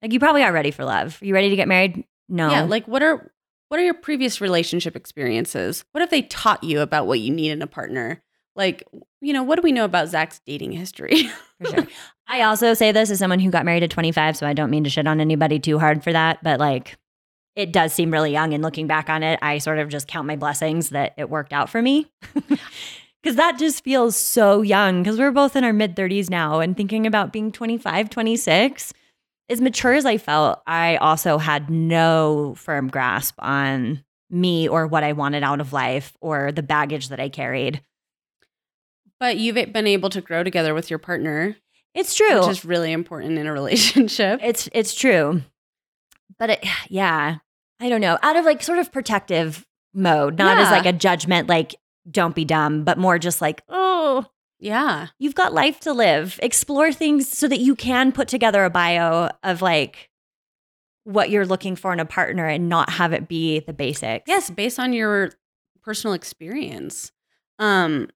Like 0.00 0.12
you 0.12 0.20
probably 0.20 0.44
are 0.44 0.52
ready 0.52 0.70
for 0.70 0.84
love. 0.84 1.18
Are 1.20 1.24
you 1.26 1.34
ready 1.34 1.50
to 1.50 1.56
get 1.56 1.68
married? 1.68 2.04
No. 2.28 2.50
Yeah, 2.50 2.62
like 2.62 2.86
what 2.86 3.02
are 3.02 3.32
what 3.68 3.80
are 3.80 3.84
your 3.84 3.94
previous 3.94 4.40
relationship 4.40 4.94
experiences? 4.94 5.84
What 5.92 6.00
have 6.00 6.10
they 6.10 6.22
taught 6.22 6.62
you 6.62 6.80
about 6.80 7.06
what 7.06 7.18
you 7.20 7.32
need 7.32 7.50
in 7.50 7.60
a 7.60 7.66
partner? 7.66 8.22
Like, 8.54 8.86
you 9.20 9.32
know, 9.32 9.42
what 9.42 9.56
do 9.56 9.62
we 9.62 9.72
know 9.72 9.84
about 9.84 10.08
Zach's 10.08 10.40
dating 10.46 10.72
history? 10.72 11.28
for 11.60 11.70
sure. 11.70 11.86
I 12.28 12.42
also 12.42 12.74
say 12.74 12.92
this 12.92 13.10
as 13.10 13.18
someone 13.18 13.40
who 13.40 13.50
got 13.50 13.64
married 13.64 13.82
at 13.82 13.90
25, 13.90 14.36
so 14.36 14.46
I 14.46 14.52
don't 14.52 14.70
mean 14.70 14.84
to 14.84 14.90
shit 14.90 15.06
on 15.06 15.20
anybody 15.20 15.58
too 15.58 15.78
hard 15.78 16.04
for 16.04 16.12
that, 16.12 16.42
but 16.42 16.60
like 16.60 16.98
it 17.56 17.72
does 17.72 17.92
seem 17.92 18.10
really 18.10 18.32
young. 18.32 18.54
And 18.54 18.62
looking 18.62 18.86
back 18.86 19.10
on 19.10 19.22
it, 19.22 19.38
I 19.42 19.58
sort 19.58 19.78
of 19.78 19.88
just 19.88 20.08
count 20.08 20.26
my 20.26 20.36
blessings 20.36 20.90
that 20.90 21.14
it 21.16 21.28
worked 21.30 21.52
out 21.52 21.68
for 21.70 21.80
me. 21.82 22.10
Because 23.22 23.36
that 23.36 23.56
just 23.56 23.84
feels 23.84 24.16
so 24.16 24.62
young 24.62 25.04
because 25.04 25.16
we're 25.16 25.30
both 25.30 25.54
in 25.54 25.62
our 25.62 25.72
mid 25.72 25.94
30s 25.94 26.28
now 26.28 26.58
and 26.58 26.76
thinking 26.76 27.06
about 27.06 27.32
being 27.32 27.52
25, 27.52 28.10
26. 28.10 28.92
As 29.48 29.60
mature 29.60 29.92
as 29.92 30.04
I 30.04 30.18
felt, 30.18 30.60
I 30.66 30.96
also 30.96 31.38
had 31.38 31.70
no 31.70 32.56
firm 32.58 32.88
grasp 32.88 33.36
on 33.38 34.02
me 34.28 34.66
or 34.68 34.88
what 34.88 35.04
I 35.04 35.12
wanted 35.12 35.44
out 35.44 35.60
of 35.60 35.72
life 35.72 36.16
or 36.20 36.50
the 36.50 36.64
baggage 36.64 37.10
that 37.10 37.20
I 37.20 37.28
carried. 37.28 37.80
but 39.20 39.36
you've 39.36 39.72
been 39.72 39.86
able 39.86 40.10
to 40.10 40.20
grow 40.20 40.42
together 40.42 40.74
with 40.74 40.90
your 40.90 40.98
partner, 40.98 41.54
It's 41.94 42.16
true. 42.16 42.40
which 42.40 42.48
is 42.48 42.64
really 42.64 42.90
important 42.90 43.38
in 43.38 43.46
a 43.46 43.52
relationship. 43.60 44.40
It's 44.42 44.68
it's 44.72 44.96
true. 44.96 45.42
But 46.42 46.50
it 46.50 46.64
yeah, 46.88 47.36
I 47.78 47.88
don't 47.88 48.00
know. 48.00 48.18
Out 48.20 48.34
of 48.34 48.44
like 48.44 48.64
sort 48.64 48.80
of 48.80 48.90
protective 48.90 49.64
mode, 49.94 50.38
not 50.38 50.58
as 50.58 50.70
like 50.70 50.86
a 50.86 50.92
judgment 50.92 51.48
like 51.48 51.76
don't 52.10 52.34
be 52.34 52.44
dumb, 52.44 52.82
but 52.82 52.98
more 52.98 53.16
just 53.16 53.40
like, 53.40 53.62
oh, 53.68 54.26
yeah. 54.58 55.08
you've 55.20 55.36
got 55.36 55.54
life 55.54 55.78
to 55.80 55.92
live. 55.92 56.40
Explore 56.42 56.92
things 56.92 57.28
so 57.28 57.46
that 57.46 57.60
you 57.60 57.76
can 57.76 58.10
put 58.10 58.26
together 58.26 58.64
a 58.64 58.70
bio 58.70 59.30
of 59.44 59.62
like 59.62 60.10
what 61.04 61.30
you're 61.30 61.46
looking 61.46 61.76
for 61.76 61.92
in 61.92 62.00
a 62.00 62.04
partner 62.04 62.48
and 62.48 62.68
not 62.68 62.90
have 62.90 63.12
it 63.12 63.28
be 63.28 63.60
the 63.60 63.72
basics. 63.72 64.24
Yes, 64.26 64.50
based 64.50 64.80
on 64.80 64.92
your 64.92 65.30
personal 65.84 66.12
experience. 66.12 67.12
Um 67.60 68.08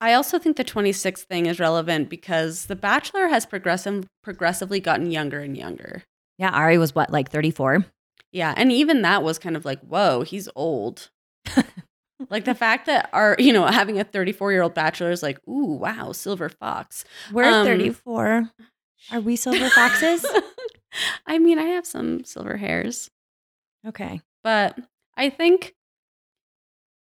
I 0.00 0.14
also 0.14 0.38
think 0.38 0.56
the 0.56 0.64
26 0.64 1.24
thing 1.24 1.46
is 1.46 1.60
relevant 1.60 2.08
because 2.08 2.66
The 2.66 2.76
Bachelor 2.76 3.28
has 3.28 3.44
progressive 3.44 4.06
progressively 4.22 4.80
gotten 4.80 5.10
younger 5.10 5.40
and 5.40 5.54
younger. 5.54 6.04
Yeah, 6.38 6.50
Ari 6.50 6.78
was 6.78 6.94
what, 6.94 7.10
like 7.10 7.30
34? 7.30 7.84
Yeah, 8.32 8.54
and 8.56 8.70
even 8.70 9.02
that 9.02 9.22
was 9.22 9.38
kind 9.38 9.56
of 9.56 9.64
like, 9.64 9.80
whoa, 9.80 10.22
he's 10.22 10.48
old. 10.54 11.10
like 12.30 12.44
the 12.44 12.54
fact 12.54 12.86
that 12.86 13.08
our, 13.12 13.36
you 13.38 13.52
know, 13.52 13.66
having 13.66 13.98
a 13.98 14.04
34 14.04 14.52
year 14.52 14.62
old 14.62 14.74
bachelor 14.74 15.10
is 15.10 15.22
like, 15.22 15.38
ooh, 15.48 15.74
wow, 15.74 16.12
silver 16.12 16.48
fox. 16.48 17.04
We're 17.32 17.44
Um, 17.44 17.66
34. 17.66 18.50
Are 19.12 19.20
we 19.20 19.36
silver 19.36 19.68
foxes? 19.70 20.24
I 21.26 21.38
mean, 21.38 21.58
I 21.58 21.64
have 21.64 21.86
some 21.86 22.24
silver 22.24 22.56
hairs, 22.56 23.10
okay. 23.86 24.20
but 24.42 24.78
I 25.16 25.30
think 25.30 25.74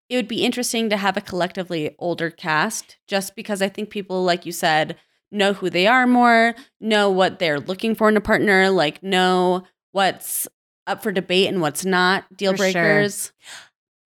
it 0.09 0.15
would 0.15 0.27
be 0.27 0.43
interesting 0.43 0.89
to 0.89 0.97
have 0.97 1.17
a 1.17 1.21
collectively 1.21 1.95
older 1.99 2.29
cast 2.29 2.97
just 3.07 3.35
because 3.35 3.61
I 3.61 3.69
think 3.69 3.89
people, 3.89 4.23
like 4.23 4.45
you 4.45 4.51
said, 4.51 4.97
know 5.31 5.53
who 5.53 5.69
they 5.69 5.87
are 5.87 6.07
more, 6.07 6.55
know 6.79 7.09
what 7.09 7.39
they're 7.39 7.59
looking 7.59 7.95
for 7.95 8.09
in 8.09 8.17
a 8.17 8.21
partner, 8.21 8.69
like 8.69 9.01
know 9.03 9.63
what's 9.91 10.47
up 10.87 11.03
for 11.03 11.11
debate 11.11 11.47
and 11.47 11.61
what's 11.61 11.85
not, 11.85 12.25
deal 12.35 12.51
For 12.53 12.57
sure. 12.57 12.71
breakers. 12.73 13.31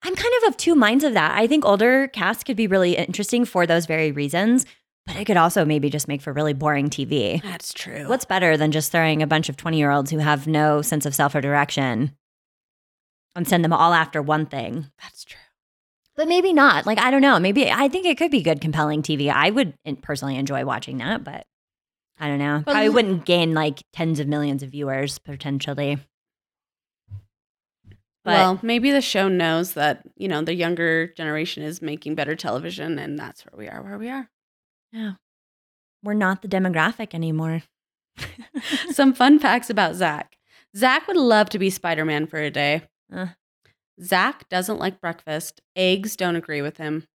I'm 0.04 0.16
kind 0.16 0.34
of 0.42 0.50
of 0.50 0.58
two 0.58 0.76
minds 0.76 1.04
of 1.06 1.14
that. 1.14 1.38
I 1.38 1.48
think 1.48 1.64
older 1.64 2.08
casts 2.10 2.44
could 2.44 2.58
be 2.58 2.68
really 2.68 2.98
interesting 2.98 3.46
for 3.46 3.66
those 3.66 3.86
very 3.86 4.12
reasons, 4.12 4.66
but 5.06 5.16
it 5.16 5.24
could 5.26 5.38
also 5.38 5.64
maybe 5.64 5.90
just 5.90 6.10
make 6.10 6.22
for 6.22 6.34
really 6.34 6.54
boring 6.54 6.90
TV. 6.90 7.42
That's 7.42 7.72
true. 7.74 8.08
What's 8.10 8.26
better 8.26 8.58
than 8.58 8.72
just 8.74 8.92
throwing 8.92 9.22
a 9.22 9.28
bunch 9.28 9.48
of 9.48 9.56
20 9.56 9.78
year 9.78 9.92
olds 9.92 10.12
who 10.12 10.18
have 10.18 10.46
no 10.46 10.82
sense 10.82 11.06
of 11.06 11.16
self 11.16 11.36
or 11.36 11.42
direction 11.42 12.16
and 13.36 13.48
send 13.48 13.64
them 13.64 13.72
all 13.74 13.94
after 13.94 14.22
one 14.22 14.46
thing? 14.46 14.88
That's 15.02 15.24
true. 15.24 15.40
But 16.16 16.28
maybe 16.28 16.54
not. 16.54 16.86
Like, 16.86 17.00
I 17.00 17.10
don't 17.10 17.22
know. 17.22 17.40
Maybe 17.40 17.72
I 17.72 17.88
think 17.88 18.06
it 18.06 18.18
could 18.18 18.30
be 18.32 18.42
good, 18.44 18.62
compelling 18.62 19.02
TV. 19.02 19.32
I 19.32 19.50
would 19.50 19.74
personally 20.02 20.36
enjoy 20.38 20.64
watching 20.64 21.00
that, 21.00 21.24
but 21.24 21.48
I 22.20 22.28
don't 22.28 22.40
know. 22.40 22.62
But 22.64 22.74
Probably 22.74 22.90
wouldn't 22.90 23.26
gain 23.26 23.54
like 23.54 23.84
tens 23.94 24.20
of 24.20 24.28
millions 24.28 24.62
of 24.62 24.70
viewers 24.70 25.18
potentially. 25.18 25.98
But 28.24 28.32
well, 28.36 28.60
maybe 28.62 28.92
the 28.92 29.02
show 29.02 29.28
knows 29.28 29.74
that, 29.74 30.04
you 30.16 30.28
know, 30.30 30.42
the 30.42 30.54
younger 30.54 31.08
generation 31.08 31.62
is 31.64 31.82
making 31.82 32.16
better 32.16 32.36
television 32.36 32.98
and 32.98 33.20
that's 33.20 33.42
where 33.46 33.58
we 33.58 33.68
are 33.68 33.82
where 33.82 33.98
we 33.98 34.10
are. 34.10 34.30
yeah, 34.94 35.14
we're 36.04 36.14
not 36.14 36.42
the 36.42 36.48
demographic 36.48 37.14
anymore. 37.14 37.64
Some 38.92 39.14
fun 39.14 39.40
facts 39.40 39.70
about 39.70 39.96
Zach. 39.96 40.38
Zach 40.78 41.06
would 41.08 41.18
love 41.18 41.50
to 41.50 41.60
be 41.60 41.70
Spider 41.70 42.06
Man 42.06 42.26
for 42.28 42.40
a 42.40 42.50
day. 42.50 42.84
Uh. 43.14 43.28
Zach 44.02 44.48
doesn't 44.50 44.80
like 44.80 45.02
breakfast. 45.02 45.62
Eggs 45.76 46.16
don't 46.16 46.36
agree 46.36 46.62
with 46.62 46.78
him. 46.78 47.08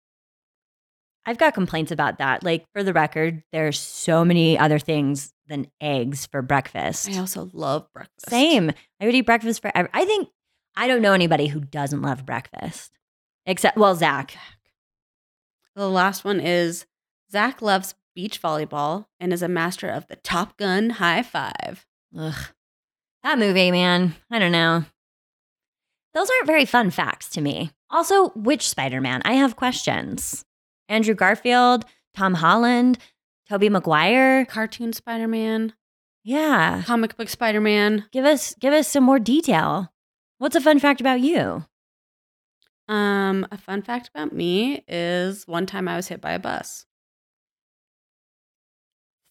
I've 1.26 1.38
got 1.38 1.54
complaints 1.54 1.92
about 1.92 2.20
that. 2.20 2.44
Like 2.44 2.66
for 2.74 2.84
the 2.84 2.94
record, 2.94 3.44
there's 3.52 3.80
so 3.80 4.24
many 4.24 4.58
other 4.58 4.80
things 4.80 5.34
than 5.48 5.68
eggs 5.82 6.26
for 6.26 6.42
breakfast. 6.42 7.10
I 7.10 7.18
also 7.18 7.50
love 7.54 7.92
breakfast. 7.94 8.30
Same. 8.30 8.72
I 9.02 9.06
would 9.06 9.16
eat 9.16 9.22
breakfast 9.22 9.62
forever. 9.62 9.90
I 9.94 10.06
think 10.06 10.30
I 10.76 10.88
don't 10.88 11.02
know 11.02 11.14
anybody 11.14 11.48
who 11.48 11.60
doesn't 11.60 12.02
love 12.02 12.26
breakfast. 12.26 12.92
Except 13.46 13.78
well, 13.78 13.96
Zach. 13.96 14.38
The 15.76 15.90
last 15.90 16.24
one 16.24 16.40
is 16.40 16.86
Zach 17.32 17.62
loves 17.62 17.96
beach 18.16 18.42
volleyball 18.42 19.06
and 19.20 19.34
is 19.34 19.42
a 19.42 19.48
master 19.48 19.90
of 19.90 20.08
the 20.08 20.16
Top 20.16 20.58
Gun 20.58 20.92
high 20.92 21.24
five. 21.24 21.86
Ugh. 22.18 22.48
That 23.24 23.38
movie, 23.38 23.72
man. 23.72 24.16
I 24.32 24.40
don't 24.40 24.52
know. 24.52 24.86
Those 26.18 26.32
aren't 26.32 26.48
very 26.48 26.66
fun 26.66 26.90
facts 26.90 27.30
to 27.30 27.42
me. 27.42 27.70
Also, 27.92 28.30
which 28.30 28.68
Spider 28.68 29.00
Man? 29.02 29.22
I 29.24 29.34
have 29.34 29.56
questions. 29.56 30.44
Andrew 30.90 31.14
Garfield, 31.14 31.86
Tom 32.16 32.34
Holland, 32.34 32.98
Tobey 33.48 33.70
Maguire. 33.70 34.44
Cartoon 34.46 34.94
Spider 34.94 35.28
Man, 35.28 35.74
Yeah. 36.24 36.82
comic 36.88 37.16
book 37.18 37.30
Spider 37.30 37.62
Man. 37.62 38.06
Give 38.12 38.26
us 38.26 38.56
give 38.56 38.74
us 38.74 38.88
some 38.88 39.04
more 39.04 39.20
detail. 39.20 39.94
What's 40.40 40.56
a 40.56 40.60
fun 40.62 40.80
fact 40.80 41.02
about 41.02 41.20
you? 41.20 41.66
Um, 42.88 43.46
a 43.52 43.58
fun 43.60 43.84
fact 43.84 44.08
about 44.08 44.34
me 44.34 44.84
is 44.88 45.46
one 45.46 45.68
time 45.68 45.88
I 45.88 45.98
was 45.98 46.08
hit 46.08 46.20
by 46.20 46.32
a 46.32 46.40
bus. 46.40 46.88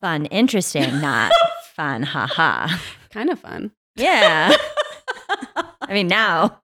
Fun, 0.01 0.27
interesting, 0.27 1.01
not 1.01 1.33
fun. 1.75 2.05
Haha. 2.05 2.69
Kind 3.11 3.31
of 3.31 3.41
fun. 3.41 3.73
Yeah. 3.97 4.55
I 5.81 5.93
mean, 5.93 6.07
now 6.07 6.61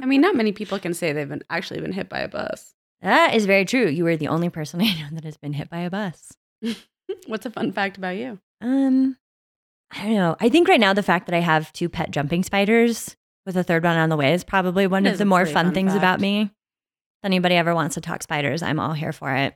I 0.00 0.06
mean, 0.06 0.20
not 0.20 0.34
many 0.36 0.52
people 0.52 0.78
can 0.78 0.94
say 0.94 1.12
they've 1.12 1.28
been 1.28 1.42
actually 1.50 1.80
been 1.80 1.92
hit 1.92 2.08
by 2.08 2.20
a 2.20 2.28
bus. 2.28 2.74
that 3.02 3.34
is 3.34 3.46
very 3.46 3.64
true. 3.64 3.86
You 3.88 4.06
are 4.06 4.16
the 4.16 4.28
only 4.28 4.48
person 4.50 4.80
I 4.80 4.92
know 5.00 5.08
that 5.12 5.24
has 5.24 5.36
been 5.36 5.52
hit 5.52 5.68
by 5.70 5.80
a 5.80 5.90
bus. 5.90 6.32
What's 7.26 7.46
a 7.46 7.50
fun 7.50 7.72
fact 7.72 7.98
about 7.98 8.16
you? 8.16 8.38
Um, 8.60 9.16
I 9.92 10.02
don't 10.04 10.14
know. 10.14 10.36
I 10.40 10.48
think 10.48 10.68
right 10.68 10.80
now 10.80 10.92
the 10.92 11.02
fact 11.02 11.26
that 11.26 11.34
I 11.36 11.40
have 11.40 11.72
two 11.72 11.88
pet 11.88 12.10
jumping 12.10 12.42
spiders 12.44 13.16
with 13.46 13.56
a 13.56 13.64
third 13.64 13.82
one 13.84 13.96
on 13.96 14.08
the 14.10 14.16
way 14.16 14.32
is 14.32 14.44
probably 14.44 14.86
one 14.86 15.02
That 15.04 15.12
of 15.14 15.18
the 15.18 15.24
more 15.24 15.46
fun, 15.46 15.66
fun 15.66 15.74
things 15.74 15.94
about 15.94 16.20
me. 16.20 16.42
If 16.42 17.24
anybody 17.24 17.54
ever 17.56 17.74
wants 17.74 17.94
to 17.96 18.00
talk 18.00 18.22
spiders, 18.22 18.62
I'm 18.62 18.78
all 18.80 18.92
here 18.92 19.12
for 19.12 19.34
it. 19.34 19.54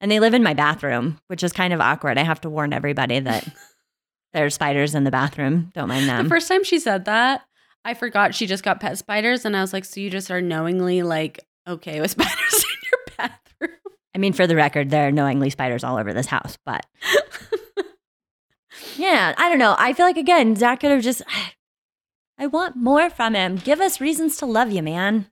And 0.00 0.10
they 0.10 0.18
live 0.18 0.34
in 0.34 0.42
my 0.42 0.54
bathroom, 0.54 1.18
which 1.28 1.42
is 1.44 1.52
kind 1.52 1.72
of 1.72 1.80
awkward. 1.80 2.18
I 2.18 2.24
have 2.24 2.40
to 2.40 2.50
warn 2.50 2.72
everybody 2.72 3.20
that 3.20 3.46
there's 4.32 4.54
spiders 4.54 4.94
in 4.94 5.04
the 5.04 5.10
bathroom. 5.12 5.70
Don't 5.74 5.88
mind 5.88 6.08
them. 6.08 6.24
the 6.24 6.28
first 6.28 6.48
time 6.48 6.64
she 6.64 6.78
said 6.80 7.04
that, 7.04 7.42
I 7.84 7.94
forgot 7.94 8.34
she 8.34 8.46
just 8.46 8.62
got 8.64 8.80
pet 8.80 8.96
spiders, 8.98 9.44
and 9.44 9.56
I 9.56 9.60
was 9.60 9.72
like, 9.72 9.84
"So 9.84 10.00
you 10.00 10.10
just 10.10 10.30
are 10.30 10.40
knowingly 10.40 11.02
like 11.02 11.40
okay 11.66 12.00
with 12.00 12.10
spiders 12.12 12.64
in 12.64 12.88
your 12.90 13.00
bathroom?" 13.16 13.78
I 14.14 14.18
mean, 14.18 14.32
for 14.32 14.46
the 14.46 14.56
record, 14.56 14.90
there 14.90 15.08
are 15.08 15.12
knowingly 15.12 15.50
spiders 15.50 15.82
all 15.84 15.96
over 15.96 16.12
this 16.12 16.26
house, 16.26 16.58
but 16.64 16.84
yeah, 18.96 19.34
I 19.36 19.48
don't 19.48 19.58
know. 19.58 19.74
I 19.78 19.92
feel 19.92 20.06
like 20.06 20.16
again, 20.16 20.56
Zach 20.56 20.80
could 20.80 20.90
have 20.90 21.02
just. 21.02 21.22
I 22.38 22.46
want 22.46 22.74
more 22.76 23.08
from 23.10 23.34
him. 23.34 23.56
Give 23.56 23.80
us 23.80 24.00
reasons 24.00 24.36
to 24.38 24.46
love 24.46 24.72
you, 24.72 24.82
man. 24.82 25.26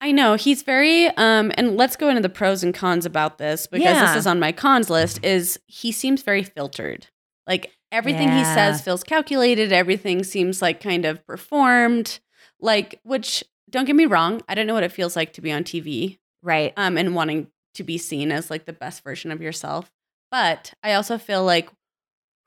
I 0.00 0.12
know 0.12 0.36
he's 0.36 0.62
very 0.62 1.06
um 1.08 1.50
and 1.56 1.76
let's 1.76 1.96
go 1.96 2.08
into 2.08 2.22
the 2.22 2.28
pros 2.28 2.62
and 2.62 2.72
cons 2.72 3.04
about 3.04 3.36
this 3.38 3.66
because 3.66 3.84
Yeah. 3.96 4.06
this 4.06 4.16
is 4.16 4.26
on 4.26 4.38
my 4.38 4.52
cons 4.52 4.88
list 4.88 5.22
is 5.24 5.58
he 5.66 5.90
seems 5.92 6.22
very 6.22 6.44
filtered. 6.44 7.08
Like 7.46 7.72
everything 7.92 8.28
he 8.30 8.44
says 8.44 8.80
feels 8.80 9.02
calculated, 9.04 9.72
everything 9.72 10.22
seems 10.24 10.60
like 10.62 10.80
kind 10.80 11.04
of 11.04 11.26
performed. 11.26 12.20
Like 12.60 13.00
which 13.04 13.44
don't 13.70 13.84
get 13.84 13.96
me 13.96 14.06
wrong, 14.06 14.42
I 14.48 14.54
don't 14.54 14.66
know 14.66 14.74
what 14.74 14.82
it 14.82 14.92
feels 14.92 15.14
like 15.16 15.32
to 15.34 15.40
be 15.40 15.52
on 15.52 15.62
TV 15.64 16.18
Right. 16.42 16.72
um 16.76 16.96
and 16.98 17.14
wanting 17.14 17.48
to 17.74 17.84
be 17.84 17.98
seen 17.98 18.32
as 18.32 18.50
like 18.50 18.64
the 18.64 18.72
best 18.72 19.04
version 19.04 19.30
of 19.30 19.40
yourself. 19.42 19.90
But 20.30 20.72
I 20.82 20.94
also 20.94 21.18
feel 21.18 21.44
like 21.44 21.68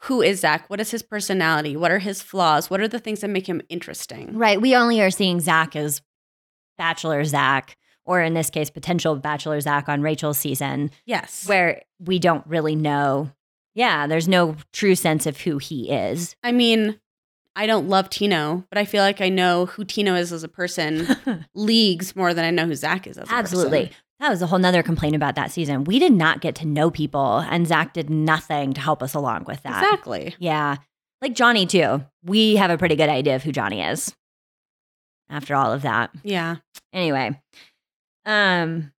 who 0.06 0.22
is 0.22 0.40
Zach? 0.42 0.68
What 0.70 0.80
is 0.82 0.92
his 0.92 1.04
personality? 1.04 1.78
What 1.78 1.92
are 1.92 2.00
his 2.00 2.22
flaws? 2.22 2.70
What 2.70 2.82
are 2.82 2.88
the 2.88 3.00
things 3.00 3.22
that 3.22 3.28
make 3.30 3.48
him 3.48 3.62
interesting? 3.70 4.36
Right. 4.38 4.60
We 4.60 4.76
only 4.76 5.00
are 5.02 5.12
seeing 5.12 5.40
Zach 5.40 5.76
as 5.76 6.02
Bachelor 6.78 7.24
Zach, 7.24 7.78
or 8.04 8.20
in 8.22 8.34
this 8.34 8.50
case, 8.50 8.70
potential 8.72 9.16
Bachelor 9.16 9.60
Zach 9.62 9.88
on 9.88 10.02
Rachel's 10.02 10.40
season, 10.40 10.90
Yes. 11.06 11.48
where 11.48 11.84
we 12.00 12.18
don't 12.18 12.46
really 12.48 12.76
know. 12.76 13.32
Yeah, 13.74 14.08
there's 14.08 14.28
no 14.28 14.56
true 14.74 14.96
sense 14.96 15.26
of 15.26 15.40
who 15.42 15.58
he 15.58 15.90
is. 15.92 16.36
I 16.44 16.52
mean, 16.52 17.00
I 17.56 17.68
don't 17.68 17.88
love 17.90 18.10
Tino, 18.10 18.66
but 18.70 18.78
I 18.78 18.86
feel 18.86 19.04
like 19.04 19.22
I 19.22 19.30
know 19.30 19.66
who 19.66 19.84
Tino 19.86 20.16
is 20.16 20.32
as 20.34 20.44
a 20.44 20.48
person 20.50 21.46
leagues 21.56 22.16
more 22.16 22.34
than 22.34 22.46
I 22.46 22.52
know 22.52 22.66
who 22.66 22.76
Zach 22.76 23.08
is 23.08 23.18
as 23.18 23.30
a 23.30 23.34
Absolutely. 23.34 23.88
person. 23.88 23.96
That 24.20 24.30
was 24.30 24.42
a 24.42 24.48
whole 24.48 24.60
nother 24.60 24.84
complaint 24.84 25.16
about 25.16 25.36
that 25.36 25.52
season. 25.52 25.84
We 25.84 25.98
did 25.98 26.12
not 26.14 26.42
get 26.42 26.54
to 26.56 26.68
know 26.68 26.92
people, 26.92 27.40
and 27.50 27.66
Zach 27.68 27.94
did 27.94 28.10
nothing 28.10 28.74
to 28.74 28.82
help 28.82 29.02
us 29.02 29.14
along 29.16 29.46
with 29.46 29.64
that. 29.64 29.84
Exactly. 29.84 30.36
Yeah. 30.38 30.76
Like 31.22 31.34
Johnny, 31.34 31.66
too. 31.66 32.04
We 32.24 32.56
have 32.58 32.70
a 32.70 32.78
pretty 32.78 32.96
good 32.96 33.10
idea 33.10 33.36
of 33.36 33.44
who 33.44 33.52
Johnny 33.52 33.82
is 33.82 34.16
after 35.30 35.56
all 35.56 35.72
of 35.72 35.82
that. 35.84 36.12
Yeah. 36.24 36.58
Anyway, 36.94 37.40
um, 38.26 38.92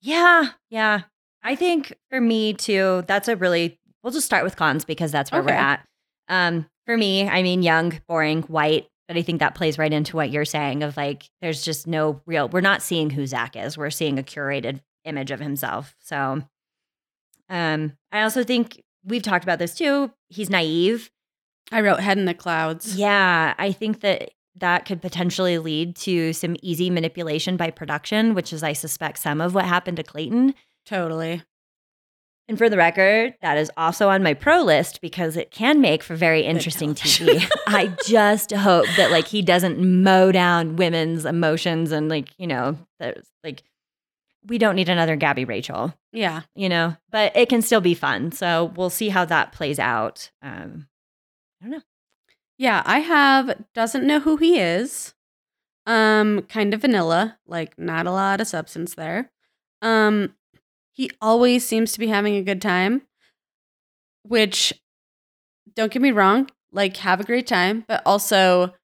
yeah, 0.00 0.50
yeah. 0.70 1.02
I 1.42 1.56
think 1.56 1.94
for 2.10 2.20
me 2.20 2.52
too, 2.54 3.04
that's 3.06 3.28
a 3.28 3.36
really, 3.36 3.78
we'll 4.02 4.12
just 4.12 4.26
start 4.26 4.44
with 4.44 4.56
cons 4.56 4.84
because 4.84 5.12
that's 5.12 5.32
where 5.32 5.42
we're 5.42 5.50
at. 5.50 5.86
Um, 6.28 6.66
for 6.86 6.96
me, 6.96 7.28
I 7.28 7.42
mean, 7.42 7.62
young, 7.62 8.00
boring, 8.08 8.42
white, 8.42 8.86
but 9.08 9.16
I 9.16 9.22
think 9.22 9.40
that 9.40 9.54
plays 9.54 9.78
right 9.78 9.92
into 9.92 10.16
what 10.16 10.30
you're 10.30 10.44
saying 10.44 10.82
of 10.82 10.96
like, 10.96 11.24
there's 11.40 11.64
just 11.64 11.86
no 11.86 12.20
real, 12.26 12.48
we're 12.48 12.60
not 12.60 12.82
seeing 12.82 13.10
who 13.10 13.26
Zach 13.26 13.56
is. 13.56 13.76
We're 13.76 13.90
seeing 13.90 14.18
a 14.18 14.22
curated 14.22 14.80
image 15.04 15.30
of 15.30 15.40
himself. 15.40 15.94
So, 16.00 16.42
um, 17.48 17.92
I 18.12 18.22
also 18.22 18.44
think 18.44 18.82
we've 19.04 19.22
talked 19.22 19.44
about 19.44 19.58
this 19.58 19.74
too. 19.74 20.12
He's 20.28 20.50
naive. 20.50 21.10
I 21.72 21.80
wrote 21.80 22.00
Head 22.00 22.18
in 22.18 22.24
the 22.24 22.34
Clouds. 22.34 22.96
Yeah, 22.96 23.54
I 23.58 23.72
think 23.72 24.00
that 24.00 24.30
that 24.56 24.84
could 24.84 25.00
potentially 25.00 25.58
lead 25.58 25.96
to 25.96 26.32
some 26.32 26.56
easy 26.62 26.90
manipulation 26.90 27.56
by 27.56 27.70
production, 27.70 28.34
which 28.34 28.52
is, 28.52 28.62
I 28.62 28.72
suspect, 28.72 29.18
some 29.18 29.40
of 29.40 29.54
what 29.54 29.64
happened 29.64 29.96
to 29.96 30.02
Clayton. 30.02 30.54
Totally. 30.86 31.42
And 32.48 32.58
for 32.58 32.68
the 32.68 32.76
record, 32.76 33.34
that 33.42 33.58
is 33.58 33.70
also 33.76 34.08
on 34.08 34.24
my 34.24 34.34
pro 34.34 34.62
list 34.62 35.00
because 35.00 35.36
it 35.36 35.52
can 35.52 35.80
make 35.80 36.02
for 36.02 36.16
very 36.16 36.42
interesting 36.42 36.94
TV. 36.94 37.48
I 37.68 37.94
just 38.06 38.50
hope 38.50 38.86
that 38.96 39.12
like 39.12 39.28
he 39.28 39.40
doesn't 39.40 39.78
mow 39.78 40.32
down 40.32 40.74
women's 40.74 41.24
emotions 41.24 41.92
and 41.92 42.08
like, 42.08 42.30
you 42.38 42.48
know, 42.48 42.76
there's 42.98 43.28
like 43.44 43.62
we 44.48 44.58
don't 44.58 44.74
need 44.74 44.88
another 44.88 45.14
Gabby 45.16 45.44
Rachel, 45.44 45.94
Yeah. 46.12 46.40
you 46.56 46.68
know, 46.68 46.96
but 47.10 47.36
it 47.36 47.48
can 47.50 47.62
still 47.62 47.82
be 47.82 47.94
fun. 47.94 48.32
So 48.32 48.72
we'll 48.74 48.90
see 48.90 49.10
how 49.10 49.24
that 49.26 49.52
plays 49.52 49.78
out. 49.78 50.30
Um, 50.42 50.88
I 51.60 51.66
don't 51.66 51.70
know. 51.72 51.82
Yeah. 52.58 52.82
I 52.84 52.98
have 53.00 53.62
doesn't 53.74 54.06
know 54.06 54.18
who 54.18 54.38
he 54.38 54.58
is. 54.58 55.14
Um, 55.86 56.42
kind 56.48 56.74
of 56.74 56.80
vanilla, 56.80 57.38
like 57.46 57.78
not 57.78 58.06
a 58.06 58.12
lot 58.12 58.40
of 58.40 58.48
substance 58.48 58.94
there. 58.94 59.30
Um, 59.82 60.34
he 61.00 61.10
always 61.22 61.66
seems 61.66 61.92
to 61.92 61.98
be 61.98 62.08
having 62.08 62.34
a 62.36 62.42
good 62.42 62.60
time, 62.60 63.00
which 64.22 64.70
don't 65.74 65.90
get 65.90 66.02
me 66.02 66.10
wrong, 66.10 66.46
like 66.72 66.98
have 66.98 67.20
a 67.20 67.24
great 67.24 67.46
time, 67.46 67.86
but 67.88 68.02
also 68.04 68.74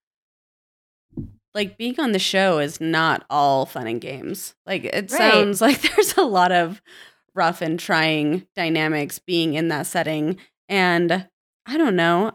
like 1.55 1.77
being 1.77 2.01
on 2.01 2.12
the 2.12 2.19
show 2.19 2.59
is 2.59 2.81
not 2.81 3.27
all 3.29 3.67
fun 3.67 3.87
and 3.87 4.01
games. 4.01 4.55
Like 4.64 4.85
it 4.87 5.11
Right. 5.11 5.19
sounds 5.19 5.61
like 5.61 5.83
there's 5.83 6.17
a 6.17 6.23
lot 6.23 6.53
of 6.53 6.81
rough 7.35 7.61
and 7.61 7.79
trying 7.79 8.47
dynamics 8.57 9.19
being 9.19 9.53
in 9.53 9.69
that 9.69 9.87
setting. 9.87 10.39
And 10.71 11.29
I 11.67 11.77
don't 11.77 11.97
know. 11.97 12.33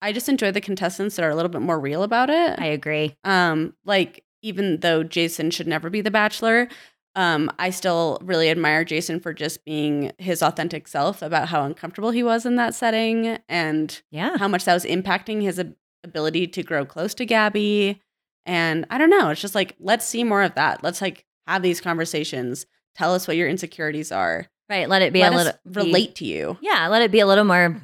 I 0.00 0.12
just 0.12 0.30
enjoy 0.30 0.52
the 0.52 0.62
contestants 0.62 1.16
that 1.16 1.24
are 1.26 1.30
a 1.30 1.36
little 1.36 1.50
bit 1.50 1.60
more 1.60 1.78
real 1.78 2.02
about 2.02 2.30
it. 2.30 2.58
I 2.58 2.68
agree. 2.68 3.14
Um, 3.24 3.74
like 3.84 4.24
even 4.40 4.78
though 4.80 5.02
Jason 5.02 5.50
should 5.50 5.66
never 5.66 5.90
be 5.90 6.00
the 6.00 6.10
bachelor, 6.10 6.68
um, 7.14 7.50
I 7.58 7.70
still 7.70 8.18
really 8.22 8.48
admire 8.50 8.84
Jason 8.84 9.20
for 9.20 9.32
just 9.34 9.64
being 9.64 10.12
his 10.18 10.42
authentic 10.42 10.88
self 10.88 11.20
about 11.22 11.48
how 11.48 11.64
uncomfortable 11.64 12.10
he 12.10 12.22
was 12.22 12.46
in 12.46 12.56
that 12.56 12.74
setting 12.74 13.38
and 13.48 14.00
Yeah. 14.10 14.38
how 14.38 14.48
much 14.48 14.64
that 14.64 14.74
was 14.74 14.84
impacting 14.84 15.42
his 15.42 15.58
ab- 15.58 15.74
ability 16.04 16.46
to 16.48 16.62
grow 16.62 16.84
close 16.86 17.14
to 17.14 17.26
Gabby. 17.26 18.00
And 18.46 18.86
I 18.90 18.98
don't 18.98 19.10
know, 19.10 19.28
it's 19.30 19.40
just 19.40 19.54
like 19.54 19.76
let's 19.78 20.04
see 20.06 20.24
more 20.24 20.42
of 20.42 20.54
that. 20.54 20.82
Let's 20.82 21.00
like 21.02 21.24
have 21.46 21.62
these 21.62 21.80
conversations. 21.80 22.66
Tell 22.94 23.14
us 23.14 23.28
what 23.28 23.36
your 23.36 23.48
insecurities 23.48 24.10
are. 24.10 24.46
Right. 24.70 24.88
Let 24.88 25.02
it 25.02 25.12
be 25.12 25.20
Let 25.20 25.32
a 25.32 25.36
little 25.36 25.52
be- 25.64 25.80
relate 25.80 26.14
to 26.16 26.24
you. 26.24 26.56
Yeah, 26.62 26.88
let 26.88 27.02
it 27.02 27.10
be 27.12 27.20
a 27.20 27.26
little 27.26 27.44
more 27.44 27.80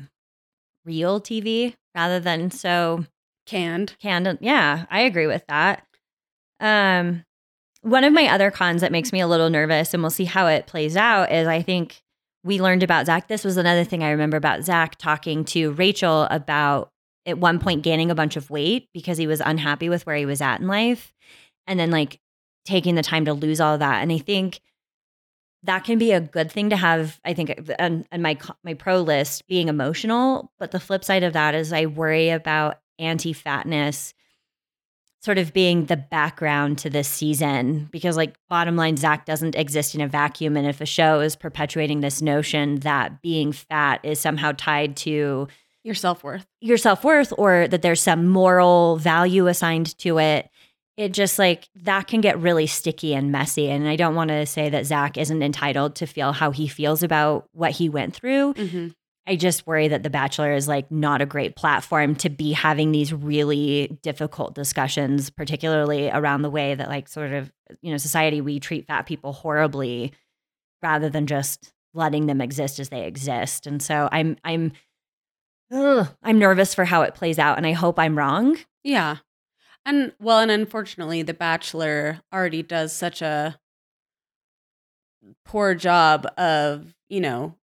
real 0.85 1.20
TV 1.20 1.74
rather 1.95 2.18
than 2.20 2.51
so 2.51 3.05
Canned. 3.47 3.95
Canned. 4.01 4.39
Yeah, 4.41 4.87
I 4.91 5.01
agree 5.03 5.26
with 5.26 5.47
that. 5.49 5.87
Um, 6.61 7.24
one 7.83 8.05
of 8.05 8.12
my 8.12 8.26
other 8.26 8.51
cons 8.51 8.81
that 8.81 8.93
makes 8.93 9.12
me 9.12 9.20
a 9.20 9.26
little 9.26 9.51
nervous, 9.51 9.95
and 9.95 10.03
we'll 10.03 10.11
see 10.11 10.24
how 10.24 10.47
it 10.47 10.66
plays 10.66 10.97
out, 10.97 11.31
is 11.31 11.47
I 11.47 11.62
think 11.62 12.03
we 12.45 12.61
learned 12.61 12.83
about 12.83 13.07
Zach. 13.07 13.29
This 13.29 13.45
was 13.45 13.57
another 13.57 13.85
thing 13.85 14.03
I 14.03 14.11
remember 14.11 14.37
about 14.37 14.64
Zach 14.64 14.97
talking 14.97 15.45
to 15.47 15.72
Rachel 15.72 16.26
about 16.31 16.91
at 17.26 17.39
one 17.39 17.59
point 17.59 17.83
gaining 17.83 18.11
a 18.11 18.14
bunch 18.14 18.37
of 18.37 18.51
weight 18.51 18.89
because 18.95 19.18
he 19.18 19.26
was 19.26 19.41
unhappy 19.41 19.89
with 19.89 20.07
where 20.07 20.16
he 20.16 20.26
was 20.26 20.41
at 20.41 20.61
in 20.61 20.66
life, 20.66 21.12
and 21.66 21.79
then 21.79 21.91
like 21.91 22.20
taking 22.64 22.95
the 22.95 23.03
time 23.03 23.24
to 23.24 23.33
lose 23.33 23.61
all 23.61 23.79
that. 23.79 24.03
And 24.03 24.12
I 24.12 24.18
think 24.18 24.61
that 25.64 25.85
can 25.85 25.99
be 25.99 26.12
a 26.12 26.20
good 26.20 26.51
thing 26.51 26.70
to 26.70 26.76
have. 26.76 27.20
I 27.24 27.35
think, 27.35 27.70
and, 27.79 28.07
my 28.18 28.39
my 28.64 28.74
pro 28.74 29.01
list 29.01 29.47
being 29.47 29.68
emotional. 29.68 30.53
But 30.59 30.70
the 30.72 30.81
flip 30.81 31.05
side 31.05 31.22
of 31.22 31.33
that 31.35 31.55
is 31.55 31.72
I 31.72 31.87
worry 31.87 32.31
about 32.31 32.81
anti 32.99 33.33
fatness 33.33 34.14
sort 35.21 35.39
of 35.39 35.53
being 35.53 35.87
the 35.87 35.97
background 35.97 36.79
to 36.79 36.89
this 36.91 37.09
season 37.09 37.89
because 37.91 38.16
like 38.16 38.37
bottom 38.49 38.77
line 38.77 38.97
zach 38.97 39.27
doesn't 39.27 39.57
exist 39.57 39.95
in 39.95 40.01
a 40.01 40.07
vacuum 40.09 40.57
and 40.57 40.66
if 40.66 40.81
a 40.81 40.87
show 40.87 41.21
is 41.21 41.35
perpetuating 41.37 42.01
this 42.01 42.23
notion 42.23 42.77
that 42.81 43.21
being 43.21 43.51
fat 43.53 44.01
is 44.05 44.21
somehow 44.21 44.53
tied 44.57 44.97
to 44.97 45.49
Your 45.83 45.95
self 45.97 46.23
worth. 46.23 46.47
your 46.61 46.77
self-worth 46.77 47.33
or 47.37 47.66
that 47.69 47.83
there's 47.83 48.01
some 48.03 48.29
moral 48.29 48.97
value 48.97 49.47
assigned 49.49 49.97
to 49.99 50.19
it 50.19 50.49
it 50.97 51.12
just 51.12 51.39
like 51.39 51.69
that 51.77 52.07
can 52.09 52.21
get 52.21 52.39
really 52.39 52.66
sticky 52.66 53.14
and 53.14 53.33
messy 53.33 53.69
and 53.71 53.89
i 53.89 53.97
don't 53.97 54.14
want 54.14 54.29
to 54.29 54.47
say 54.47 54.69
that 54.69 54.87
zach 54.87 55.16
isn't 55.19 55.43
entitled 55.43 55.97
to 55.97 56.07
feel 56.07 56.33
how 56.33 56.51
he 56.53 56.69
feels 56.69 57.03
about 57.03 57.49
what 57.53 57.73
he 57.73 57.89
went 57.89 58.14
through 58.14 58.55
Mm-hmm. 58.55 58.89
I 59.29 59.37
just 59.37 59.66
worry 59.66 59.89
that 59.89 60.03
The 60.03 60.11
Bachelor 60.11 60.53
is 60.53 60.66
like 60.66 60.91
not 60.91 61.20
a 61.20 61.26
great 61.26 61.55
platform 61.55 62.14
to 62.16 62.31
be 62.31 62.53
having 62.53 62.93
these 62.93 63.12
really 63.12 63.99
difficult 64.03 64.55
discussions, 64.55 65.29
particularly 65.29 66.11
around 66.11 66.41
the 66.41 66.51
way 66.51 66.74
that 66.74 66.89
like 66.89 67.09
sort 67.09 67.33
of, 67.33 67.53
you 67.83 67.91
know, 67.91 67.99
society 67.99 68.41
we 68.41 68.59
treat 68.59 68.87
fat 68.87 69.03
people 69.05 69.35
horribly 69.35 70.12
rather 70.83 71.11
than 71.11 71.26
just 71.26 71.74
letting 71.93 72.26
them 72.26 72.41
exist 72.41 72.79
as 72.79 72.89
they 72.89 73.05
exist. 73.05 73.66
And 73.66 73.83
so 73.83 74.09
I'm 74.11 74.39
I'm 74.45 74.72
ugh, 75.70 76.09
I'm 76.22 76.39
nervous 76.39 76.74
for 76.74 76.87
how 76.87 77.03
it 77.03 77.14
plays 77.14 77.39
out 77.39 77.59
and 77.59 77.66
I 77.66 77.72
hope 77.72 77.99
I'm 77.99 78.16
wrong. 78.16 78.57
Yeah. 78.83 79.16
And 79.85 80.14
well, 80.18 80.39
and 80.39 80.51
unfortunately, 80.51 81.20
The 81.22 81.35
Bachelor 81.35 82.20
already 82.33 82.62
does 82.62 82.95
such 82.95 83.20
a 83.20 83.59
poor 85.45 85.74
job 85.74 86.26
of, 86.39 86.95
you 87.11 87.20
know, 87.20 87.58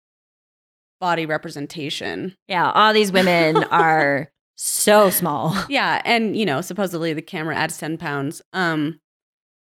body 1.05 1.27
representation. 1.27 2.35
Yeah, 2.49 2.71
all 2.71 2.95
these 2.95 3.13
women 3.13 3.63
are 3.71 4.31
so 4.57 5.11
small. 5.11 5.55
Yeah. 5.69 6.01
And, 6.07 6.35
you 6.35 6.47
know, 6.47 6.63
supposedly 6.63 7.13
the 7.13 7.21
camera 7.21 7.55
adds 7.55 7.77
10 7.77 7.99
pounds. 7.99 8.41
Um, 8.55 9.01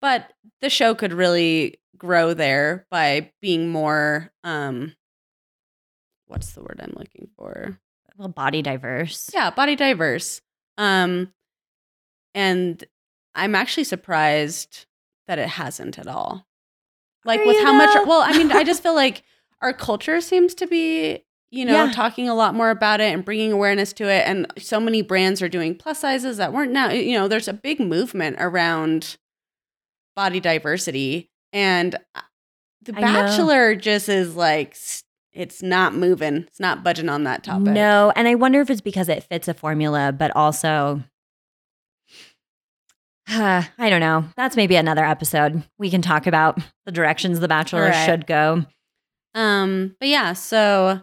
but 0.00 0.32
the 0.62 0.70
show 0.70 0.94
could 0.94 1.12
really 1.12 1.78
grow 1.98 2.32
there 2.32 2.86
by 2.90 3.30
being 3.42 3.68
more 3.68 4.32
um 4.42 4.94
what's 6.26 6.52
the 6.52 6.62
word 6.62 6.80
I'm 6.82 6.94
looking 6.96 7.28
for? 7.36 7.78
Well, 8.16 8.28
body 8.28 8.62
diverse. 8.62 9.30
yeah 9.34 9.50
body 9.50 9.76
diverse 9.76 10.40
um 10.78 11.32
and 12.34 12.82
i'm 13.34 13.54
actually 13.54 13.84
surprised 13.84 14.86
that 15.26 15.38
it 15.38 15.48
hasn't 15.48 15.98
at 15.98 16.06
all 16.06 16.46
like 17.24 17.40
Are 17.40 17.46
with 17.46 17.62
how 17.62 17.72
much 17.72 17.94
well 18.06 18.22
i 18.22 18.36
mean 18.38 18.50
i 18.52 18.64
just 18.64 18.82
feel 18.84 18.94
like 18.94 19.24
our 19.60 19.72
culture 19.72 20.20
seems 20.20 20.54
to 20.56 20.66
be 20.66 21.24
you 21.54 21.64
know 21.64 21.84
Yeah. 21.84 21.92
talking 21.92 22.28
a 22.28 22.34
lot 22.34 22.54
more 22.54 22.70
about 22.70 23.00
it 23.00 23.12
and 23.14 23.24
bringing 23.24 23.52
awareness 23.52 23.92
to 23.94 24.08
it 24.08 24.26
and 24.26 24.46
so 24.58 24.80
many 24.80 25.02
brands 25.02 25.40
are 25.40 25.48
doing 25.48 25.74
plus 25.76 26.00
sizes 26.00 26.36
that 26.38 26.52
weren't 26.52 26.72
now 26.72 26.90
you 26.90 27.16
know 27.16 27.28
there's 27.28 27.48
a 27.48 27.52
big 27.52 27.78
movement 27.80 28.36
around 28.40 29.16
body 30.16 30.40
diversity 30.40 31.30
and 31.52 31.94
uh, 32.14 32.20
the 32.82 32.96
I 32.96 33.00
know. 33.00 33.06
bachelor 33.06 33.74
just 33.76 34.08
is 34.08 34.34
like 34.34 34.76
it's 35.32 35.62
not 35.62 35.94
moving 35.94 36.38
it's 36.48 36.60
not 36.60 36.82
budging 36.82 37.08
on 37.08 37.24
that 37.24 37.44
topic 37.44 37.72
No, 37.72 38.12
and 38.16 38.26
I 38.26 38.34
wonder 38.34 38.60
if 38.60 38.68
it's 38.70 38.80
because 38.80 39.08
it 39.08 39.22
fits 39.24 39.46
a 39.48 39.54
formula, 39.54 40.12
but 40.12 40.34
also 40.36 41.02
I 43.28 43.66
don't 43.78 44.00
know. 44.00 44.24
That's 44.36 44.54
maybe 44.56 44.76
another 44.76 45.04
episode. 45.04 45.62
We 45.78 45.90
can 45.90 46.02
talk 46.02 46.26
about 46.26 46.60
the 46.84 46.92
directions 46.92 47.40
the 47.40 47.48
bachelor 47.48 47.82
right. 47.84 48.04
should 48.06 48.26
go. 48.26 48.64
Um, 49.34 49.96
but 49.98 50.08
yeah, 50.08 50.34
so 50.34 51.00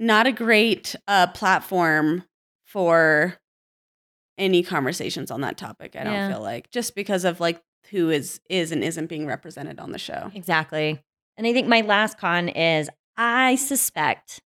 not 0.00 0.26
a 0.26 0.32
great 0.32 0.96
uh 1.06 1.28
platform 1.28 2.24
for 2.64 3.36
any 4.38 4.62
conversations 4.62 5.30
on 5.30 5.42
that 5.42 5.56
topic, 5.56 5.94
I 5.94 6.02
don't 6.04 6.12
Yeah. 6.12 6.28
feel 6.30 6.40
like. 6.40 6.70
Just 6.70 6.94
because 6.94 7.24
of 7.24 7.38
like 7.40 7.62
who 7.90 8.10
is 8.10 8.40
is 8.48 8.72
and 8.72 8.82
isn't 8.82 9.06
being 9.06 9.26
represented 9.26 9.78
on 9.78 9.92
the 9.92 9.98
show. 9.98 10.30
Exactly. 10.34 11.00
And 11.36 11.46
I 11.46 11.52
think 11.52 11.68
my 11.68 11.82
last 11.82 12.18
con 12.18 12.48
is 12.48 12.88
I 13.16 13.54
suspect 13.56 14.40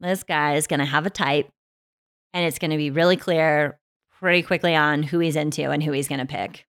this 0.00 0.22
guy 0.22 0.54
is 0.54 0.66
going 0.66 0.80
to 0.80 0.86
have 0.86 1.06
a 1.06 1.10
type 1.10 1.48
and 2.32 2.44
it's 2.46 2.58
going 2.58 2.70
to 2.70 2.76
be 2.76 2.90
really 2.90 3.16
clear 3.16 3.78
pretty 4.20 4.42
quickly 4.42 4.74
on 4.74 5.02
who 5.02 5.18
he's 5.18 5.36
into 5.36 5.70
and 5.70 5.82
who 5.82 5.92
he's 5.92 6.08
going 6.08 6.20
to 6.20 6.26
pick. 6.26 6.64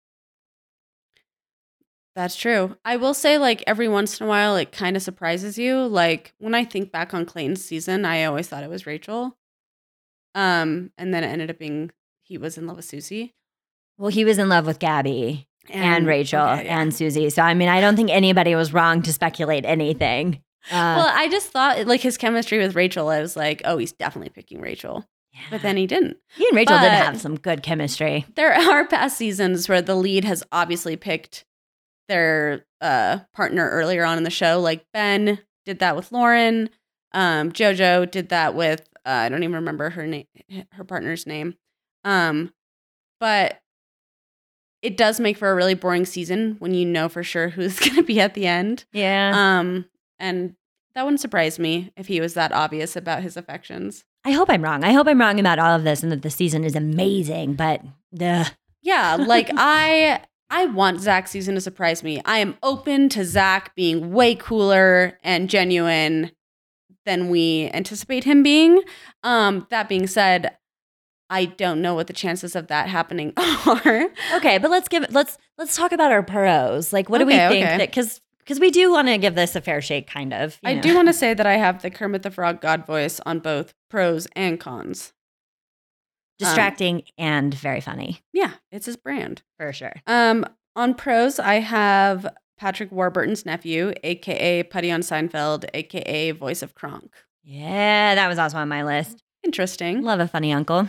That's 2.19 2.35
true. 2.35 2.77
I 2.85 2.97
will 2.97 3.15
say 3.15 3.39
like 3.39 3.63
every 3.65 3.87
once 3.87 4.21
in 4.21 4.27
a 4.27 4.29
while 4.29 4.57
it 4.57 4.73
kind 4.73 4.97
of 4.97 5.03
surprises 5.05 5.57
you. 5.57 5.87
Like 5.87 6.35
when 6.39 6.53
I 6.53 6.65
think 6.65 6.91
back 6.91 7.15
on 7.15 7.25
Clayton's 7.25 7.65
season, 7.65 8.05
I 8.05 8.25
always 8.25 8.49
thought 8.49 8.65
it 8.65 8.69
was 8.69 8.89
Rachel. 8.89 9.37
Um, 10.35 10.91
and 10.99 11.15
then 11.15 11.23
it 11.23 11.29
ended 11.29 11.49
up 11.49 11.61
being 11.61 11.93
he 12.25 12.37
was 12.37 12.59
in 12.59 12.67
love 12.67 12.75
with 12.75 12.87
Susie. 12.87 13.37
Well, 13.99 14.11
he 14.11 14.25
was 14.25 14.37
in 14.37 14.49
love 14.49 14.67
with 14.67 14.81
Gabby 14.81 15.47
and, 15.71 16.09
Rachel 16.09 16.45
okay, 16.45 16.65
yeah. 16.65 16.81
and 16.81 16.93
Susie. 16.93 17.31
So, 17.31 17.43
I 17.43 17.55
mean, 17.55 17.69
I 17.69 17.81
don't 17.81 17.95
think 17.95 18.11
anybody 18.11 18.57
was 18.57 18.73
wrong 18.73 19.01
to 19.03 19.13
speculate 19.13 19.65
anything. 19.65 20.43
Uh, 20.73 20.99
well, 20.99 21.13
I 21.15 21.29
just 21.29 21.51
thought 21.51 21.87
like 21.87 22.01
his 22.01 22.19
chemistry 22.19 22.59
with 22.59 22.75
Rachel, 22.75 23.09
I 23.11 23.21
was 23.21 23.37
like, 23.37 23.63
oh, 23.65 23.79
he's 23.79 23.93
definitely 23.93 24.31
picking 24.31 24.61
Rachel. 24.61 25.07
But 25.53 25.63
then 25.63 25.77
he 25.77 25.87
didn't. 25.87 26.17
he 26.37 26.49
and 26.49 26.57
Rachel 26.57 26.79
did 26.79 26.87
but- 26.87 26.91
have 26.91 27.21
some 27.21 27.37
good 27.37 27.63
chemistry. 27.63 28.27
There 28.35 28.53
are 28.53 28.89
past 28.89 29.17
seasons 29.17 29.69
where 29.69 29.81
the 29.81 29.95
lead 29.95 30.25
has 30.25 30.43
obviously 30.51 30.97
picked 30.97 31.45
their 32.09 32.65
uh, 32.81 33.19
partner 33.35 33.69
earlier 33.69 34.05
on 34.05 34.19
in 34.19 34.25
the 34.25 34.31
show. 34.31 34.61
Like 34.61 34.85
Ben 34.93 35.39
did 35.65 35.79
that 35.81 35.97
with 35.97 36.13
Lauren. 36.13 36.71
Um, 37.13 37.53
JoJo 37.53 38.11
did 38.11 38.29
that 38.31 38.55
with 38.55 38.89
uh, 39.07 39.11
I 39.11 39.29
don't 39.31 39.43
even 39.43 39.55
remember 39.55 39.91
her 39.91 40.07
name, 40.07 40.27
her 40.73 40.85
partner's 40.85 41.27
name. 41.27 41.55
Um, 42.05 42.53
but 43.21 43.61
it 44.83 44.97
does 44.97 45.19
make 45.19 45.37
for 45.39 45.51
a 45.51 45.55
really 45.55 45.75
boring 45.75 46.05
season 46.05 46.57
when 46.59 46.75
you 46.75 46.85
know 46.85 47.09
for 47.09 47.23
sure 47.23 47.49
who's 47.49 47.79
going 47.81 47.97
to 47.97 48.03
be 48.03 48.21
at 48.21 48.35
the 48.35 48.47
end. 48.47 48.85
Yeah. 48.93 49.33
Um, 49.35 49.87
and 50.19 50.55
that 50.95 51.05
wouldn't 51.05 51.21
surprise 51.21 51.59
me 51.59 51.93
if 51.97 52.07
he 52.07 52.21
was 52.21 52.35
that 52.35 52.53
obvious 52.53 52.97
about 52.97 53.23
his 53.23 53.37
affections. 53.37 54.05
I 54.25 54.33
hope 54.33 54.51
I'm 54.51 54.63
wrong. 54.63 54.85
I 54.85 54.93
hope 54.93 55.07
I'm 55.07 55.21
wrong 55.21 55.41
about 55.41 55.59
all 55.59 55.75
of 55.75 55.85
this 55.85 56.03
and 56.03 56.13
that 56.13 56.23
the 56.23 56.31
season 56.31 56.65
is 56.65 56.77
amazing, 56.77 57.55
but 57.55 57.83
duh. 58.15 58.45
Yeah, 58.83 59.17
like 59.17 59.51
I 59.57 60.23
I 60.51 60.67
want 60.67 61.01
Zach's 61.01 61.31
season 61.31 61.55
to 61.57 61.61
surprise 61.61 62.03
me. 62.03 62.23
I 62.25 62.39
am 62.39 62.57
open 62.63 63.09
to 63.11 63.25
Zach 63.25 63.75
being 63.75 64.13
way 64.13 64.35
cooler 64.35 65.19
and 65.23 65.51
genuine 65.51 66.33
than 67.05 67.29
we 67.29 67.71
anticipate 67.73 68.25
him 68.25 68.43
being. 68.43 68.83
Um, 69.23 69.67
that 69.71 69.89
being 69.89 70.07
said, 70.07 70.57
I 71.31 71.45
don't 71.45 71.83
know 71.83 71.95
what 71.95 72.07
the 72.07 72.13
chances 72.13 72.57
of 72.57 72.69
that 72.69 72.89
happening 72.89 73.33
are. 73.67 74.09
Okay, 74.37 74.59
but 74.59 74.71
let's 74.71 74.89
give 74.89 75.03
it 75.03 75.13
let's 75.13 75.37
let's 75.59 75.77
talk 75.77 75.93
about 75.93 76.11
our 76.11 76.23
pros. 76.23 76.93
Like 76.93 77.09
what 77.09 77.19
do 77.19 77.27
we 77.27 77.35
think 77.35 77.67
okay. 77.67 77.79
that 77.79 77.93
cuz 77.93 78.21
because 78.39 78.61
we 78.61 78.71
do 78.71 78.91
want 78.91 79.09
to 79.09 79.19
give 79.19 79.35
this 79.35 79.55
a 79.55 79.61
fair 79.61 79.83
shake 79.83 80.07
kind 80.07 80.33
of. 80.33 80.59
you 80.63 80.71
I 80.71 80.75
know. 80.75 80.81
do 80.81 80.95
want 80.95 81.09
to 81.09 81.13
say 81.25 81.35
that 81.35 81.47
I 81.47 81.57
have 81.57 81.83
the 81.83 81.91
Kermit 81.91 82.23
the 82.23 82.31
Frog 82.31 82.63
God 82.63 82.87
voice 82.87 83.21
on 83.27 83.41
both 83.41 83.75
pros 83.91 84.27
and 84.35 84.59
cons. 84.59 85.13
Distracting 86.39 87.03
and 87.19 87.53
very 87.55 87.81
funny 87.81 88.21
Yeah, 88.33 88.53
it's 88.71 88.87
his 88.87 88.97
brand. 88.97 89.43
for 89.59 89.73
sure. 89.73 89.95
Um, 90.07 90.45
on 90.77 90.95
pros, 90.95 91.39
I 91.39 91.57
have 91.57 92.27
Patrick 92.57 92.91
Warburton's 92.93 93.45
nephew, 93.47 93.93
aka 94.05 94.63
Puddy 94.65 94.91
on 94.91 95.01
Seinfeld, 95.01 95.65
aka 95.75 96.31
voice 96.33 96.63
of 96.63 96.75
Kronk. 96.75 97.13
Yeah, 97.43 98.15
that 98.15 98.29
was 98.29 98.39
also 98.39 98.59
on 98.59 98.69
my 98.69 98.85
list. 98.85 99.23
Interesting. 99.45 100.03
Love 100.03 100.21
a 100.21 100.29
funny 100.29 100.53
uncle. 100.53 100.89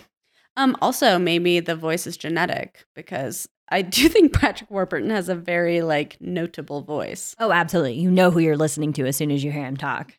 Um, 0.58 0.76
also, 0.82 1.18
maybe 1.18 1.60
the 1.60 1.76
voice 1.76 2.06
is 2.06 2.18
genetic 2.18 2.86
because 2.96 3.48
I 3.70 3.82
do 3.84 4.10
think 4.10 4.34
Patrick 4.34 4.70
Warburton 4.70 5.10
has 5.12 5.30
a 5.30 5.36
very 5.36 5.82
like 5.82 6.18
notable 6.20 6.82
voice. 6.82 7.36
Oh, 7.40 7.52
absolutely. 7.52 7.94
You 7.94 8.12
know 8.12 8.30
who 8.32 8.40
you're 8.40 8.58
listening 8.58 8.94
to 8.94 9.06
as 9.06 9.16
soon 9.16 9.32
as 9.32 9.44
you 9.44 9.52
hear 9.52 9.64
him 9.64 9.78
talk. 9.78 10.14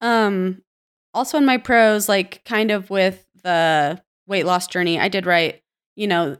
Um, 0.00 0.62
also 1.14 1.38
in 1.38 1.44
my 1.46 1.56
pros, 1.56 2.08
like 2.08 2.44
kind 2.44 2.70
of 2.70 2.90
with 2.90 3.24
the 3.42 4.02
weight 4.30 4.46
loss 4.46 4.66
journey, 4.66 4.98
I 4.98 5.08
did 5.08 5.26
write, 5.26 5.62
you 5.96 6.06
know, 6.06 6.38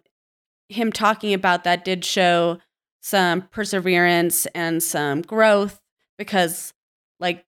him 0.70 0.93
talking 0.93 1.34
about 1.34 1.64
that 1.64 1.84
did 1.84 2.05
show 2.05 2.59
some 3.03 3.43
perseverance 3.43 4.47
and 4.55 4.82
some 4.82 5.20
growth 5.22 5.80
because 6.16 6.72
like 7.18 7.45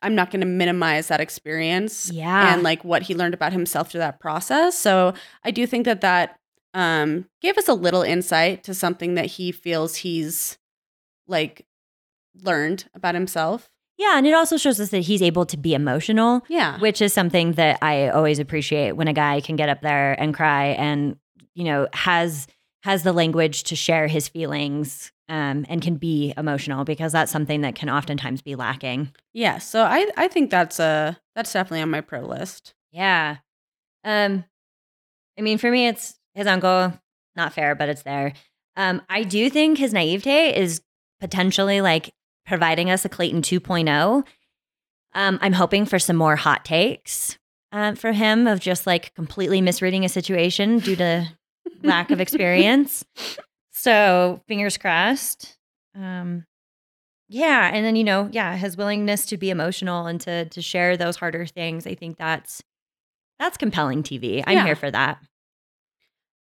I'm 0.00 0.14
not 0.14 0.30
going 0.30 0.40
to 0.40 0.46
minimize 0.46 1.08
that 1.08 1.20
experience 1.20 2.10
Yeah. 2.10 2.52
and 2.54 2.62
like 2.62 2.82
what 2.84 3.02
he 3.02 3.14
learned 3.14 3.34
about 3.34 3.52
himself 3.52 3.90
through 3.90 3.98
that 4.00 4.20
process. 4.20 4.78
So 4.78 5.12
I 5.44 5.50
do 5.50 5.66
think 5.66 5.84
that 5.84 6.00
that 6.00 6.38
um, 6.74 7.26
gave 7.42 7.58
us 7.58 7.68
a 7.68 7.74
little 7.74 8.02
insight 8.02 8.62
to 8.64 8.74
something 8.74 9.14
that 9.14 9.26
he 9.26 9.52
feels 9.52 9.96
he's 9.96 10.56
like 11.26 11.66
learned 12.40 12.88
about 12.94 13.14
himself. 13.14 13.68
Yeah, 13.98 14.16
and 14.16 14.26
it 14.26 14.32
also 14.32 14.56
shows 14.56 14.78
us 14.80 14.90
that 14.90 15.00
he's 15.00 15.20
able 15.22 15.44
to 15.46 15.56
be 15.56 15.74
emotional, 15.74 16.42
Yeah. 16.48 16.78
which 16.78 17.02
is 17.02 17.12
something 17.12 17.52
that 17.54 17.78
I 17.82 18.08
always 18.10 18.38
appreciate 18.38 18.92
when 18.92 19.08
a 19.08 19.12
guy 19.12 19.40
can 19.40 19.56
get 19.56 19.68
up 19.68 19.80
there 19.82 20.12
and 20.20 20.32
cry 20.32 20.66
and, 20.68 21.16
you 21.54 21.64
know, 21.64 21.88
has 21.92 22.46
has 22.84 23.02
the 23.02 23.12
language 23.12 23.64
to 23.64 23.74
share 23.74 24.06
his 24.06 24.28
feelings 24.28 25.10
um, 25.28 25.66
and 25.68 25.82
can 25.82 25.96
be 25.96 26.32
emotional 26.38 26.84
because 26.84 27.10
that's 27.10 27.30
something 27.32 27.62
that 27.62 27.74
can 27.74 27.90
oftentimes 27.90 28.40
be 28.40 28.54
lacking. 28.54 29.12
Yeah, 29.34 29.58
so 29.58 29.82
I 29.82 30.08
I 30.16 30.28
think 30.28 30.50
that's 30.50 30.78
a 30.78 31.18
that's 31.34 31.52
definitely 31.52 31.82
on 31.82 31.90
my 31.90 32.00
pro 32.00 32.20
list. 32.20 32.74
Yeah. 32.92 33.38
Um, 34.04 34.44
I 35.36 35.42
mean, 35.42 35.58
for 35.58 35.70
me, 35.72 35.88
it's 35.88 36.18
his 36.34 36.46
uncle. 36.46 36.92
Not 37.34 37.52
fair, 37.52 37.74
but 37.74 37.88
it's 37.88 38.02
there. 38.04 38.32
Um, 38.76 39.02
I 39.08 39.24
do 39.24 39.50
think 39.50 39.78
his 39.78 39.92
naivete 39.92 40.56
is 40.56 40.80
potentially 41.20 41.80
like 41.80 42.14
providing 42.48 42.90
us 42.90 43.04
a 43.04 43.08
Clayton 43.08 43.42
2.0. 43.42 44.24
Um, 45.14 45.38
I'm 45.40 45.52
hoping 45.52 45.86
for 45.86 45.98
some 46.00 46.16
more 46.16 46.34
hot 46.36 46.64
takes 46.64 47.38
um, 47.70 47.94
for 47.94 48.12
him 48.12 48.46
of 48.48 48.58
just 48.58 48.86
like 48.86 49.14
completely 49.14 49.60
misreading 49.60 50.04
a 50.04 50.08
situation 50.08 50.78
due 50.80 50.96
to 50.96 51.28
lack 51.82 52.10
of 52.10 52.20
experience. 52.20 53.04
So 53.70 54.42
fingers 54.48 54.76
crossed. 54.76 55.56
Um, 55.94 56.44
yeah, 57.28 57.70
and 57.72 57.86
then 57.86 57.94
you 57.94 58.02
know, 58.02 58.28
yeah, 58.32 58.56
his 58.56 58.76
willingness 58.76 59.24
to 59.26 59.36
be 59.36 59.50
emotional 59.50 60.06
and 60.06 60.20
to 60.22 60.46
to 60.46 60.60
share 60.60 60.96
those 60.96 61.14
harder 61.14 61.46
things. 61.46 61.86
I 61.86 61.94
think 61.94 62.16
that's 62.18 62.60
that's 63.38 63.56
compelling 63.56 64.02
TV. 64.02 64.42
I'm 64.44 64.56
Yeah. 64.56 64.64
here 64.64 64.74
for 64.74 64.90
that. 64.90 65.20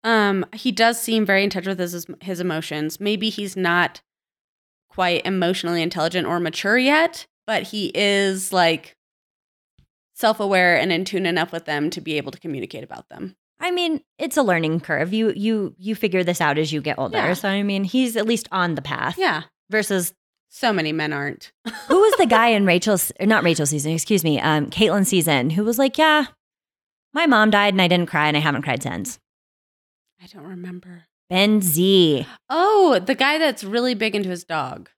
Um, 0.04 0.48
he 0.56 0.72
does 0.72 1.00
seem 1.00 1.28
very 1.28 1.44
in 1.44 1.52
touch 1.52 1.68
with 1.68 1.78
his 1.78 2.08
his 2.22 2.40
emotions. 2.40 3.00
Maybe 3.00 3.30
he's 3.30 3.56
not 3.56 4.02
quite 4.90 5.26
emotionally 5.26 5.82
intelligent 5.82 6.28
or 6.28 6.40
mature 6.40 6.78
yet, 6.78 7.26
but 7.46 7.64
he 7.64 7.92
is 7.94 8.52
like 8.54 8.96
self-aware 10.16 10.78
and 10.78 10.92
in 10.92 11.06
tune 11.06 11.26
enough 11.26 11.52
with 11.52 11.66
them 11.66 11.90
to 11.92 12.02
be 12.02 12.18
able 12.18 12.32
to 12.32 12.40
communicate 12.40 12.84
about 12.84 13.08
them. 13.10 13.36
I 13.60 13.72
mean, 13.72 14.02
it's 14.20 14.38
a 14.38 14.44
learning 14.44 14.82
curve. 14.82 15.14
You 15.14 15.34
you 15.36 15.74
you 15.78 15.96
figure 15.96 16.24
this 16.24 16.42
out 16.42 16.58
as 16.58 16.72
you 16.72 16.82
get 16.82 17.00
older. 17.00 17.18
Yeah. 17.18 17.34
So 17.34 17.50
I 17.50 17.64
mean, 17.64 17.84
he's 17.84 18.16
at 18.16 18.28
least 18.28 18.48
on 18.52 18.76
the 18.76 18.82
path. 18.84 19.18
Yeah. 19.18 19.44
Versus 19.70 20.14
So 20.50 20.72
many 20.72 20.92
men 20.94 21.12
aren't. 21.12 21.52
who 21.88 22.00
was 22.00 22.14
the 22.18 22.26
guy 22.28 22.50
in 22.50 22.66
Rachel's 22.74 23.12
not 23.20 23.44
Rachel's 23.44 23.72
season, 23.72 23.92
excuse 23.94 24.24
me, 24.24 24.40
um, 24.40 24.70
Kaitlyn's 24.70 25.08
season, 25.10 25.50
who 25.52 25.64
was 25.64 25.78
like, 25.80 25.98
Yeah, 25.98 26.28
my 27.14 27.26
mom 27.26 27.50
died 27.50 27.74
and 27.74 27.82
I 27.82 27.88
didn't 27.88 28.10
cry 28.10 28.28
and 28.28 28.38
I 28.38 28.42
haven't 28.42 28.62
cried 28.62 28.84
since. 28.84 29.20
I 30.22 30.28
don't 30.28 30.46
remember. 30.48 31.06
Ben 31.30 31.62
Z. 31.62 32.26
Oh, 32.50 33.00
the 33.00 33.16
guy 33.16 33.38
that's 33.38 33.64
really 33.64 33.94
big 33.96 34.16
into 34.16 34.30
his 34.30 34.44
dog. 34.44 34.90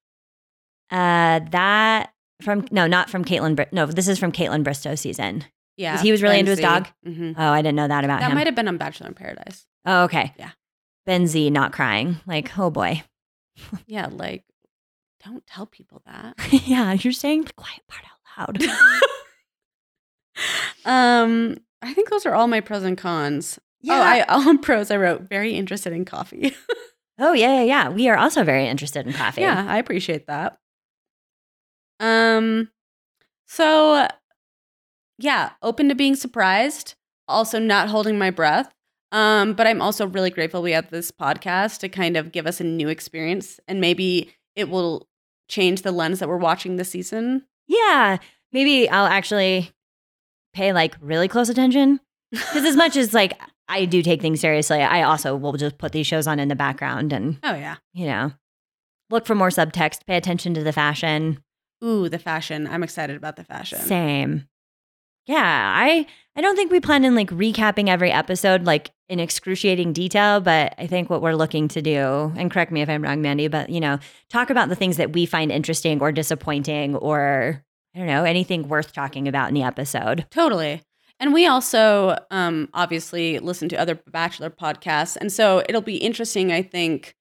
Uh 0.92 1.40
that 1.52 2.12
from 2.42 2.66
no, 2.72 2.88
not 2.88 3.10
from 3.10 3.24
Kaitlyn 3.26 3.56
Br- 3.56 3.64
no, 3.72 3.86
this 3.86 4.08
is 4.08 4.18
from 4.20 4.32
Kaitlyn 4.32 4.64
Bristowe 4.64 4.98
season. 4.98 5.46
Yeah. 5.78 6.02
he 6.02 6.12
was 6.12 6.22
really 6.22 6.40
into 6.40 6.52
his 6.52 6.60
dog? 6.60 6.88
hmm 7.06 7.32
Oh, 7.38 7.52
I 7.52 7.62
didn't 7.62 7.76
know 7.78 7.88
that 7.88 8.04
about 8.04 8.20
That 8.20 8.26
him. 8.26 8.30
That 8.32 8.36
might 8.36 8.48
have 8.48 8.56
been 8.56 8.68
on 8.68 8.78
Bachelor 8.78 9.08
in 9.08 9.14
Paradise. 9.14 9.66
oh, 9.86 10.04
okay. 10.04 10.34
Yeah. 10.38 10.52
Ben 11.06 11.26
Z 11.28 11.50
not 11.52 11.72
crying. 11.72 12.18
Like, 12.28 12.58
oh 12.60 12.70
boy. 12.70 13.04
Yeah, 13.88 14.08
like 14.12 14.44
don't 15.26 15.46
tell 15.46 15.66
people 15.66 16.02
that. 16.06 16.36
yeah, 16.68 16.94
you're 16.94 17.12
saying 17.14 17.44
the 17.44 17.54
quiet 17.54 17.82
part 17.90 18.04
out 18.38 18.60
loud. 18.62 18.70
um, 20.86 21.58
I 21.82 21.94
think 21.94 22.10
those 22.10 22.26
are 22.26 22.34
all 22.34 22.48
my 22.48 22.62
pros 22.62 22.84
and 22.84 22.98
cons. 22.98 23.60
Yeah. 23.82 23.96
Oh, 23.96 24.02
I 24.02 24.22
all 24.30 24.58
pros 24.58 24.92
I 24.92 24.98
wrote 24.98 25.24
very 25.24 25.54
interested 25.56 25.94
in 25.94 26.06
coffee. 26.06 26.56
Oh 27.22 27.34
yeah, 27.34 27.56
yeah, 27.58 27.64
yeah. 27.64 27.90
We 27.90 28.08
are 28.08 28.16
also 28.16 28.46
very 28.46 28.66
interested 28.66 29.06
in 29.06 29.12
coffee. 29.12 29.42
yeah, 29.42 29.66
I 29.68 29.78
appreciate 29.78 30.28
that. 30.28 30.58
Um 32.00 32.70
so 33.46 34.08
yeah, 35.18 35.52
open 35.62 35.90
to 35.90 35.96
being 35.96 36.16
surprised, 36.16 36.96
also 37.28 37.60
not 37.60 37.90
holding 37.90 38.18
my 38.18 38.30
breath. 38.32 38.74
Um, 39.12 39.54
but 39.54 39.68
I'm 39.68 39.82
also 39.82 40.08
really 40.08 40.30
grateful 40.30 40.62
we 40.62 40.72
have 40.72 40.92
this 40.92 41.12
podcast 41.12 41.80
to 41.80 41.90
kind 41.90 42.16
of 42.16 42.32
give 42.32 42.48
us 42.48 42.62
a 42.62 42.64
new 42.64 42.88
experience 42.88 43.60
and 43.68 43.82
maybe 43.82 44.32
it 44.56 44.70
will 44.70 45.08
change 45.50 45.82
the 45.82 45.92
lens 45.92 46.20
that 46.20 46.30
we're 46.30 46.38
watching 46.38 46.76
this 46.78 46.92
season. 46.92 47.44
Yeah. 47.68 48.18
Maybe 48.54 48.88
I'll 48.88 49.08
actually 49.08 49.72
pay 50.54 50.72
like 50.74 50.96
really 51.02 51.28
close 51.28 51.50
attention. 51.50 52.00
Because 52.32 52.64
as 52.64 52.76
much 52.78 52.96
as 52.96 53.14
like 53.14 53.34
I 53.70 53.86
do 53.86 54.02
take 54.02 54.22
things 54.22 54.42
seriously, 54.42 54.82
I 54.82 55.04
also 55.04 55.36
will 55.36 55.54
just 55.54 55.78
put 55.78 55.92
these 55.94 56.08
shows 56.08 56.28
on 56.28 56.40
in 56.40 56.48
the 56.50 56.56
background 56.56 57.14
and, 57.14 57.38
Oh 57.44 57.54
yeah. 57.54 57.76
you 57.94 58.06
know, 58.08 58.34
look 59.10 59.26
for 59.26 59.36
more 59.36 59.50
subtext, 59.50 60.06
pay 60.08 60.18
attention 60.18 60.54
to 60.56 60.64
the 60.64 60.74
fashion. 60.74 61.42
Ooh, 61.84 62.10
the 62.10 62.20
fashion. 62.20 62.68
I'm 62.68 62.84
excited 62.84 63.16
about 63.16 63.36
the 63.38 63.44
fashion. 63.46 63.80
Same. 63.80 64.48
Yeah, 65.28 65.74
I 65.76 66.08
I 66.36 66.42
don't 66.42 66.56
think 66.56 66.72
we 66.72 66.80
plan 66.80 67.06
in 67.06 67.14
like 67.16 67.30
recapping 67.30 67.88
every 67.88 68.12
episode 68.12 68.64
like 68.66 68.90
in 69.10 69.20
excruciating 69.20 69.94
detail, 69.94 70.42
but 70.42 70.74
I 70.78 70.88
think 70.88 71.10
what 71.10 71.22
we're 71.22 71.34
looking 71.36 71.68
to 71.70 71.82
do, 71.82 72.34
and 72.36 72.50
correct 72.52 72.72
me 72.72 72.82
if 72.82 72.90
I'm 72.90 73.04
wrong, 73.04 73.22
Mandy, 73.22 73.48
but 73.48 73.70
you 73.70 73.80
know, 73.80 74.00
talk 74.30 74.50
about 74.50 74.70
the 74.70 74.76
things 74.76 74.98
that 74.98 75.14
we 75.14 75.26
find 75.26 75.52
interesting 75.52 76.02
or 76.02 76.12
disappointing 76.12 76.96
or 76.96 77.64
I 77.96 78.00
don't 78.00 78.08
know, 78.08 78.24
anything 78.24 78.68
worth 78.68 78.92
talking 78.94 79.28
about 79.28 79.50
in 79.50 79.54
the 79.56 79.64
episode. 79.64 80.26
Totally. 80.32 80.82
And 81.20 81.34
we 81.34 81.46
also 81.48 82.18
um, 82.32 82.70
obviously 82.74 83.40
listen 83.40 83.68
to 83.70 83.76
other 83.76 83.96
Bachelor 84.08 84.50
podcasts. 84.50 85.18
And 85.18 85.32
so 85.32 85.64
it'll 85.68 85.82
be 85.82 85.98
interesting, 85.98 86.52
I 86.52 86.62
think, 86.62 87.16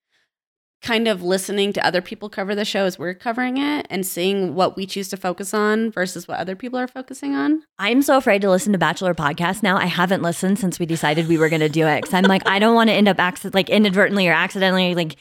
kind 0.81 1.09
of 1.09 1.23
listening 1.23 1.73
to 1.73 1.85
other 1.85 2.01
people 2.01 2.29
cover 2.29 2.55
the 2.55 2.65
show 2.65 2.85
as 2.85 2.99
we're 2.99 3.15
covering 3.15 3.57
it 3.57 3.87
and 3.91 4.07
seeing 4.07 4.55
what 4.55 4.77
we 4.77 4.87
choose 4.87 5.09
to 5.09 5.17
focus 5.17 5.53
on 5.53 5.91
versus 5.91 6.29
what 6.29 6.39
other 6.39 6.55
people 6.55 6.79
are 6.79 6.87
focusing 6.87 7.35
on. 7.35 7.63
I'm 7.79 8.01
so 8.01 8.17
afraid 8.17 8.43
to 8.43 8.51
listen 8.51 8.73
to 8.73 8.79
Bachelor 8.79 9.15
podcast 9.15 9.63
now. 9.63 9.77
I 9.77 9.87
haven't 9.87 10.23
listened 10.23 10.59
since 10.59 10.79
we 10.79 10.87
decided 10.87 11.27
we 11.27 11.39
were 11.39 11.49
going 11.49 11.61
to 11.61 11.69
do 11.69 11.87
it 11.87 12.03
because 12.03 12.15
I'm 12.15 12.25
like, 12.25 12.47
I 12.47 12.59
don't 12.59 12.75
want 12.75 12.91
to 12.91 12.95
end 12.95 13.09
up 13.09 13.19
acc- 13.19 13.53
like 13.55 13.69
inadvertently 13.69 14.29
or 14.29 14.33
accidentally 14.33 14.95
like, 14.95 15.17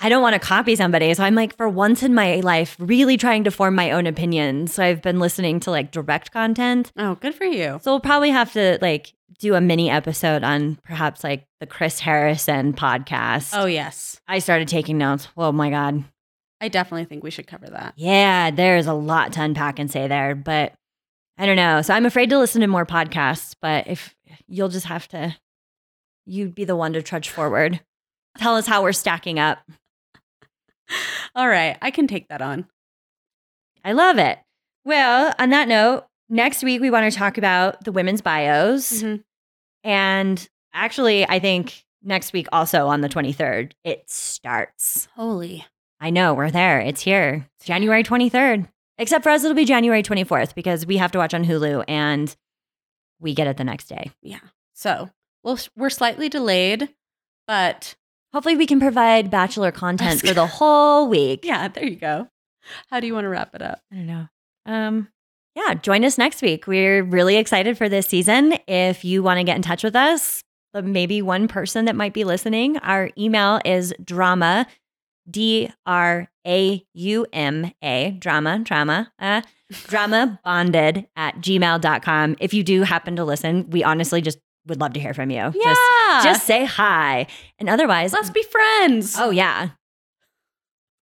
I 0.00 0.08
don't 0.08 0.22
want 0.22 0.34
to 0.34 0.40
copy 0.40 0.74
somebody. 0.74 1.12
So 1.12 1.22
I'm 1.22 1.34
like, 1.34 1.56
for 1.56 1.68
once 1.68 2.02
in 2.02 2.14
my 2.14 2.36
life, 2.40 2.76
really 2.78 3.16
trying 3.16 3.44
to 3.44 3.50
form 3.50 3.74
my 3.74 3.90
own 3.90 4.06
opinions. 4.06 4.74
So 4.74 4.82
I've 4.82 5.02
been 5.02 5.20
listening 5.20 5.60
to 5.60 5.70
like 5.70 5.90
direct 5.90 6.32
content. 6.32 6.92
Oh, 6.96 7.16
good 7.16 7.34
for 7.34 7.44
you. 7.44 7.78
So 7.82 7.92
we'll 7.92 8.00
probably 8.00 8.30
have 8.30 8.52
to 8.54 8.78
like 8.80 9.12
do 9.38 9.54
a 9.54 9.60
mini 9.60 9.90
episode 9.90 10.44
on 10.44 10.76
perhaps 10.84 11.24
like 11.24 11.46
the 11.60 11.66
Chris 11.66 12.00
Harrison 12.00 12.72
podcast. 12.72 13.50
Oh, 13.54 13.66
yes. 13.66 14.20
I 14.28 14.38
started 14.38 14.68
taking 14.68 14.98
notes. 14.98 15.28
Oh 15.36 15.52
my 15.52 15.70
God. 15.70 16.04
I 16.60 16.68
definitely 16.68 17.04
think 17.04 17.22
we 17.22 17.30
should 17.30 17.46
cover 17.46 17.66
that. 17.66 17.94
Yeah, 17.96 18.50
there's 18.50 18.86
a 18.86 18.94
lot 18.94 19.32
to 19.34 19.42
unpack 19.42 19.78
and 19.78 19.90
say 19.90 20.06
there, 20.08 20.34
but 20.34 20.72
I 21.36 21.46
don't 21.46 21.56
know. 21.56 21.82
So 21.82 21.92
I'm 21.92 22.06
afraid 22.06 22.30
to 22.30 22.38
listen 22.38 22.60
to 22.60 22.66
more 22.66 22.86
podcasts, 22.86 23.54
but 23.60 23.86
if 23.88 24.14
you'll 24.46 24.68
just 24.68 24.86
have 24.86 25.08
to, 25.08 25.36
you'd 26.26 26.54
be 26.54 26.64
the 26.64 26.76
one 26.76 26.92
to 26.92 27.02
trudge 27.02 27.28
forward. 27.28 27.80
Tell 28.38 28.56
us 28.56 28.66
how 28.66 28.82
we're 28.82 28.92
stacking 28.92 29.38
up. 29.38 29.58
All 31.34 31.48
right. 31.48 31.76
I 31.82 31.90
can 31.90 32.06
take 32.06 32.28
that 32.28 32.40
on. 32.40 32.66
I 33.84 33.92
love 33.92 34.18
it. 34.18 34.38
Well, 34.84 35.34
on 35.38 35.50
that 35.50 35.68
note, 35.68 36.06
next 36.28 36.62
week 36.62 36.80
we 36.80 36.90
want 36.90 37.10
to 37.12 37.16
talk 37.18 37.38
about 37.38 37.84
the 37.84 37.92
women's 37.92 38.20
bios. 38.22 39.02
Mhm. 39.02 39.22
And 39.82 40.48
actually, 40.72 41.26
I 41.28 41.38
think 41.38 41.84
next 42.02 42.32
week 42.32 42.46
also 42.52 42.86
on 42.86 43.00
the 43.00 43.08
23rd, 43.08 43.74
it 43.84 44.08
starts. 44.10 45.08
Holy. 45.14 45.66
I 46.00 46.10
know, 46.10 46.34
we're 46.34 46.50
there. 46.50 46.80
It's 46.80 47.00
here. 47.02 47.46
It's 47.56 47.66
January 47.66 48.02
23rd. 48.02 48.68
Except 48.98 49.22
for 49.24 49.30
us, 49.30 49.42
it'll 49.42 49.54
be 49.56 49.64
January 49.64 50.02
24th 50.02 50.54
because 50.54 50.86
we 50.86 50.96
have 50.98 51.10
to 51.12 51.18
watch 51.18 51.34
on 51.34 51.44
Hulu 51.44 51.84
and 51.88 52.34
we 53.20 53.34
get 53.34 53.46
it 53.46 53.56
the 53.56 53.64
next 53.64 53.88
day. 53.88 54.10
Yeah. 54.22 54.40
So 54.74 55.10
we'll, 55.42 55.58
we're 55.76 55.90
slightly 55.90 56.28
delayed, 56.28 56.90
but 57.46 57.94
Hopefully, 58.32 58.56
we 58.56 58.66
can 58.66 58.80
provide 58.80 59.30
Bachelor 59.30 59.70
content 59.70 60.20
for 60.20 60.34
the 60.34 60.44
whole 60.48 61.06
week. 61.08 61.44
yeah, 61.44 61.68
there 61.68 61.84
you 61.84 61.94
go. 61.94 62.26
How 62.90 62.98
do 62.98 63.06
you 63.06 63.14
want 63.14 63.26
to 63.26 63.28
wrap 63.28 63.54
it 63.54 63.62
up? 63.62 63.80
I 63.92 63.94
don't 63.94 64.06
know. 64.08 64.26
Um, 64.66 65.08
yeah, 65.54 65.74
join 65.74 66.04
us 66.04 66.18
next 66.18 66.42
week. 66.42 66.66
We're 66.66 67.02
really 67.02 67.36
excited 67.36 67.78
for 67.78 67.88
this 67.88 68.06
season. 68.06 68.54
If 68.66 69.04
you 69.04 69.22
want 69.22 69.38
to 69.38 69.44
get 69.44 69.56
in 69.56 69.62
touch 69.62 69.84
with 69.84 69.94
us, 69.96 70.42
uh, 70.74 70.82
maybe 70.82 71.22
one 71.22 71.46
person 71.48 71.84
that 71.84 71.94
might 71.96 72.12
be 72.12 72.24
listening, 72.24 72.78
our 72.78 73.10
email 73.16 73.60
is 73.64 73.94
drama, 74.02 74.66
D 75.30 75.70
R 75.86 76.28
A 76.46 76.84
U 76.94 77.26
M 77.32 77.72
A, 77.82 78.10
drama, 78.18 78.58
drama, 78.58 79.12
uh, 79.18 79.42
drauma 79.72 80.38
bonded 80.42 81.06
at 81.16 81.36
gmail.com. 81.36 82.36
If 82.40 82.52
you 82.52 82.62
do 82.62 82.82
happen 82.82 83.16
to 83.16 83.24
listen, 83.24 83.70
we 83.70 83.84
honestly 83.84 84.20
just 84.20 84.38
would 84.66 84.80
love 84.80 84.94
to 84.94 85.00
hear 85.00 85.14
from 85.14 85.30
you. 85.30 85.50
Just, 85.52 85.80
just 86.24 86.46
say 86.46 86.64
hi. 86.64 87.26
And 87.58 87.68
otherwise, 87.68 88.12
let's 88.12 88.30
be 88.30 88.42
friends. 88.42 89.14
oh, 89.18 89.30
yeah. 89.30 89.70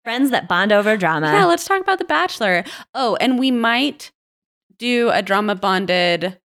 Friends 0.04 0.30
that 0.30 0.48
bond 0.48 0.72
over 0.72 0.96
drama. 0.96 1.28
yeah, 1.32 1.44
let's 1.44 1.64
talk 1.64 1.80
about 1.80 1.98
The 1.98 2.04
Bachelor. 2.04 2.64
Oh, 2.92 3.16
and 3.20 3.38
we 3.38 3.52
might 3.52 4.10
do 4.82 5.10
a 5.10 5.22
drauma 5.22 5.58
bonded 5.58 6.40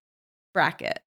bracket. 0.54 1.00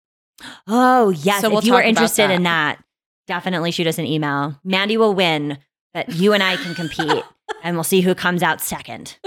Oh, 0.66 1.10
yes. 1.10 1.42
So 1.42 1.46
if 1.46 1.52
we'll 1.52 1.64
you 1.64 1.74
are 1.76 1.82
interested 1.82 2.28
that. 2.28 2.34
in 2.34 2.42
that, 2.42 2.82
definitely 3.28 3.70
shoot 3.70 3.86
us 3.86 3.98
an 3.98 4.06
email. 4.06 4.58
Mandy 4.64 4.96
will 4.96 5.14
win, 5.14 5.58
but 5.94 6.12
you 6.12 6.32
and 6.32 6.42
I 6.42 6.56
can 6.56 6.74
compete 6.74 7.22
and 7.62 7.76
we'll 7.76 7.84
see 7.84 8.00
who 8.00 8.16
comes 8.16 8.42
out 8.42 8.60
second. 8.60 9.18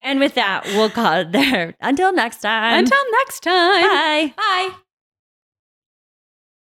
and 0.00 0.20
with 0.20 0.34
that, 0.34 0.64
we'll 0.64 0.88
call 0.88 1.18
it 1.18 1.32
there. 1.32 1.74
Until 1.80 2.14
next 2.14 2.40
time. 2.40 2.78
Until 2.78 3.02
next 3.12 3.40
time. 3.40 3.82
Bye. 3.82 4.34
Bye. 4.36 4.70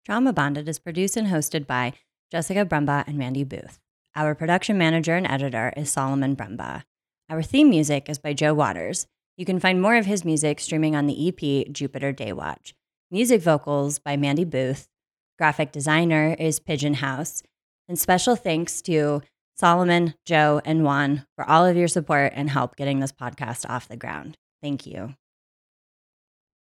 Drauma 0.09 0.35
Bonded 0.35 0.67
is 0.67 0.77
produced 0.79 1.15
and 1.15 1.27
hosted 1.27 1.65
by 1.65 1.93
Jessica 2.31 2.65
Brumbaugh 2.65 3.07
and 3.07 3.17
Mandy 3.17 3.45
Booth. 3.45 3.79
Our 4.13 4.35
production 4.35 4.77
manager 4.77 5.15
and 5.15 5.27
editor 5.27 5.71
is 5.77 5.89
Solomon 5.89 6.35
Brumbaugh. 6.35 6.83
Our 7.29 7.43
theme 7.43 7.69
music 7.69 8.09
is 8.09 8.17
by 8.17 8.33
Joe 8.33 8.53
Waters. 8.53 9.07
You 9.37 9.45
can 9.45 9.59
find 9.59 9.79
more 9.79 9.95
of 9.95 10.07
his 10.07 10.25
music 10.25 10.59
streaming 10.59 10.95
on 10.95 11.05
the 11.05 11.27
EP 11.27 11.71
Jupiter 11.71 12.11
Daywatch. 12.11 12.73
Music 13.11 13.39
vocals 13.39 13.99
by 13.99 14.17
Mandy 14.17 14.45
Booth. 14.45 14.89
Graphic 15.37 15.71
designer 15.71 16.35
is 16.39 16.59
Pigeon 16.59 16.95
House. 16.95 17.43
And 17.87 17.99
special 17.99 18.35
thanks 18.35 18.81
to 18.81 19.21
Solomon, 19.55 20.15
Joe, 20.25 20.59
and 20.65 20.83
Juan 20.83 21.27
for 21.35 21.47
all 21.47 21.67
of 21.67 21.77
your 21.77 21.87
support 21.87 22.33
and 22.35 22.49
help 22.49 22.75
getting 22.77 22.99
this 22.99 23.11
podcast 23.11 23.69
off 23.69 23.87
the 23.87 23.95
ground. 23.95 24.39
Thank 24.63 24.87
you. 24.87 25.13